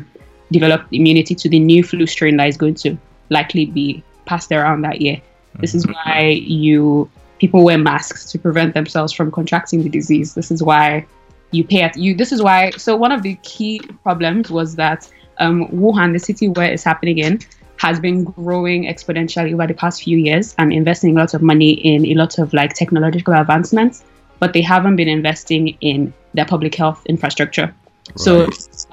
develop 0.52 0.86
immunity 0.92 1.36
to 1.36 1.50
the 1.50 1.60
new 1.60 1.84
flu 1.84 2.06
strain 2.06 2.38
that 2.38 2.48
is 2.48 2.58
going 2.58 2.76
to 2.76 2.98
likely 3.30 3.66
be 3.66 4.04
passed 4.26 4.52
around 4.52 4.82
that 4.82 5.02
year. 5.02 5.22
This 5.60 5.74
is 5.76 5.86
mm-hmm. 5.86 6.10
why 6.10 6.30
you 6.30 7.10
people 7.40 7.64
wear 7.64 7.78
masks 7.78 8.32
to 8.32 8.38
prevent 8.38 8.74
themselves 8.76 9.12
from 9.12 9.32
contracting 9.32 9.82
the 9.82 9.90
disease. 9.90 10.36
This 10.36 10.52
is 10.52 10.62
why 10.62 11.08
you 11.50 11.64
pay 11.64 11.82
at 11.82 11.98
you. 11.98 12.16
This 12.16 12.32
is 12.32 12.42
why. 12.42 12.70
So 12.72 12.96
one 12.96 13.12
of 13.12 13.24
the 13.24 13.36
key 13.42 13.82
problems 14.04 14.52
was 14.52 14.76
that 14.76 15.10
um, 15.40 15.68
Wuhan, 15.70 16.14
the 16.14 16.20
city 16.20 16.48
where 16.50 16.72
it's 16.72 16.84
happening 16.84 17.18
in, 17.18 17.40
has 17.78 18.00
been 18.00 18.24
growing 18.24 18.84
exponentially 18.86 19.54
over 19.54 19.66
the 19.66 19.74
past 19.74 20.04
few 20.04 20.18
years 20.18 20.54
and 20.60 20.72
investing 20.72 21.16
lots 21.16 21.34
of 21.34 21.42
money 21.42 21.72
in 21.72 22.06
a 22.06 22.14
lot 22.14 22.38
of 22.38 22.54
like 22.54 22.74
technological 22.76 23.34
advancements, 23.34 24.04
but 24.40 24.54
they 24.54 24.62
haven't 24.62 24.96
been 24.96 25.08
investing 25.08 25.70
in 25.82 26.14
their 26.36 26.46
public 26.46 26.76
health 26.76 27.04
infrastructure. 27.08 27.74
Right. 28.10 28.20
So 28.20 28.48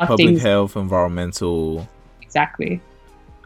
public 0.07 0.29
things, 0.29 0.43
health, 0.43 0.77
environmental. 0.77 1.89
Exactly, 2.23 2.81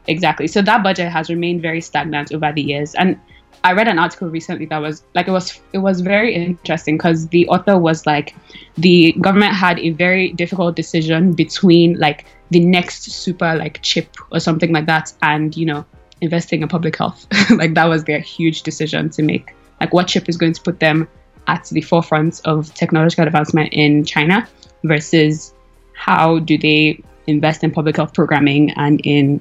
exactly. 0.06 0.46
So 0.46 0.62
that 0.62 0.82
budget 0.82 1.10
has 1.10 1.30
remained 1.30 1.62
very 1.62 1.80
stagnant 1.80 2.32
over 2.32 2.52
the 2.52 2.62
years, 2.62 2.94
and 2.94 3.18
I 3.64 3.72
read 3.72 3.86
an 3.86 3.98
article 3.98 4.28
recently 4.28 4.66
that 4.66 4.78
was 4.78 5.04
like 5.14 5.28
it 5.28 5.30
was 5.30 5.60
it 5.72 5.78
was 5.78 6.00
very 6.00 6.34
interesting 6.34 6.96
because 6.96 7.28
the 7.28 7.46
author 7.48 7.78
was 7.78 8.06
like 8.06 8.34
the 8.76 9.12
government 9.20 9.54
had 9.54 9.78
a 9.78 9.90
very 9.90 10.32
difficult 10.32 10.74
decision 10.74 11.32
between 11.32 11.98
like 11.98 12.26
the 12.50 12.60
next 12.60 13.04
super 13.04 13.54
like 13.54 13.80
chip 13.82 14.16
or 14.32 14.40
something 14.40 14.72
like 14.72 14.86
that 14.86 15.12
and 15.22 15.56
you 15.56 15.64
know 15.64 15.84
investing 16.20 16.62
in 16.62 16.68
public 16.68 16.96
health 16.96 17.26
like 17.50 17.74
that 17.74 17.86
was 17.86 18.04
their 18.04 18.20
huge 18.20 18.62
decision 18.62 19.10
to 19.10 19.22
make 19.22 19.54
like 19.80 19.92
what 19.92 20.08
chip 20.08 20.28
is 20.28 20.36
going 20.36 20.52
to 20.52 20.62
put 20.62 20.80
them 20.80 21.08
at 21.46 21.64
the 21.66 21.80
forefront 21.82 22.40
of 22.44 22.72
technological 22.74 23.26
advancement 23.26 23.72
in 23.72 24.04
China 24.04 24.48
versus 24.84 25.54
how 25.94 26.38
do 26.40 26.58
they 26.58 27.02
invest 27.26 27.62
in 27.62 27.70
public 27.70 27.96
health 27.96 28.14
programming 28.14 28.70
and 28.72 29.00
in 29.04 29.40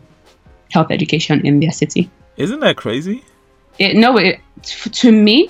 health 0.72 0.92
education 0.92 1.46
in 1.46 1.60
their 1.60 1.72
city. 1.72 2.10
Isn't 2.38 2.60
that 2.62 2.78
crazy? 2.78 3.24
it 3.80 3.96
no 3.96 4.18
it 4.18 4.40
to 4.64 5.12
me 5.12 5.50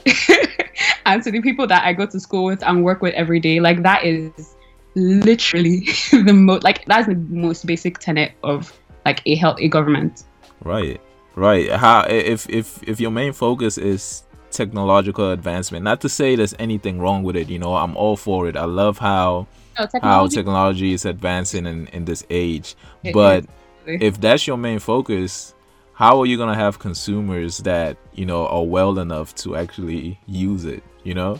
and 1.05 1.23
to 1.23 1.31
the 1.31 1.41
people 1.41 1.67
that 1.67 1.83
I 1.83 1.93
go 1.93 2.05
to 2.05 2.19
school 2.19 2.45
with 2.45 2.63
and 2.63 2.83
work 2.83 3.01
with 3.01 3.13
every 3.13 3.39
day, 3.39 3.59
like 3.59 3.83
that 3.83 4.03
is 4.05 4.55
literally 4.95 5.79
the 6.11 6.33
most 6.33 6.63
like 6.63 6.85
that's 6.85 7.07
the 7.07 7.15
most 7.15 7.65
basic 7.65 7.99
tenet 7.99 8.33
of 8.43 8.77
like 9.05 9.21
a 9.25 9.35
health 9.35 9.57
a 9.59 9.67
government. 9.67 10.23
Right. 10.63 11.01
Right. 11.35 11.69
How 11.71 12.05
if 12.07 12.49
if 12.49 12.81
if 12.87 12.99
your 12.99 13.11
main 13.11 13.33
focus 13.33 13.77
is 13.77 14.23
technological 14.51 15.31
advancement, 15.31 15.83
not 15.83 16.01
to 16.01 16.09
say 16.09 16.35
there's 16.35 16.55
anything 16.59 16.99
wrong 16.99 17.23
with 17.23 17.35
it, 17.35 17.49
you 17.49 17.57
know, 17.57 17.75
I'm 17.75 17.95
all 17.95 18.17
for 18.17 18.47
it. 18.47 18.55
I 18.55 18.65
love 18.65 18.97
how 18.97 19.47
Oh, 19.81 19.85
no, 19.85 19.87
technology. 19.87 20.35
how 20.35 20.41
technology 20.41 20.93
is 20.93 21.05
advancing 21.05 21.65
in, 21.65 21.87
in 21.87 22.05
this 22.05 22.25
age. 22.29 22.75
It 23.03 23.13
but 23.13 23.45
is. 23.85 24.01
if 24.01 24.21
that's 24.21 24.45
your 24.45 24.57
main 24.57 24.79
focus, 24.79 25.55
how 26.01 26.19
are 26.19 26.25
you 26.25 26.35
gonna 26.35 26.55
have 26.55 26.79
consumers 26.79 27.59
that 27.59 27.95
you 28.13 28.25
know 28.25 28.47
are 28.47 28.63
well 28.63 28.97
enough 28.97 29.35
to 29.35 29.55
actually 29.55 30.19
use 30.25 30.65
it 30.65 30.81
you 31.03 31.13
know 31.13 31.39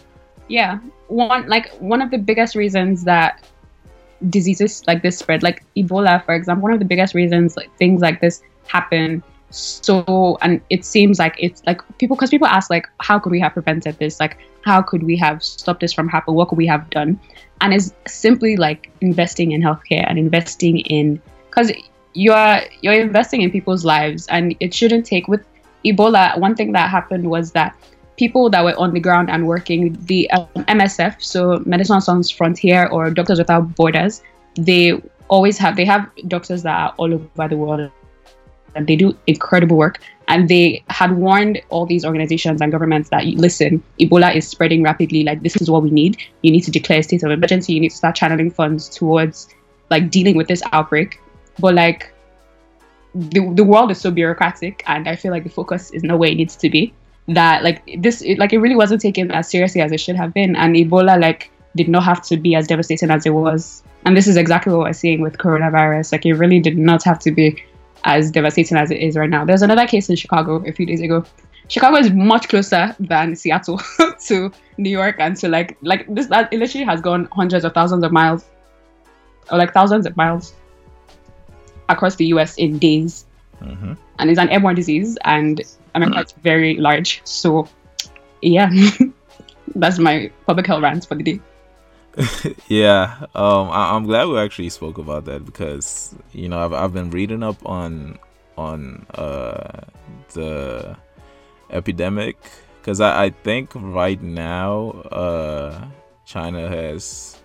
yeah 0.50 0.78
one 1.08 1.48
like 1.48 1.74
one 1.80 2.00
of 2.00 2.12
the 2.12 2.18
biggest 2.20 2.56
reasons 2.56 3.04
that 3.04 3.44
diseases 4.30 4.84
like 4.86 5.02
this 5.02 5.18
spread 5.18 5.42
like 5.42 5.64
ebola 5.76 6.24
for 6.26 6.36
example 6.36 6.62
one 6.62 6.74
of 6.74 6.78
the 6.78 6.86
biggest 6.86 7.16
reasons 7.16 7.58
like 7.58 7.76
things 7.78 8.02
like 8.02 8.22
this 8.22 8.44
happen 8.68 9.24
so 9.52 10.38
and 10.42 10.62
it 10.70 10.86
seems 10.86 11.20
like 11.20 11.36
it's 11.38 11.62
like 11.66 11.82
people 11.98 12.16
because 12.16 12.30
people 12.30 12.48
ask 12.48 12.70
like 12.70 12.88
how 13.00 13.20
could 13.20 13.32
we 13.32 13.40
have 13.40 13.54
prevented 13.54 13.98
this? 14.00 14.20
Like 14.20 14.38
how 14.64 14.82
could 14.82 15.04
we 15.04 15.16
have 15.18 15.44
stopped 15.44 15.82
this 15.82 15.94
from 15.94 16.08
happening? 16.08 16.36
What 16.36 16.50
could 16.50 16.58
we 16.58 16.68
have 16.68 16.90
done? 16.90 17.20
And 17.62 17.74
it's 17.74 17.94
simply 18.08 18.58
like 18.58 18.90
investing 19.02 19.52
in 19.52 19.62
healthcare 19.62 20.06
and 20.08 20.18
investing 20.18 20.80
in 20.80 21.22
because 21.50 21.72
you're 22.14 22.62
you're 22.82 22.94
investing 22.94 23.42
in 23.42 23.52
people's 23.52 23.86
lives 23.86 24.28
and 24.28 24.56
it 24.60 24.74
shouldn't 24.74 25.06
take 25.06 25.28
with 25.28 25.46
ebola 25.86 26.38
one 26.38 26.56
thing 26.56 26.72
that 26.72 26.90
happened 26.90 27.30
was 27.30 27.52
that 27.52 27.76
people 28.18 28.50
that 28.50 28.64
were 28.64 28.78
on 28.78 28.94
the 28.94 29.00
ground 29.00 29.30
and 29.30 29.48
working 29.48 29.98
the 30.06 30.30
um, 30.32 30.48
msf 30.68 31.22
so 31.22 31.62
medicine 31.66 32.02
sans 32.02 32.30
frontier 32.30 32.88
or 32.88 33.10
doctors 33.10 33.40
without 33.40 33.76
borders 33.76 34.22
they 34.56 35.02
always 35.30 35.58
have 35.58 35.76
they 35.76 35.86
have 35.86 36.10
doctors 36.28 36.64
that 36.64 36.78
are 36.78 36.94
all 36.98 37.14
over 37.14 37.48
the 37.48 37.58
world 37.58 37.90
and 38.76 38.88
they 38.88 38.96
do 38.96 39.18
incredible 39.28 39.78
work. 39.78 40.00
And 40.28 40.48
they 40.48 40.84
had 40.90 41.18
warned 41.18 41.62
all 41.70 41.86
these 41.86 42.06
organizations 42.06 42.62
and 42.62 42.72
governments 42.72 43.10
that 43.10 43.26
listen 43.26 43.84
ebola 44.00 44.34
is 44.34 44.48
spreading 44.48 44.82
rapidly. 44.82 45.24
Like 45.24 45.44
this 45.44 45.58
is 45.58 45.70
what 45.70 45.84
we 45.84 45.92
need. 45.92 46.18
You 46.42 46.52
need 46.52 46.62
to 46.62 46.72
declare 46.72 47.00
a 47.00 47.04
state 47.04 47.24
of 47.24 47.32
emergency. 47.32 47.74
You 47.74 47.82
need 47.82 47.90
to 47.90 47.98
start 47.98 48.16
channeling 48.16 48.52
funds 48.52 48.88
towards 48.88 49.50
like 49.90 50.10
dealing 50.10 50.38
with 50.38 50.48
this 50.48 50.64
outbreak. 50.72 51.20
But 51.60 51.76
like 51.76 52.14
the, 53.14 53.52
the 53.56 53.64
world 53.64 53.92
is 53.92 54.00
so 54.00 54.10
bureaucratic 54.10 54.84
and 54.88 55.06
i 55.10 55.18
feel 55.18 55.34
like 55.34 55.44
the 55.44 55.50
focus 55.50 55.92
is 55.92 56.02
not 56.02 56.18
where 56.18 56.30
it 56.30 56.36
needs 56.36 56.56
to 56.56 56.70
be 56.70 56.94
that 57.28 57.64
like 57.64 57.84
this 58.00 58.22
it, 58.22 58.38
like 58.38 58.54
it 58.54 58.60
really 58.60 58.76
wasn't 58.76 59.02
taken 59.02 59.32
as 59.32 59.50
seriously 59.50 59.82
as 59.82 59.92
it 59.92 60.00
should 60.00 60.16
have 60.16 60.34
been. 60.34 60.56
And 60.56 60.76
ebola 60.76 61.20
like 61.20 61.52
did 61.76 61.88
not 61.88 62.04
have 62.04 62.22
to 62.24 62.38
be 62.38 62.56
as 62.56 62.68
devastating 62.68 63.12
as 63.12 63.26
it 63.26 63.32
was. 63.32 63.84
And 64.06 64.18
this 64.18 64.28
is 64.28 64.38
exactly 64.38 64.74
what 64.74 64.82
we're 64.82 64.94
seeing 64.94 65.22
with 65.22 65.38
coronavirus. 65.38 66.12
Like 66.12 66.26
it 66.26 66.34
really 66.34 66.60
did 66.60 66.78
not 66.78 67.04
have 67.04 67.20
to 67.20 67.32
be 67.32 67.64
as 68.04 68.32
devastating 68.32 68.78
as 68.78 68.92
it 68.92 69.00
is 69.00 69.16
right 69.16 69.30
now 69.30 69.46
there's 69.46 69.62
another 69.62 69.88
case 69.88 70.10
in 70.10 70.16
chicago 70.16 70.64
a 70.66 70.72
few 70.72 70.86
days 70.86 71.02
ago 71.02 71.24
chicago 71.68 71.98
is 71.98 72.12
much 72.12 72.50
closer 72.50 72.96
than 73.00 73.36
seattle 73.36 73.80
to 74.20 74.52
new 74.78 74.90
york 74.90 75.16
and 75.20 75.38
to 75.38 75.48
like 75.48 75.78
like 75.82 76.06
this 76.14 76.28
that 76.28 76.52
it 76.52 76.60
literally 76.60 76.86
has 76.86 77.00
gone 77.02 77.28
hundreds 77.32 77.64
of 77.64 77.74
thousands 77.74 78.04
of 78.04 78.12
miles 78.12 78.46
or 79.52 79.58
like 79.58 79.74
thousands 79.74 80.06
of 80.06 80.16
miles 80.18 80.54
across 81.92 82.16
the 82.16 82.26
US 82.28 82.58
in 82.58 82.80
days. 82.80 83.26
Mm-hmm. 83.62 83.94
And 84.18 84.30
it's 84.30 84.40
an 84.40 84.50
airborne 84.50 84.76
disease, 84.76 85.18
and 85.24 85.62
America 85.94 86.20
mm. 86.20 86.26
is 86.26 86.32
very 86.44 86.78
large. 86.78 87.22
So, 87.26 87.68
yeah, 88.42 88.72
that's 89.76 90.00
my 90.00 90.32
public 90.48 90.66
health 90.68 90.82
rant 90.82 91.06
for 91.06 91.16
the 91.16 91.24
day. 91.24 91.40
yeah, 92.68 93.26
um, 93.36 93.70
I- 93.72 93.96
am 93.96 94.06
glad 94.06 94.28
we 94.28 94.38
actually 94.38 94.70
spoke 94.70 94.98
about 94.98 95.26
that 95.26 95.46
because 95.46 96.14
you 96.34 96.50
know 96.50 96.60
I've 96.60 96.74
I've 96.74 96.94
been 96.94 97.10
reading 97.10 97.44
up 97.44 97.58
on 97.66 98.20
on 98.58 99.06
uh, 99.16 99.82
the 100.34 100.98
epidemic 101.70 102.38
because 102.80 103.00
I, 103.00 103.26
I 103.26 103.30
think 103.30 103.72
right 103.76 104.22
now 104.22 104.92
uh, 105.12 105.86
China 106.26 106.68
has 106.68 107.38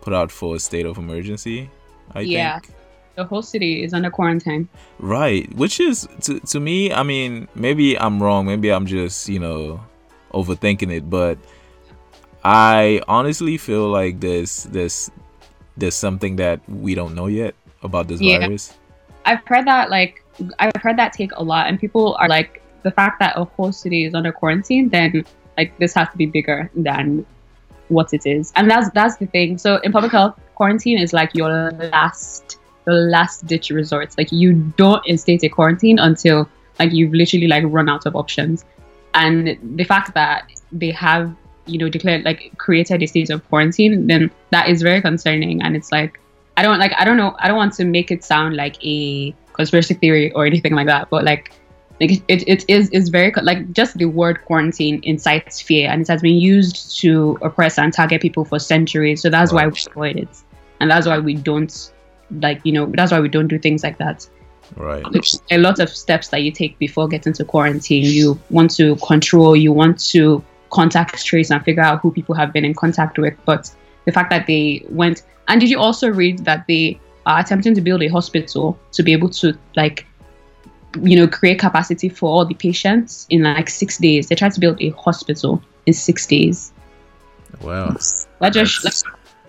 put 0.00 0.12
out 0.12 0.32
for 0.32 0.56
a 0.56 0.58
state 0.58 0.86
of 0.86 0.98
emergency. 0.98 1.70
I 2.12 2.20
yeah. 2.20 2.58
think 2.58 2.74
the 3.14 3.24
whole 3.24 3.42
city 3.42 3.84
is 3.84 3.92
under 3.94 4.10
quarantine. 4.10 4.68
Right, 4.98 5.52
which 5.54 5.78
is 5.78 6.08
to 6.22 6.40
to 6.40 6.58
me. 6.60 6.92
I 6.92 7.02
mean, 7.02 7.48
maybe 7.54 7.98
I'm 7.98 8.22
wrong. 8.22 8.46
Maybe 8.46 8.72
I'm 8.72 8.86
just 8.86 9.28
you 9.28 9.38
know 9.38 9.80
overthinking 10.32 10.92
it, 10.92 11.08
but 11.08 11.38
I 12.44 13.02
honestly 13.08 13.56
feel 13.58 13.88
like 13.88 14.20
there's 14.20 14.64
there's 14.64 15.10
there's 15.76 15.94
something 15.94 16.36
that 16.36 16.60
we 16.68 16.94
don't 16.94 17.14
know 17.14 17.26
yet 17.26 17.54
about 17.82 18.08
this 18.08 18.20
yeah. 18.20 18.38
virus. 18.40 18.74
I've 19.24 19.44
heard 19.46 19.66
that 19.66 19.90
like 19.90 20.24
I've 20.58 20.80
heard 20.80 20.96
that 20.98 21.12
take 21.12 21.32
a 21.36 21.42
lot, 21.42 21.66
and 21.66 21.78
people 21.78 22.16
are 22.20 22.28
like 22.28 22.62
the 22.82 22.90
fact 22.90 23.18
that 23.20 23.36
a 23.36 23.44
whole 23.44 23.72
city 23.72 24.04
is 24.04 24.14
under 24.14 24.32
quarantine, 24.32 24.88
then 24.88 25.24
like 25.56 25.76
this 25.78 25.94
has 25.94 26.08
to 26.10 26.16
be 26.16 26.26
bigger 26.26 26.70
than 26.74 27.26
what 27.88 28.12
it 28.12 28.26
is, 28.26 28.52
and 28.56 28.70
that's 28.70 28.90
that's 28.90 29.16
the 29.16 29.26
thing. 29.26 29.58
So 29.58 29.76
in 29.78 29.92
public 29.92 30.12
health, 30.12 30.38
quarantine 30.54 30.98
is 30.98 31.12
like 31.12 31.34
your 31.34 31.72
last 31.72 32.58
the 32.88 32.94
last 32.94 33.46
ditch 33.46 33.68
resort. 33.70 34.16
Like 34.16 34.32
you 34.32 34.54
don't 34.76 35.06
instate 35.06 35.42
a 35.44 35.48
quarantine 35.48 35.98
until 35.98 36.48
like 36.78 36.92
you've 36.92 37.12
literally 37.12 37.46
like 37.46 37.64
run 37.66 37.88
out 37.88 38.06
of 38.06 38.16
options. 38.16 38.64
And 39.14 39.58
the 39.76 39.84
fact 39.84 40.14
that 40.14 40.50
they 40.72 40.90
have, 40.92 41.34
you 41.68 41.78
know, 41.78 41.88
declared 41.88 42.24
like 42.24 42.52
created 42.58 43.02
a 43.02 43.06
state 43.06 43.30
of 43.30 43.46
quarantine, 43.48 44.06
then 44.06 44.30
that 44.50 44.68
is 44.68 44.82
very 44.82 45.00
concerning. 45.00 45.62
And 45.62 45.76
it's 45.76 45.92
like 45.92 46.20
I 46.56 46.62
don't 46.62 46.78
like 46.78 46.92
I 46.98 47.04
don't 47.04 47.16
know 47.16 47.36
I 47.38 47.48
don't 47.48 47.56
want 47.56 47.74
to 47.74 47.84
make 47.84 48.10
it 48.10 48.24
sound 48.24 48.56
like 48.56 48.82
a 48.84 49.34
conspiracy 49.52 49.94
theory 49.94 50.32
or 50.32 50.46
anything 50.46 50.74
like 50.74 50.86
that, 50.86 51.08
but 51.10 51.24
like 51.24 51.52
like 52.00 52.22
it, 52.28 52.44
it 52.46 52.64
is 52.68 52.90
is 52.90 53.08
very 53.08 53.32
like 53.42 53.72
just 53.72 53.96
the 53.96 54.06
word 54.06 54.44
quarantine 54.44 55.00
incites 55.02 55.60
fear 55.60 55.90
and 55.90 56.02
it 56.02 56.08
has 56.08 56.22
been 56.22 56.36
used 56.36 56.98
to 57.00 57.38
oppress 57.42 57.78
and 57.78 57.92
target 57.92 58.20
people 58.22 58.44
for 58.44 58.58
centuries. 58.58 59.20
So 59.22 59.30
that's 59.30 59.52
right. 59.52 59.66
why 59.66 59.72
we 59.72 59.78
avoid 59.90 60.16
it. 60.16 60.42
And 60.80 60.90
that's 60.90 61.06
why 61.06 61.18
we 61.18 61.34
don't 61.34 61.92
like 62.40 62.60
you 62.64 62.72
know 62.72 62.86
that's 62.86 63.10
why 63.10 63.20
we 63.20 63.28
don't 63.28 63.48
do 63.48 63.58
things 63.58 63.82
like 63.82 63.98
that. 63.98 64.28
Right. 64.76 65.04
There's 65.12 65.42
a 65.50 65.58
lot 65.58 65.78
of 65.78 65.88
steps 65.88 66.28
that 66.28 66.42
you 66.42 66.52
take 66.52 66.78
before 66.78 67.08
getting 67.08 67.32
to 67.34 67.44
quarantine. 67.44 68.04
You 68.04 68.38
want 68.50 68.70
to 68.76 68.96
control 68.96 69.56
you 69.56 69.72
want 69.72 69.98
to 70.10 70.44
contact 70.70 71.24
trace 71.24 71.50
and 71.50 71.64
figure 71.64 71.82
out 71.82 72.00
who 72.00 72.10
people 72.10 72.34
have 72.34 72.52
been 72.52 72.64
in 72.64 72.74
contact 72.74 73.18
with 73.18 73.34
but 73.44 73.70
the 74.04 74.12
fact 74.12 74.30
that 74.30 74.46
they 74.46 74.84
went 74.88 75.22
and 75.48 75.60
did 75.60 75.70
you 75.70 75.78
also 75.78 76.10
read 76.10 76.44
that 76.44 76.66
they 76.68 77.00
are 77.26 77.40
attempting 77.40 77.74
to 77.74 77.80
build 77.80 78.02
a 78.02 78.08
hospital 78.08 78.78
to 78.92 79.02
be 79.02 79.12
able 79.12 79.28
to 79.28 79.56
like 79.76 80.06
you 81.02 81.16
know 81.16 81.26
create 81.28 81.58
capacity 81.58 82.08
for 82.08 82.28
all 82.30 82.44
the 82.44 82.54
patients 82.54 83.26
in 83.30 83.42
like 83.42 83.68
six 83.68 83.98
days? 83.98 84.28
They 84.28 84.34
tried 84.34 84.52
to 84.52 84.60
build 84.60 84.80
a 84.80 84.90
hospital 84.90 85.62
in 85.86 85.92
six 85.92 86.26
days. 86.26 86.72
Wow. 87.62 87.96
That 88.40 88.52
just 88.52 88.82
that's, 88.82 89.02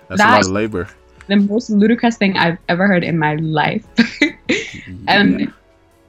that's 0.08 0.22
that, 0.22 0.30
a 0.30 0.36
lot 0.36 0.46
of 0.46 0.52
labor. 0.52 0.90
the 1.28 1.36
most 1.36 1.70
ludicrous 1.70 2.18
thing 2.18 2.36
i've 2.38 2.58
ever 2.70 2.88
heard 2.88 3.04
in 3.04 3.18
my 3.18 3.36
life. 3.36 3.86
And 3.98 4.10
mm-hmm. 4.50 5.10
um, 5.10 5.40
yeah. 5.40 5.48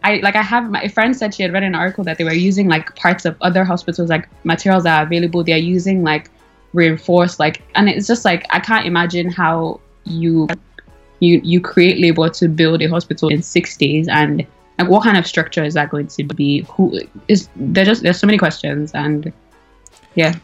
I 0.03 0.17
like 0.17 0.37
I 0.37 0.43
have 0.43 0.71
my 0.71 0.89
friend 0.89 1.17
said 1.17 1.35
she 1.35 1.43
had 1.43 1.53
read 1.53 1.63
an 1.63 1.75
article 1.75 2.05
that 2.05 2.19
they 2.19 2.25
were 2.25 2.33
using 2.33 2.69
like 2.69 2.95
parts 2.97 3.25
of 3.25 3.37
other 3.41 3.65
hospitals 3.65 4.09
like 4.09 4.29
materials 4.45 4.85
that 4.85 4.99
are 4.99 5.07
available. 5.07 5.45
They're 5.45 5.59
using 5.59 6.03
like 6.03 6.31
reinforced 6.73 7.39
like 7.39 7.63
and 7.75 7.89
it's 7.89 8.07
just 8.07 8.25
like 8.25 8.47
I 8.51 8.61
can't 8.61 8.87
imagine 8.87 9.31
how 9.31 9.81
you 10.05 10.49
you 11.21 11.41
you 11.45 11.61
create 11.61 11.99
labor 12.01 12.29
to 12.31 12.49
build 12.49 12.81
a 12.83 12.87
hospital 12.87 13.29
in 13.29 13.43
six 13.43 13.77
days 13.77 14.09
and 14.09 14.47
like 14.79 14.89
what 14.89 15.03
kind 15.03 15.19
of 15.19 15.27
structure 15.27 15.63
is 15.63 15.75
that 15.75 15.91
going 15.91 16.07
to 16.07 16.25
be? 16.25 16.63
Who 16.73 17.01
is 17.29 17.49
there 17.57 17.85
just 17.85 18.03
there's 18.03 18.19
so 18.19 18.27
many 18.27 18.39
questions 18.39 18.93
and 18.95 19.33
yeah. 20.15 20.35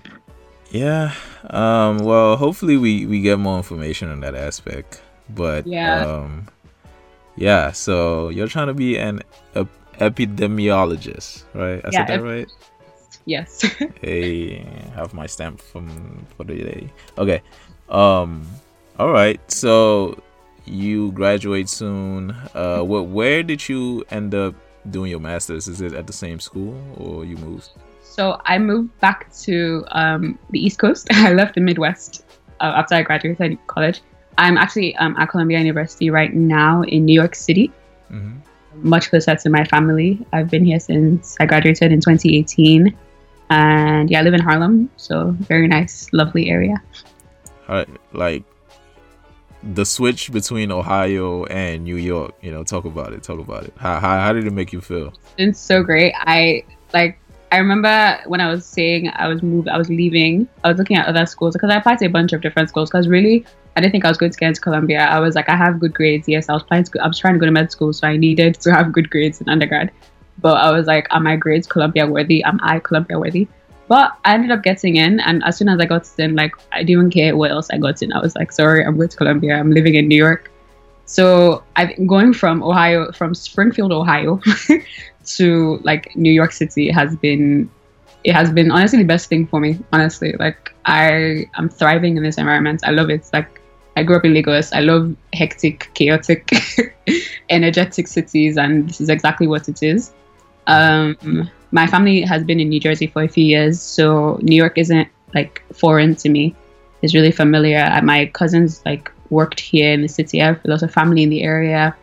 Yeah 0.71 1.15
um 1.51 1.99
well 1.99 2.37
hopefully 2.37 2.77
we 2.77 3.07
we 3.07 3.21
get 3.21 3.39
more 3.39 3.57
information 3.57 4.11
on 4.11 4.21
that 4.21 4.35
aspect 4.35 5.01
but 5.29 5.67
yeah. 5.67 6.05
um 6.05 6.49
yeah 7.37 7.73
so 7.73 8.29
you're 8.29 8.49
trying 8.49 8.67
to 8.67 8.75
be 8.75 8.99
an 8.99 9.23
epidemiologist 9.99 11.45
right 11.55 11.85
i 11.85 11.91
yeah, 11.93 12.07
said 12.07 12.09
that 12.09 12.23
right 12.23 12.49
yes 13.25 13.63
hey 14.01 14.65
have 14.95 15.15
my 15.15 15.27
stamp 15.27 15.61
from 15.61 16.27
for 16.37 16.45
the 16.45 16.55
day 16.55 16.93
okay 17.19 17.43
um 17.89 18.47
all 18.99 19.11
right 19.11 19.41
so 19.51 20.17
you 20.67 21.13
graduate 21.13 21.69
soon. 21.69 22.31
Uh, 22.55 22.81
what? 22.81 23.07
Where 23.07 23.43
did 23.43 23.69
you 23.69 24.05
end 24.11 24.35
up 24.35 24.55
doing 24.91 25.11
your 25.11 25.21
masters? 25.21 25.69
Is 25.69 25.81
it 25.81 25.93
at 25.95 26.07
the 26.07 26.13
same 26.13 26.41
school 26.41 26.77
or 26.97 27.25
you 27.25 27.37
moved? 27.37 27.71
So 28.03 28.41
I 28.45 28.59
moved 28.59 28.99
back 29.01 29.33
to 29.43 29.85
um, 29.89 30.39
the 30.51 30.65
East 30.65 30.79
Coast. 30.79 31.07
I 31.13 31.33
left 31.33 31.55
the 31.55 31.61
Midwest 31.61 32.25
uh, 32.61 32.73
after 32.77 32.95
I 32.95 33.03
graduated 33.03 33.59
college. 33.67 34.03
I'm 34.39 34.59
actually 34.59 34.95
um, 34.97 35.17
at 35.19 35.29
Columbia 35.29 35.59
University 35.59 36.11
right 36.11 36.33
now 36.33 36.83
in 36.83 37.05
New 37.05 37.15
York 37.15 37.35
City, 37.35 37.73
mm-hmm. 38.11 38.39
much 38.89 39.11
closer 39.11 39.35
to 39.35 39.51
my 39.51 39.65
family. 39.65 40.25
I've 40.33 40.51
been 40.51 40.65
here 40.65 40.81
since 40.81 41.37
I 41.41 41.47
graduated 41.47 41.93
in 41.93 42.01
2018, 42.01 42.97
and 43.51 44.11
yeah, 44.11 44.21
I 44.21 44.23
live 44.23 44.35
in 44.35 44.41
Harlem, 44.41 44.91
so 44.97 45.31
very 45.41 45.69
nice, 45.69 46.13
lovely 46.13 46.51
area. 46.51 46.83
like 48.13 48.45
the 49.63 49.85
switch 49.85 50.31
between 50.33 50.71
Ohio 50.71 51.45
and 51.47 51.85
New 51.85 51.97
York. 51.97 52.35
You 52.41 52.53
know, 52.53 52.65
talk 52.65 52.85
about 52.85 53.13
it. 53.13 53.23
Talk 53.23 53.41
about 53.41 53.65
it. 53.65 53.75
How 53.77 53.99
how, 54.01 54.19
how 54.19 54.33
did 54.33 54.47
it 54.47 54.53
make 54.53 54.73
you 54.73 54.81
feel? 54.81 55.13
It's 55.39 55.59
so 55.59 55.83
great. 55.83 56.15
I 56.17 56.65
like. 56.93 57.19
I 57.53 57.59
remember 57.59 58.19
when 58.27 58.41
I 58.41 58.51
was 58.51 58.67
saying 58.67 59.09
I 59.15 59.29
was 59.29 59.41
moved, 59.43 59.69
I 59.69 59.79
was 59.79 59.89
leaving. 59.89 60.49
I 60.65 60.69
was 60.69 60.79
looking 60.79 60.97
at 60.97 61.07
other 61.07 61.27
schools 61.27 61.55
because 61.55 61.71
I 61.71 61.77
applied 61.77 61.99
to 62.01 62.07
a 62.07 62.11
bunch 62.11 62.33
of 62.33 62.41
different 62.41 62.69
schools. 62.69 62.91
Because 62.91 63.09
really, 63.09 63.47
I 63.77 63.81
didn't 63.81 63.93
think 63.93 64.07
I 64.07 64.09
was 64.09 64.17
going 64.17 64.33
to 64.33 64.39
get 64.39 64.49
into 64.49 64.61
Columbia. 64.63 65.01
I 65.01 65.21
was 65.21 65.35
like, 65.35 65.51
I 65.51 65.57
have 65.57 65.79
good 65.79 65.93
grades. 65.93 66.27
Yes, 66.27 66.49
I 66.49 66.55
was 66.55 66.63
planning 66.63 66.85
to. 66.87 67.05
I 67.05 67.07
was 67.07 67.19
trying 67.19 67.35
to 67.35 67.39
go 67.39 67.45
to 67.45 67.53
med 67.53 67.71
school, 67.71 67.93
so 67.93 68.09
I 68.09 68.17
needed 68.17 68.55
to 68.61 68.73
have 68.73 68.91
good 68.91 69.11
grades 69.11 69.43
in 69.43 69.49
undergrad. 69.51 69.93
But 70.39 70.57
I 70.57 70.71
was 70.71 70.87
like, 70.87 71.07
are 71.11 71.21
my 71.21 71.37
grades 71.37 71.67
Columbia 71.67 72.07
worthy? 72.07 72.43
Am 72.43 72.59
I 72.63 72.79
Columbia 72.79 73.19
worthy? 73.19 73.49
But 73.89 74.17
I 74.25 74.35
ended 74.35 74.51
up 74.51 74.63
getting 74.63 74.97
in, 74.97 75.21
and 75.21 75.45
as 75.45 75.59
soon 75.59 75.69
as 75.69 75.79
I 75.79 75.85
got 75.85 76.09
in, 76.19 76.35
like 76.35 76.55
I 76.73 76.83
didn't 76.83 77.11
care 77.11 77.37
what 77.37 77.51
else 77.51 77.69
I 77.71 77.77
got 77.77 78.03
in. 78.03 78.13
I 78.13 78.21
was 78.21 78.35
like, 78.35 78.51
sorry, 78.51 78.83
I'm 78.83 78.97
going 78.97 79.11
to 79.11 79.17
Columbia. 79.17 79.57
I'm 79.57 79.71
living 79.71 79.95
in 79.95 80.09
New 80.09 80.17
York. 80.17 80.51
So 81.05 81.63
I'm 81.77 82.07
going 82.07 82.33
from 82.33 82.63
Ohio, 82.63 83.13
from 83.13 83.35
Springfield, 83.35 83.93
Ohio, 83.93 84.41
to 85.37 85.81
like 85.85 86.17
New 86.17 86.33
York 86.33 86.53
City 86.53 86.91
has 86.91 87.15
been, 87.17 87.71
it 88.25 88.33
has 88.33 88.51
been 88.51 88.71
honestly 88.73 88.99
the 88.99 89.05
best 89.05 89.29
thing 89.29 89.47
for 89.47 89.61
me. 89.61 89.79
Honestly, 89.93 90.33
like 90.39 90.75
I 90.87 91.47
am 91.57 91.69
thriving 91.69 92.17
in 92.17 92.25
this 92.25 92.39
environment. 92.39 92.81
I 92.85 92.91
love 92.91 93.11
it. 93.11 93.31
Like 93.33 93.61
I 93.97 94.03
grew 94.03 94.17
up 94.17 94.25
in 94.25 94.35
Lagos. 94.35 94.73
I 94.73 94.81
love 94.81 95.17
hectic, 95.33 95.91
chaotic, 95.95 96.51
energetic 97.51 98.07
cities, 98.07 98.59
and 98.59 98.89
this 98.89 99.01
is 99.01 99.09
exactly 99.09 99.47
what 99.47 99.69
it 99.69 99.83
is. 99.83 100.13
Um, 100.67 101.51
my 101.73 101.87
family 101.87 102.21
has 102.21 102.45
been 102.45 102.61
in 102.61 102.69
New 102.69 102.81
Jersey 102.81 103.07
for 103.07 103.23
a 103.23 103.29
few 103.29 103.45
years, 103.45 103.81
so 103.81 104.39
New 104.43 104.57
York 104.57 104.77
isn't 104.77 105.09
like 105.35 105.63
foreign 105.73 106.15
to 106.17 106.29
me. 106.29 106.55
It's 107.03 107.15
really 107.15 107.33
familiar. 107.33 107.79
Uh, 107.79 108.03
my 108.03 108.27
cousins 108.27 108.83
like 108.85 109.11
worked 109.31 109.61
here 109.61 109.93
in 109.93 110.03
the 110.03 110.09
city. 110.09 110.43
I 110.43 110.47
have 110.47 110.65
a 110.65 110.69
lot 110.69 110.83
of 110.83 110.93
family 110.93 111.23
in 111.23 111.31
the 111.31 111.43
area. 111.43 111.97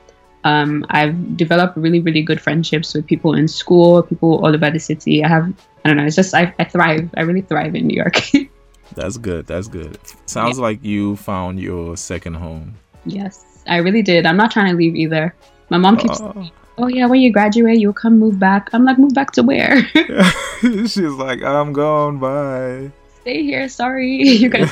Um, 0.44 0.86
I've 0.90 1.38
developed 1.38 1.78
really, 1.78 2.00
really 2.00 2.22
good 2.22 2.42
friendships 2.42 2.94
with 2.94 3.06
people 3.06 3.34
in 3.34 3.48
school, 3.48 4.04
people 4.04 4.44
all 4.44 4.54
over 4.54 4.70
the 4.70 4.80
city. 4.80 5.24
I 5.24 5.28
have, 5.30 5.54
I 5.86 5.90
don't 5.90 5.98
know, 5.98 6.06
it's 6.06 6.16
just, 6.16 6.34
I, 6.34 6.54
I 6.60 6.66
thrive. 6.66 7.10
I 7.16 7.22
really 7.22 7.42
thrive 7.42 7.76
in 7.76 7.88
New 7.88 7.96
York. 7.96 8.20
That's 8.96 9.18
good. 9.18 9.48
That's 9.48 9.68
good. 9.68 9.98
Sounds 10.26 10.58
yeah. 10.58 10.64
like 10.64 10.84
you 10.84 11.16
found 11.18 11.60
your 11.60 11.98
second 11.98 12.36
home. 12.36 12.76
Yes, 13.06 13.64
I 13.68 13.78
really 13.78 14.02
did. 14.02 14.26
I'm 14.26 14.38
not 14.38 14.52
trying 14.52 14.72
to 14.72 14.78
leave 14.78 14.96
either. 14.96 15.36
My 15.70 15.78
mom 15.78 15.98
keeps 15.98 16.22
oh 16.22 16.50
oh 16.78 16.88
yeah, 16.88 17.06
when 17.06 17.22
you 17.22 17.32
graduate, 17.32 17.80
you'll 17.80 17.94
come 17.94 18.20
move 18.20 18.40
back. 18.40 18.70
I'm 18.74 18.86
like, 18.86 18.98
move 18.98 19.14
back 19.14 19.32
to 19.32 19.44
where? 19.44 19.84
She's 20.62 20.98
like, 20.98 21.42
I'm 21.44 21.74
gone. 21.74 22.20
Bye. 22.20 22.92
Stay 23.22 23.44
here. 23.44 23.70
Sorry, 23.70 24.16
you 24.22 24.50
guys. 24.50 24.72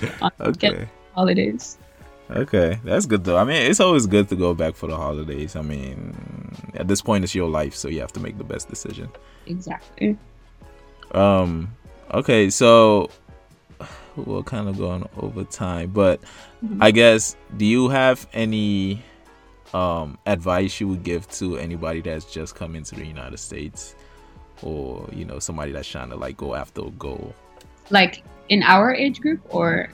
okay. 0.40 0.88
holidays. 1.14 1.78
Okay, 2.30 2.80
that's 2.84 3.06
good 3.06 3.24
though. 3.24 3.36
I 3.36 3.44
mean, 3.44 3.70
it's 3.70 3.80
always 3.80 4.06
good 4.06 4.28
to 4.30 4.36
go 4.36 4.54
back 4.54 4.74
for 4.74 4.86
the 4.86 4.96
holidays. 4.96 5.56
I 5.56 5.62
mean, 5.62 6.16
at 6.74 6.88
this 6.88 7.02
point, 7.02 7.22
it's 7.22 7.34
your 7.34 7.48
life, 7.48 7.74
so 7.74 7.88
you 7.88 8.00
have 8.00 8.12
to 8.12 8.20
make 8.20 8.38
the 8.38 8.44
best 8.44 8.68
decision. 8.68 9.10
Exactly. 9.46 10.16
Um. 11.12 11.76
Okay, 12.12 12.48
so 12.50 13.10
we're 14.16 14.42
kind 14.42 14.68
of 14.68 14.78
going 14.78 15.08
over 15.16 15.44
time, 15.44 15.90
but 15.90 16.20
mm-hmm. 16.64 16.82
I 16.82 16.90
guess 16.90 17.36
do 17.56 17.64
you 17.64 17.88
have 17.88 18.26
any 18.32 19.02
um, 19.72 20.18
advice 20.26 20.80
you 20.80 20.88
would 20.88 21.02
give 21.02 21.28
to 21.32 21.58
anybody 21.58 22.00
that's 22.00 22.32
just 22.32 22.54
come 22.54 22.76
into 22.76 22.94
the 22.94 23.06
United 23.06 23.38
States, 23.38 23.96
or 24.62 25.08
you 25.12 25.24
know 25.24 25.38
somebody 25.38 25.72
that's 25.72 25.88
trying 25.88 26.10
to 26.10 26.16
like 26.16 26.36
go 26.36 26.54
after 26.54 26.82
a 26.82 26.90
goal? 26.90 27.34
Like 27.90 28.22
in 28.48 28.62
our 28.62 28.94
age 28.94 29.20
group, 29.20 29.40
or 29.48 29.90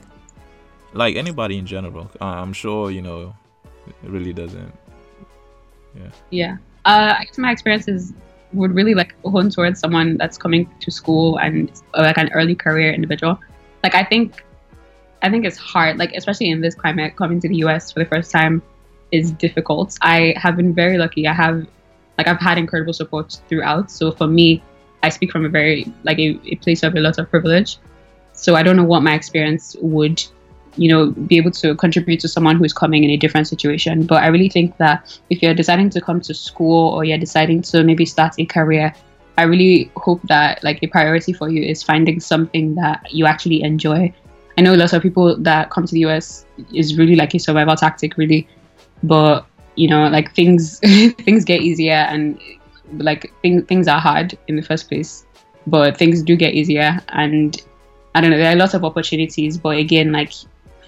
like 0.92 1.16
anybody 1.16 1.58
in 1.58 1.66
general? 1.66 2.10
Uh, 2.20 2.26
I'm 2.26 2.52
sure 2.52 2.90
you 2.90 3.02
know 3.02 3.34
it 3.86 4.10
really 4.10 4.32
doesn't. 4.32 4.72
Yeah. 5.96 6.10
Yeah. 6.30 6.56
Uh, 6.84 7.14
I 7.18 7.24
guess 7.24 7.38
my 7.38 7.50
experiences 7.50 8.12
would 8.52 8.74
really 8.74 8.94
like 8.94 9.14
hone 9.24 9.50
towards 9.50 9.80
someone 9.80 10.16
that's 10.16 10.36
coming 10.36 10.68
to 10.80 10.90
school 10.90 11.38
and 11.38 11.70
uh, 11.94 12.02
like 12.02 12.18
an 12.18 12.30
early 12.32 12.54
career 12.54 12.92
individual. 12.92 13.38
Like 13.82 13.94
I 13.94 14.04
think, 14.04 14.44
I 15.22 15.30
think 15.30 15.44
it's 15.44 15.56
hard. 15.56 15.98
Like 15.98 16.12
especially 16.14 16.50
in 16.50 16.60
this 16.60 16.74
climate, 16.74 17.16
coming 17.16 17.40
to 17.40 17.48
the 17.48 17.56
U.S. 17.56 17.92
for 17.92 18.00
the 18.00 18.06
first 18.06 18.30
time 18.30 18.62
is 19.12 19.30
difficult. 19.32 19.96
I 20.02 20.34
have 20.36 20.56
been 20.56 20.74
very 20.74 20.98
lucky. 20.98 21.26
I 21.26 21.32
have 21.32 21.66
like 22.18 22.28
I've 22.28 22.40
had 22.40 22.58
incredible 22.58 22.92
support 22.92 23.40
throughout. 23.48 23.90
So 23.90 24.12
for 24.12 24.26
me, 24.26 24.62
I 25.02 25.08
speak 25.08 25.32
from 25.32 25.44
a 25.44 25.48
very 25.48 25.92
like 26.04 26.18
a, 26.18 26.38
a 26.44 26.56
place 26.56 26.82
of 26.82 26.94
a 26.94 27.00
lot 27.00 27.18
of 27.18 27.30
privilege. 27.30 27.78
So 28.32 28.54
I 28.56 28.62
don't 28.62 28.76
know 28.76 28.84
what 28.84 29.02
my 29.02 29.14
experience 29.14 29.76
would, 29.80 30.22
you 30.76 30.88
know, 30.88 31.10
be 31.10 31.36
able 31.36 31.50
to 31.52 31.74
contribute 31.74 32.20
to 32.20 32.28
someone 32.28 32.56
who's 32.56 32.72
coming 32.72 33.04
in 33.04 33.10
a 33.10 33.16
different 33.16 33.48
situation. 33.48 34.06
But 34.06 34.22
I 34.22 34.28
really 34.28 34.48
think 34.48 34.76
that 34.78 35.18
if 35.30 35.42
you're 35.42 35.54
deciding 35.54 35.90
to 35.90 36.00
come 36.00 36.20
to 36.22 36.34
school 36.34 36.94
or 36.94 37.04
you're 37.04 37.18
deciding 37.18 37.62
to 37.62 37.82
maybe 37.84 38.06
start 38.06 38.34
a 38.38 38.44
career, 38.44 38.94
I 39.38 39.44
really 39.44 39.90
hope 39.96 40.20
that 40.24 40.62
like 40.62 40.82
a 40.82 40.86
priority 40.86 41.32
for 41.32 41.48
you 41.48 41.62
is 41.62 41.82
finding 41.82 42.20
something 42.20 42.74
that 42.74 43.06
you 43.10 43.26
actually 43.26 43.62
enjoy. 43.62 44.12
I 44.58 44.62
know 44.62 44.74
lots 44.74 44.92
of 44.92 45.02
people 45.02 45.36
that 45.38 45.70
come 45.70 45.86
to 45.86 45.92
the 45.92 46.00
US 46.00 46.44
is 46.74 46.98
really 46.98 47.16
like 47.16 47.34
a 47.34 47.38
survival 47.38 47.76
tactic, 47.76 48.16
really 48.16 48.48
but 49.02 49.46
you 49.76 49.88
know 49.88 50.08
like 50.08 50.34
things 50.34 50.78
things 51.24 51.44
get 51.44 51.62
easier 51.62 51.92
and 51.92 52.38
like 52.98 53.32
things 53.40 53.64
things 53.66 53.88
are 53.88 54.00
hard 54.00 54.36
in 54.48 54.56
the 54.56 54.62
first 54.62 54.88
place 54.88 55.24
but 55.66 55.96
things 55.96 56.22
do 56.22 56.36
get 56.36 56.52
easier 56.52 57.00
and 57.10 57.62
i 58.14 58.20
don't 58.20 58.30
know 58.30 58.36
there 58.36 58.52
are 58.52 58.56
lots 58.56 58.74
of 58.74 58.84
opportunities 58.84 59.56
but 59.56 59.78
again 59.78 60.12
like 60.12 60.32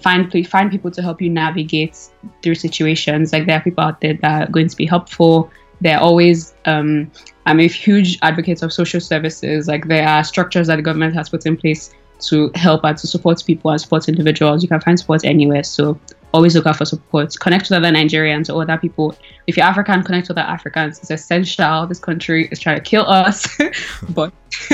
find 0.03 0.47
find 0.47 0.69
people 0.69 0.91
to 0.91 1.01
help 1.01 1.21
you 1.21 1.29
navigate 1.29 1.97
through 2.43 2.55
situations. 2.55 3.31
Like 3.31 3.47
there 3.47 3.57
are 3.57 3.61
people 3.61 3.83
out 3.83 4.01
there 4.01 4.15
that 4.15 4.49
are 4.49 4.51
going 4.51 4.67
to 4.67 4.75
be 4.75 4.85
helpful. 4.85 5.49
They're 5.83 5.99
always 5.99 6.53
um, 6.65 7.11
I'm 7.45 7.59
a 7.59 7.67
huge 7.67 8.17
advocate 8.21 8.63
of 8.63 8.71
social 8.71 8.99
services. 8.99 9.67
Like 9.67 9.87
there 9.87 10.07
are 10.07 10.23
structures 10.23 10.67
that 10.67 10.77
the 10.77 10.81
government 10.81 11.13
has 11.15 11.29
put 11.29 11.45
in 11.45 11.57
place 11.57 11.93
to 12.27 12.51
help 12.55 12.85
and 12.85 12.97
to 12.97 13.07
support 13.07 13.43
people 13.45 13.71
and 13.71 13.79
support 13.81 14.07
individuals. 14.07 14.63
You 14.63 14.69
can 14.69 14.79
find 14.79 14.97
support 14.97 15.25
anywhere. 15.25 15.63
So 15.63 15.99
always 16.33 16.55
look 16.55 16.65
out 16.65 16.77
for 16.77 16.85
support. 16.85 17.37
Connect 17.39 17.63
with 17.63 17.73
other 17.73 17.91
Nigerians 17.91 18.53
or 18.53 18.61
other 18.61 18.77
people. 18.77 19.15
If 19.47 19.57
you're 19.57 19.65
African, 19.65 20.03
connect 20.03 20.29
with 20.29 20.37
other 20.37 20.47
Africans. 20.47 20.99
It's 20.99 21.11
essential. 21.11 21.85
This 21.85 21.99
country 21.99 22.47
is 22.51 22.59
trying 22.59 22.77
to 22.77 22.81
kill 22.81 23.05
us, 23.07 23.47
but 24.09 24.33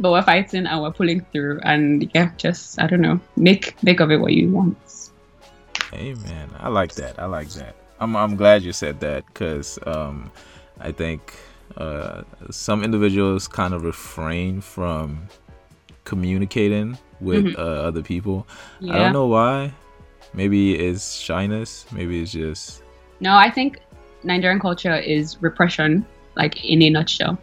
but 0.00 0.12
we're 0.12 0.22
fighting 0.22 0.66
and 0.66 0.82
we're 0.82 0.92
pulling 0.92 1.22
through. 1.32 1.60
And 1.64 2.08
yeah, 2.14 2.30
just 2.36 2.80
I 2.80 2.86
don't 2.86 3.00
know, 3.00 3.20
make 3.36 3.82
make 3.82 4.00
of 4.00 4.10
it 4.10 4.18
what 4.18 4.32
you 4.32 4.50
want. 4.50 4.78
Amen. 5.92 6.50
I 6.58 6.68
like 6.68 6.94
that. 6.94 7.18
I 7.18 7.26
like 7.26 7.48
that. 7.50 7.74
I'm 8.02 8.16
I'm 8.16 8.36
glad 8.36 8.62
you 8.62 8.72
said 8.72 9.00
that 9.00 9.26
because 9.26 9.78
um, 9.86 10.30
I 10.80 10.92
think 10.92 11.34
uh, 11.76 12.22
some 12.50 12.82
individuals 12.82 13.48
kind 13.48 13.74
of 13.74 13.84
refrain 13.84 14.60
from 14.60 15.28
communicating 16.04 16.98
with 17.20 17.44
mm-hmm. 17.44 17.60
uh, 17.60 17.88
other 17.88 18.02
people. 18.02 18.46
Yeah. 18.80 18.94
I 18.94 18.98
don't 18.98 19.12
know 19.12 19.26
why 19.26 19.72
maybe 20.34 20.74
it's 20.74 21.14
shyness 21.14 21.86
maybe 21.92 22.22
it's 22.22 22.32
just 22.32 22.82
no 23.20 23.34
i 23.36 23.50
think 23.50 23.80
nigerian 24.22 24.60
culture 24.60 24.96
is 24.96 25.40
repression 25.42 26.04
like 26.36 26.64
in 26.64 26.82
a 26.82 26.90
nutshell 26.90 27.38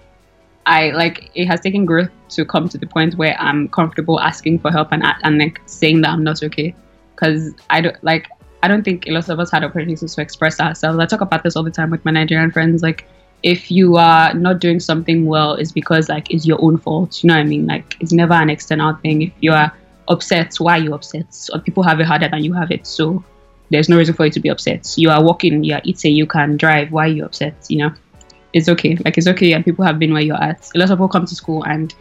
i 0.65 0.89
like 0.91 1.29
it 1.35 1.45
has 1.45 1.59
taken 1.59 1.85
growth 1.85 2.09
to 2.29 2.45
come 2.45 2.67
to 2.67 2.77
the 2.77 2.87
point 2.87 3.15
where 3.15 3.39
i'm 3.39 3.67
comfortable 3.69 4.19
asking 4.19 4.57
for 4.57 4.71
help 4.71 4.91
and 4.91 5.03
and 5.23 5.37
like 5.37 5.61
saying 5.65 6.01
that 6.01 6.09
i'm 6.09 6.23
not 6.23 6.41
okay 6.43 6.73
because 7.15 7.53
i 7.69 7.79
don't 7.81 8.03
like 8.03 8.27
i 8.63 8.67
don't 8.67 8.83
think 8.83 9.07
a 9.07 9.11
lot 9.11 9.27
of 9.29 9.39
us 9.39 9.51
had 9.51 9.63
opportunities 9.63 10.15
to 10.15 10.21
express 10.21 10.59
ourselves 10.59 10.99
i 10.99 11.05
talk 11.05 11.21
about 11.21 11.43
this 11.43 11.55
all 11.55 11.63
the 11.63 11.71
time 11.71 11.89
with 11.89 12.03
my 12.05 12.11
nigerian 12.11 12.51
friends 12.51 12.81
like 12.81 13.05
if 13.41 13.71
you 13.71 13.95
are 13.95 14.33
not 14.33 14.59
doing 14.59 14.79
something 14.79 15.25
well 15.25 15.53
it's 15.53 15.71
because 15.71 16.09
like 16.09 16.29
it's 16.31 16.45
your 16.45 16.61
own 16.61 16.77
fault 16.77 17.23
you 17.23 17.27
know 17.27 17.35
what 17.35 17.41
i 17.41 17.43
mean 17.43 17.65
like 17.65 17.95
it's 17.99 18.11
never 18.11 18.33
an 18.33 18.49
external 18.49 18.93
thing 18.95 19.21
if 19.21 19.33
you 19.39 19.51
are 19.51 19.71
upset. 20.09 20.55
Why 20.55 20.79
are 20.79 20.81
you 20.81 20.93
upset? 20.93 21.33
So 21.33 21.59
people 21.59 21.83
have 21.83 21.99
it 21.99 22.07
harder 22.07 22.27
than 22.27 22.43
you 22.43 22.53
have 22.53 22.71
it. 22.71 22.85
So 22.85 23.23
there's 23.69 23.87
no 23.87 23.97
reason 23.97 24.15
for 24.15 24.25
you 24.25 24.31
to 24.31 24.39
be 24.39 24.49
upset. 24.49 24.97
You 24.97 25.11
are 25.11 25.23
walking, 25.23 25.63
you 25.63 25.75
are 25.75 25.81
eating, 25.83 26.15
you 26.15 26.25
can 26.25 26.57
drive. 26.57 26.91
Why 26.91 27.05
are 27.05 27.07
you 27.07 27.23
upset? 27.23 27.55
You 27.69 27.77
know, 27.77 27.93
it's 28.53 28.67
okay. 28.67 28.97
Like 29.05 29.17
it's 29.17 29.27
okay, 29.27 29.53
and 29.53 29.63
people 29.63 29.85
have 29.85 29.99
been 29.99 30.11
where 30.11 30.21
you're 30.21 30.43
at. 30.43 30.69
A 30.75 30.79
lot 30.79 30.89
of 30.89 30.97
people 30.97 31.07
come 31.07 31.25
to 31.25 31.35
school 31.35 31.63
and 31.63 31.93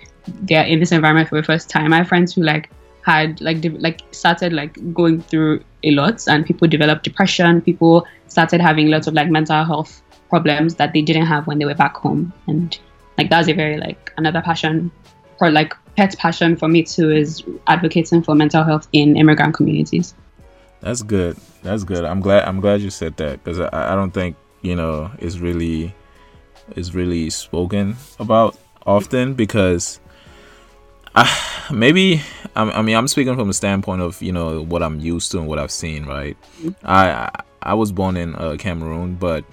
they're 0.43 0.65
in 0.65 0.81
this 0.81 0.93
environment 0.93 1.29
for 1.29 1.37
the 1.37 1.43
first 1.43 1.71
time. 1.71 1.93
I 1.93 1.99
have 1.99 2.09
friends 2.09 2.35
who 2.35 2.43
like 2.43 2.71
had 3.09 3.41
like 3.41 3.61
de- 3.63 3.79
like 3.87 4.03
started 4.11 4.53
like 4.53 4.77
going 4.93 5.23
through 5.23 5.65
a 5.83 5.91
lot, 5.93 6.27
and 6.29 6.45
people 6.45 6.69
developed 6.69 7.05
depression. 7.05 7.63
People 7.63 8.07
started 8.27 8.61
having 8.61 8.89
lots 8.89 9.07
of 9.07 9.15
like 9.15 9.31
mental 9.31 9.65
health 9.65 10.03
problems 10.29 10.75
that 10.75 10.93
they 10.93 11.01
didn't 11.01 11.25
have 11.27 11.47
when 11.47 11.59
they 11.59 11.65
were 11.65 11.75
back 11.75 11.97
home, 11.97 12.33
and 12.47 12.79
like 13.17 13.31
that's 13.31 13.49
a 13.49 13.55
very 13.55 13.79
like 13.79 14.13
another 14.19 14.43
passion 14.43 14.91
for 15.39 15.51
like 15.51 15.73
pet 15.97 16.15
passion 16.19 16.57
for 16.57 16.69
me 16.69 16.83
too 16.83 17.11
is 17.11 17.43
advocating 17.67 18.23
for 18.23 18.35
mental 18.35 18.63
health 18.63 18.89
in 18.93 19.17
immigrant 19.17 19.55
communities. 19.55 20.15
That's 20.81 21.03
good. 21.03 21.37
That's 21.63 21.85
good. 21.85 22.05
I'm 22.05 22.21
glad. 22.21 22.45
I'm 22.45 22.61
glad 22.61 22.81
you 22.81 22.91
said 22.91 23.17
that 23.17 23.43
because 23.43 23.59
I, 23.61 23.93
I 23.93 23.95
don't 23.95 24.13
think 24.13 24.37
you 24.61 24.77
know 24.77 25.11
is 25.19 25.41
really 25.41 25.95
is 26.77 26.95
really 26.95 27.31
spoken 27.31 27.97
about 28.19 28.59
often 28.87 29.35
because 29.35 30.01
I, 31.19 31.73
maybe 31.73 32.23
I, 32.55 32.83
mean 32.83 32.97
I'm 32.97 33.09
speaking 33.09 33.35
from 33.35 33.49
a 33.49 33.53
standpoint 33.53 34.03
of 34.03 34.21
you 34.23 34.33
know 34.33 34.63
what 34.63 34.83
I'm 34.83 35.01
used 35.01 35.33
to 35.33 35.39
and 35.39 35.49
what 35.49 35.59
I've 35.59 35.71
seen. 35.71 36.07
Right. 36.07 36.37
Mm-hmm. 36.61 36.87
I 36.87 37.31
I 37.63 37.75
was 37.75 37.93
born 37.93 38.17
in 38.17 38.35
uh, 38.37 38.57
Cameroon, 38.59 39.17
but 39.17 39.45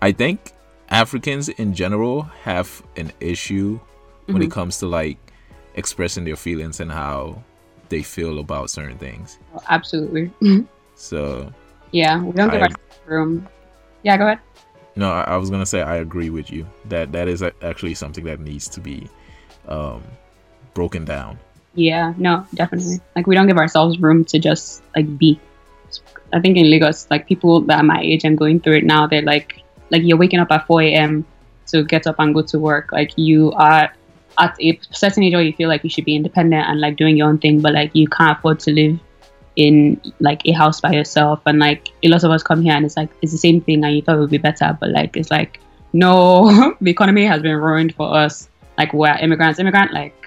I 0.00 0.12
think 0.12 0.52
Africans 0.88 1.48
in 1.48 1.74
general 1.74 2.22
have 2.42 2.82
an 2.96 3.12
issue 3.20 3.78
when 4.26 4.36
mm-hmm. 4.36 4.44
it 4.44 4.50
comes 4.50 4.78
to 4.78 4.86
like 4.86 5.18
expressing 5.74 6.24
their 6.24 6.36
feelings 6.36 6.80
and 6.80 6.90
how 6.90 7.42
they 7.88 8.02
feel 8.02 8.38
about 8.38 8.70
certain 8.70 8.98
things. 8.98 9.38
Oh, 9.54 9.62
absolutely. 9.68 10.30
So. 10.94 11.52
Yeah, 11.90 12.22
we 12.22 12.30
don't 12.32 12.50
give 12.50 12.62
our 12.62 12.68
room. 13.06 13.48
Yeah, 14.04 14.16
go 14.16 14.26
ahead. 14.26 14.38
No, 14.94 15.10
I, 15.10 15.22
I, 15.22 15.36
was 15.36 15.50
gonna 15.50 15.66
say 15.66 15.82
I 15.82 15.96
agree 15.96 16.30
with 16.30 16.50
you 16.50 16.64
that 16.84 17.10
that 17.10 17.26
is 17.26 17.42
actually 17.42 17.94
something 17.94 18.24
that 18.24 18.38
needs 18.38 18.68
to 18.68 18.80
be 18.80 19.08
um, 19.66 20.02
broken 20.74 21.04
down. 21.04 21.38
Yeah, 21.74 22.12
no, 22.18 22.46
definitely. 22.54 23.00
Like 23.16 23.26
we 23.26 23.34
don't 23.34 23.46
give 23.46 23.56
ourselves 23.56 23.98
room 23.98 24.24
to 24.26 24.38
just 24.38 24.82
like 24.94 25.18
be. 25.18 25.40
I 26.32 26.40
think 26.40 26.56
in 26.56 26.70
Lagos, 26.70 27.06
like 27.10 27.26
people 27.26 27.60
that 27.62 27.78
are 27.78 27.82
my 27.82 28.00
age 28.00 28.24
and 28.24 28.36
going 28.38 28.60
through 28.60 28.76
it 28.76 28.84
now, 28.84 29.06
they're 29.06 29.22
like, 29.22 29.62
like 29.90 30.02
you're 30.02 30.16
waking 30.16 30.40
up 30.40 30.50
at 30.50 30.66
4 30.66 30.82
a.m. 30.82 31.26
to 31.68 31.84
get 31.84 32.06
up 32.06 32.16
and 32.18 32.34
go 32.34 32.42
to 32.42 32.58
work. 32.58 32.90
Like 32.92 33.12
you 33.16 33.52
are 33.52 33.92
at 34.38 34.56
a 34.60 34.78
certain 34.90 35.22
age 35.22 35.34
where 35.34 35.42
you 35.42 35.52
feel 35.52 35.68
like 35.68 35.84
you 35.84 35.90
should 35.90 36.06
be 36.06 36.16
independent 36.16 36.66
and 36.68 36.80
like 36.80 36.96
doing 36.96 37.16
your 37.16 37.28
own 37.28 37.38
thing, 37.38 37.60
but 37.60 37.74
like 37.74 37.94
you 37.94 38.08
can't 38.08 38.38
afford 38.38 38.60
to 38.60 38.72
live 38.72 38.98
in 39.56 40.00
like 40.20 40.40
a 40.46 40.52
house 40.52 40.80
by 40.80 40.92
yourself. 40.92 41.40
And 41.46 41.58
like 41.58 41.88
a 42.02 42.08
lot 42.08 42.24
of 42.24 42.30
us 42.30 42.42
come 42.42 42.62
here 42.62 42.74
and 42.74 42.84
it's 42.84 42.96
like 42.96 43.10
it's 43.20 43.32
the 43.32 43.38
same 43.38 43.60
thing, 43.60 43.84
and 43.84 43.94
you 43.94 44.02
thought 44.02 44.16
it 44.16 44.20
would 44.20 44.30
be 44.30 44.38
better, 44.38 44.76
but 44.80 44.90
like 44.90 45.16
it's 45.16 45.30
like 45.30 45.60
no, 45.92 46.74
the 46.80 46.90
economy 46.90 47.24
has 47.26 47.42
been 47.42 47.56
ruined 47.56 47.94
for 47.94 48.14
us. 48.14 48.48
Like 48.78 48.92
we're 48.92 49.16
immigrants, 49.16 49.58
immigrant 49.58 49.92
like 49.92 50.21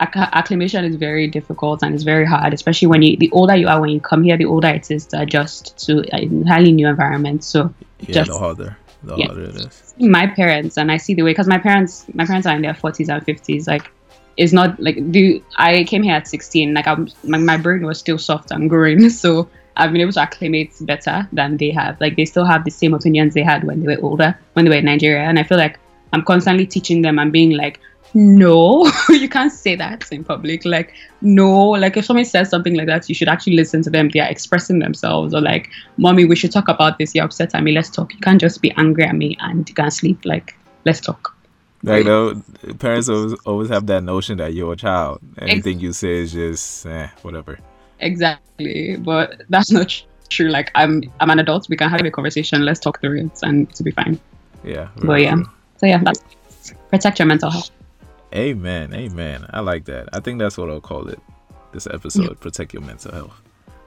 acclimation 0.00 0.84
is 0.84 0.96
very 0.96 1.26
difficult 1.28 1.82
and 1.82 1.94
it's 1.94 2.04
very 2.04 2.26
hard, 2.26 2.54
especially 2.54 2.88
when 2.88 3.02
you 3.02 3.16
the 3.16 3.30
older 3.32 3.54
you 3.54 3.68
are 3.68 3.80
when 3.80 3.90
you 3.90 4.00
come 4.00 4.22
here, 4.22 4.36
the 4.36 4.46
older 4.46 4.68
it 4.68 4.90
is 4.90 5.06
to 5.06 5.20
adjust 5.20 5.76
to 5.86 6.04
a 6.14 6.22
entirely 6.22 6.72
new 6.72 6.88
environment. 6.88 7.44
So 7.44 7.72
yeah, 8.00 8.14
just, 8.14 8.30
the 8.30 8.38
harder 8.38 8.76
the 9.02 9.16
yeah. 9.16 9.26
harder 9.26 9.42
it 9.42 9.56
is. 9.56 9.94
My 9.98 10.26
parents 10.26 10.78
and 10.78 10.90
I 10.90 10.96
see 10.96 11.14
the 11.14 11.22
way 11.22 11.32
because 11.32 11.46
my 11.46 11.58
parents 11.58 12.06
my 12.14 12.24
parents 12.24 12.46
are 12.46 12.56
in 12.56 12.62
their 12.62 12.74
forties 12.74 13.08
and 13.08 13.24
fifties. 13.24 13.66
Like 13.66 13.90
it's 14.36 14.52
not 14.52 14.80
like 14.80 14.96
the 15.12 15.42
I 15.56 15.84
came 15.84 16.02
here 16.02 16.14
at 16.14 16.26
sixteen. 16.26 16.72
Like 16.74 16.86
I'm, 16.86 17.08
my 17.24 17.38
my 17.38 17.56
brain 17.56 17.84
was 17.84 17.98
still 17.98 18.18
soft 18.18 18.50
and 18.50 18.70
growing, 18.70 19.10
so 19.22 19.48
I've 19.76 19.92
been 19.92 20.00
able 20.00 20.12
to 20.12 20.20
acclimate 20.20 20.72
better 20.80 21.28
than 21.32 21.58
they 21.58 21.70
have. 21.70 22.00
Like 22.00 22.16
they 22.16 22.24
still 22.24 22.44
have 22.44 22.64
the 22.64 22.70
same 22.70 22.94
opinions 22.94 23.34
they 23.34 23.42
had 23.42 23.64
when 23.64 23.80
they 23.80 23.94
were 23.94 24.02
older, 24.02 24.38
when 24.54 24.64
they 24.64 24.70
were 24.70 24.78
in 24.78 24.86
Nigeria, 24.86 25.22
and 25.22 25.38
I 25.38 25.42
feel 25.42 25.58
like 25.58 25.78
I'm 26.12 26.22
constantly 26.22 26.66
teaching 26.66 27.02
them 27.02 27.18
and 27.18 27.32
being 27.32 27.50
like, 27.52 27.80
no. 28.14 28.90
You 29.10 29.28
can't 29.28 29.52
say 29.52 29.76
that 29.76 30.10
in 30.10 30.24
public. 30.24 30.64
Like 30.64 30.94
no. 31.20 31.70
Like 31.70 31.96
if 31.96 32.04
somebody 32.04 32.24
says 32.24 32.48
something 32.48 32.74
like 32.74 32.86
that 32.86 33.08
you 33.08 33.14
should 33.14 33.28
actually 33.28 33.56
listen 33.56 33.82
to 33.82 33.90
them. 33.90 34.08
They 34.08 34.20
are 34.20 34.28
expressing 34.28 34.78
themselves. 34.78 35.34
Or 35.34 35.40
like 35.40 35.68
mommy 35.96 36.24
we 36.24 36.36
should 36.36 36.52
talk 36.52 36.68
about 36.68 36.98
this. 36.98 37.14
You're 37.14 37.24
upset 37.24 37.54
at 37.54 37.62
me. 37.62 37.72
Let's 37.72 37.90
talk. 37.90 38.12
You 38.12 38.20
can't 38.20 38.40
just 38.40 38.62
be 38.62 38.72
angry 38.72 39.04
at 39.04 39.14
me 39.14 39.36
and 39.40 39.68
you 39.68 39.74
can't 39.74 39.92
sleep. 39.92 40.24
Like 40.24 40.56
let's 40.84 41.00
talk. 41.00 41.36
Like 41.82 42.04
though 42.04 42.42
parents 42.78 43.08
always, 43.08 43.34
always 43.46 43.68
have 43.70 43.86
that 43.86 44.02
notion 44.02 44.38
that 44.38 44.54
you're 44.54 44.72
a 44.72 44.76
child. 44.76 45.20
Anything 45.38 45.76
Ex- 45.76 45.82
you 45.82 45.92
say 45.92 46.12
is 46.22 46.32
just 46.32 46.86
eh, 46.86 47.08
whatever. 47.22 47.58
Exactly. 48.00 48.96
But 48.96 49.42
that's 49.48 49.70
not 49.70 50.02
true. 50.28 50.48
Like 50.48 50.70
i'm 50.74 51.02
i'm 51.20 51.30
an 51.30 51.38
adult. 51.38 51.68
We 51.68 51.76
can 51.76 51.90
have 51.90 52.04
a 52.04 52.10
conversation. 52.10 52.64
Let's 52.64 52.80
talk 52.80 53.00
through 53.00 53.20
it 53.20 53.38
and 53.42 53.72
to 53.74 53.82
be 53.82 53.90
fine. 53.90 54.18
Yeah 54.64 54.88
but 54.96 55.20
yeah. 55.20 55.34
true. 55.34 55.46
so 55.78 55.86
yeah 55.86 56.02
that's 56.02 56.22
protect 56.90 57.18
your 57.18 57.26
mental 57.26 57.50
health 57.50 57.70
Amen. 58.34 58.94
Amen. 58.94 59.46
I 59.50 59.60
like 59.60 59.84
that. 59.86 60.08
I 60.12 60.20
think 60.20 60.38
that's 60.38 60.56
what 60.56 60.70
I'll 60.70 60.80
call 60.80 61.08
it. 61.08 61.20
This 61.72 61.86
episode, 61.86 62.40
protect 62.40 62.72
your 62.74 62.82
mental 62.82 63.12
health. 63.12 63.42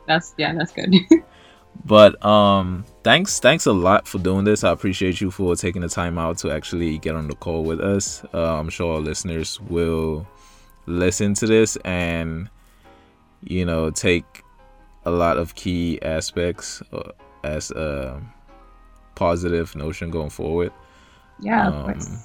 That's 0.08 0.34
yeah, 0.38 0.54
that's 0.54 0.72
good. 0.72 0.96
but 1.86 2.24
um 2.24 2.86
thanks 3.04 3.40
thanks 3.40 3.66
a 3.66 3.74
lot 3.74 4.08
for 4.08 4.20
doing 4.20 4.46
this. 4.46 4.64
I 4.64 4.72
appreciate 4.72 5.20
you 5.22 5.32
for 5.32 5.56
taking 5.56 5.82
the 5.82 5.90
time 5.90 6.18
out 6.18 6.38
to 6.40 6.52
actually 6.52 6.98
get 7.00 7.16
on 7.16 7.28
the 7.28 7.36
call 7.36 7.64
with 7.64 7.80
us. 7.80 8.24
Uh, 8.34 8.60
I'm 8.60 8.70
sure 8.70 8.96
our 8.96 9.00
listeners 9.00 9.60
will 9.62 10.28
listen 10.86 11.34
to 11.36 11.48
this 11.48 11.78
and 11.86 12.50
you 13.42 13.66
know 13.66 13.90
take 13.90 14.44
a 15.06 15.12
lot 15.12 15.38
of 15.38 15.56
key 15.56 16.00
aspects 16.02 16.82
uh, 16.92 17.12
as 17.44 17.72
a 17.72 18.22
positive 19.16 19.76
notion 19.76 20.10
going 20.10 20.30
forward. 20.30 20.72
Yeah, 21.40 21.68
um, 21.68 22.20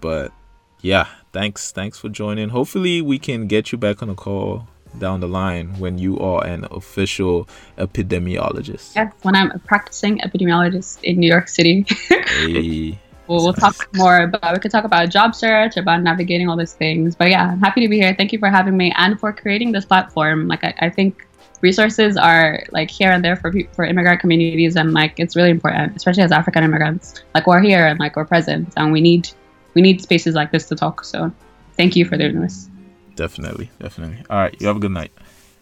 but 0.00 0.32
yeah, 0.80 1.06
thanks 1.36 1.70
thanks 1.70 1.98
for 1.98 2.08
joining. 2.08 2.48
Hopefully 2.48 3.02
we 3.02 3.18
can 3.18 3.46
get 3.46 3.70
you 3.70 3.76
back 3.76 4.02
on 4.02 4.08
a 4.08 4.14
call 4.14 4.66
down 4.98 5.20
the 5.20 5.28
line 5.28 5.78
when 5.78 5.98
you 5.98 6.18
are 6.18 6.42
an 6.46 6.66
official 6.70 7.46
epidemiologist. 7.76 8.96
Yeah, 8.96 9.10
when 9.20 9.36
I'm 9.36 9.50
a 9.50 9.58
practicing 9.58 10.18
epidemiologist 10.20 11.04
in 11.04 11.18
New 11.20 11.28
York 11.28 11.48
City. 11.48 11.84
hey. 12.08 12.98
We'll, 13.28 13.42
we'll 13.42 13.54
talk 13.54 13.88
more 13.92 14.18
about 14.18 14.54
we 14.54 14.60
could 14.60 14.70
talk 14.70 14.84
about 14.84 15.10
job 15.10 15.34
search 15.34 15.76
about 15.76 16.00
navigating 16.00 16.48
all 16.48 16.56
these 16.56 16.74
things 16.74 17.16
but 17.16 17.28
yeah 17.28 17.50
i'm 17.50 17.58
happy 17.58 17.80
to 17.80 17.88
be 17.88 17.96
here 17.98 18.14
thank 18.16 18.32
you 18.32 18.38
for 18.38 18.48
having 18.48 18.76
me 18.76 18.92
and 18.96 19.18
for 19.18 19.32
creating 19.32 19.72
this 19.72 19.84
platform 19.84 20.46
like 20.46 20.62
i, 20.62 20.72
I 20.78 20.90
think 20.90 21.26
resources 21.60 22.16
are 22.16 22.62
like 22.70 22.88
here 22.88 23.10
and 23.10 23.24
there 23.24 23.34
for 23.34 23.50
people, 23.50 23.74
for 23.74 23.84
immigrant 23.84 24.20
communities 24.20 24.76
and 24.76 24.92
like 24.92 25.18
it's 25.18 25.34
really 25.34 25.50
important 25.50 25.96
especially 25.96 26.22
as 26.22 26.30
african 26.30 26.62
immigrants 26.62 27.24
like 27.34 27.48
we're 27.48 27.58
here 27.60 27.84
and 27.88 27.98
like 27.98 28.14
we're 28.14 28.24
present 28.24 28.72
and 28.76 28.92
we 28.92 29.00
need 29.00 29.28
we 29.76 29.82
need 29.82 30.00
spaces 30.00 30.34
like 30.34 30.50
this 30.50 30.66
to 30.66 30.74
talk. 30.74 31.04
So 31.04 31.30
thank 31.76 31.94
you 31.94 32.06
for 32.06 32.16
doing 32.16 32.40
this. 32.40 32.68
Definitely, 33.14 33.70
definitely. 33.78 34.24
All 34.30 34.38
right, 34.38 34.56
you 34.58 34.66
have 34.66 34.76
a 34.76 34.80
good 34.80 34.90
night. 34.90 35.12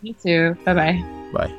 You 0.03 0.15
too. 0.15 0.57
Bye-bye. 0.65 1.03
Bye. 1.33 1.55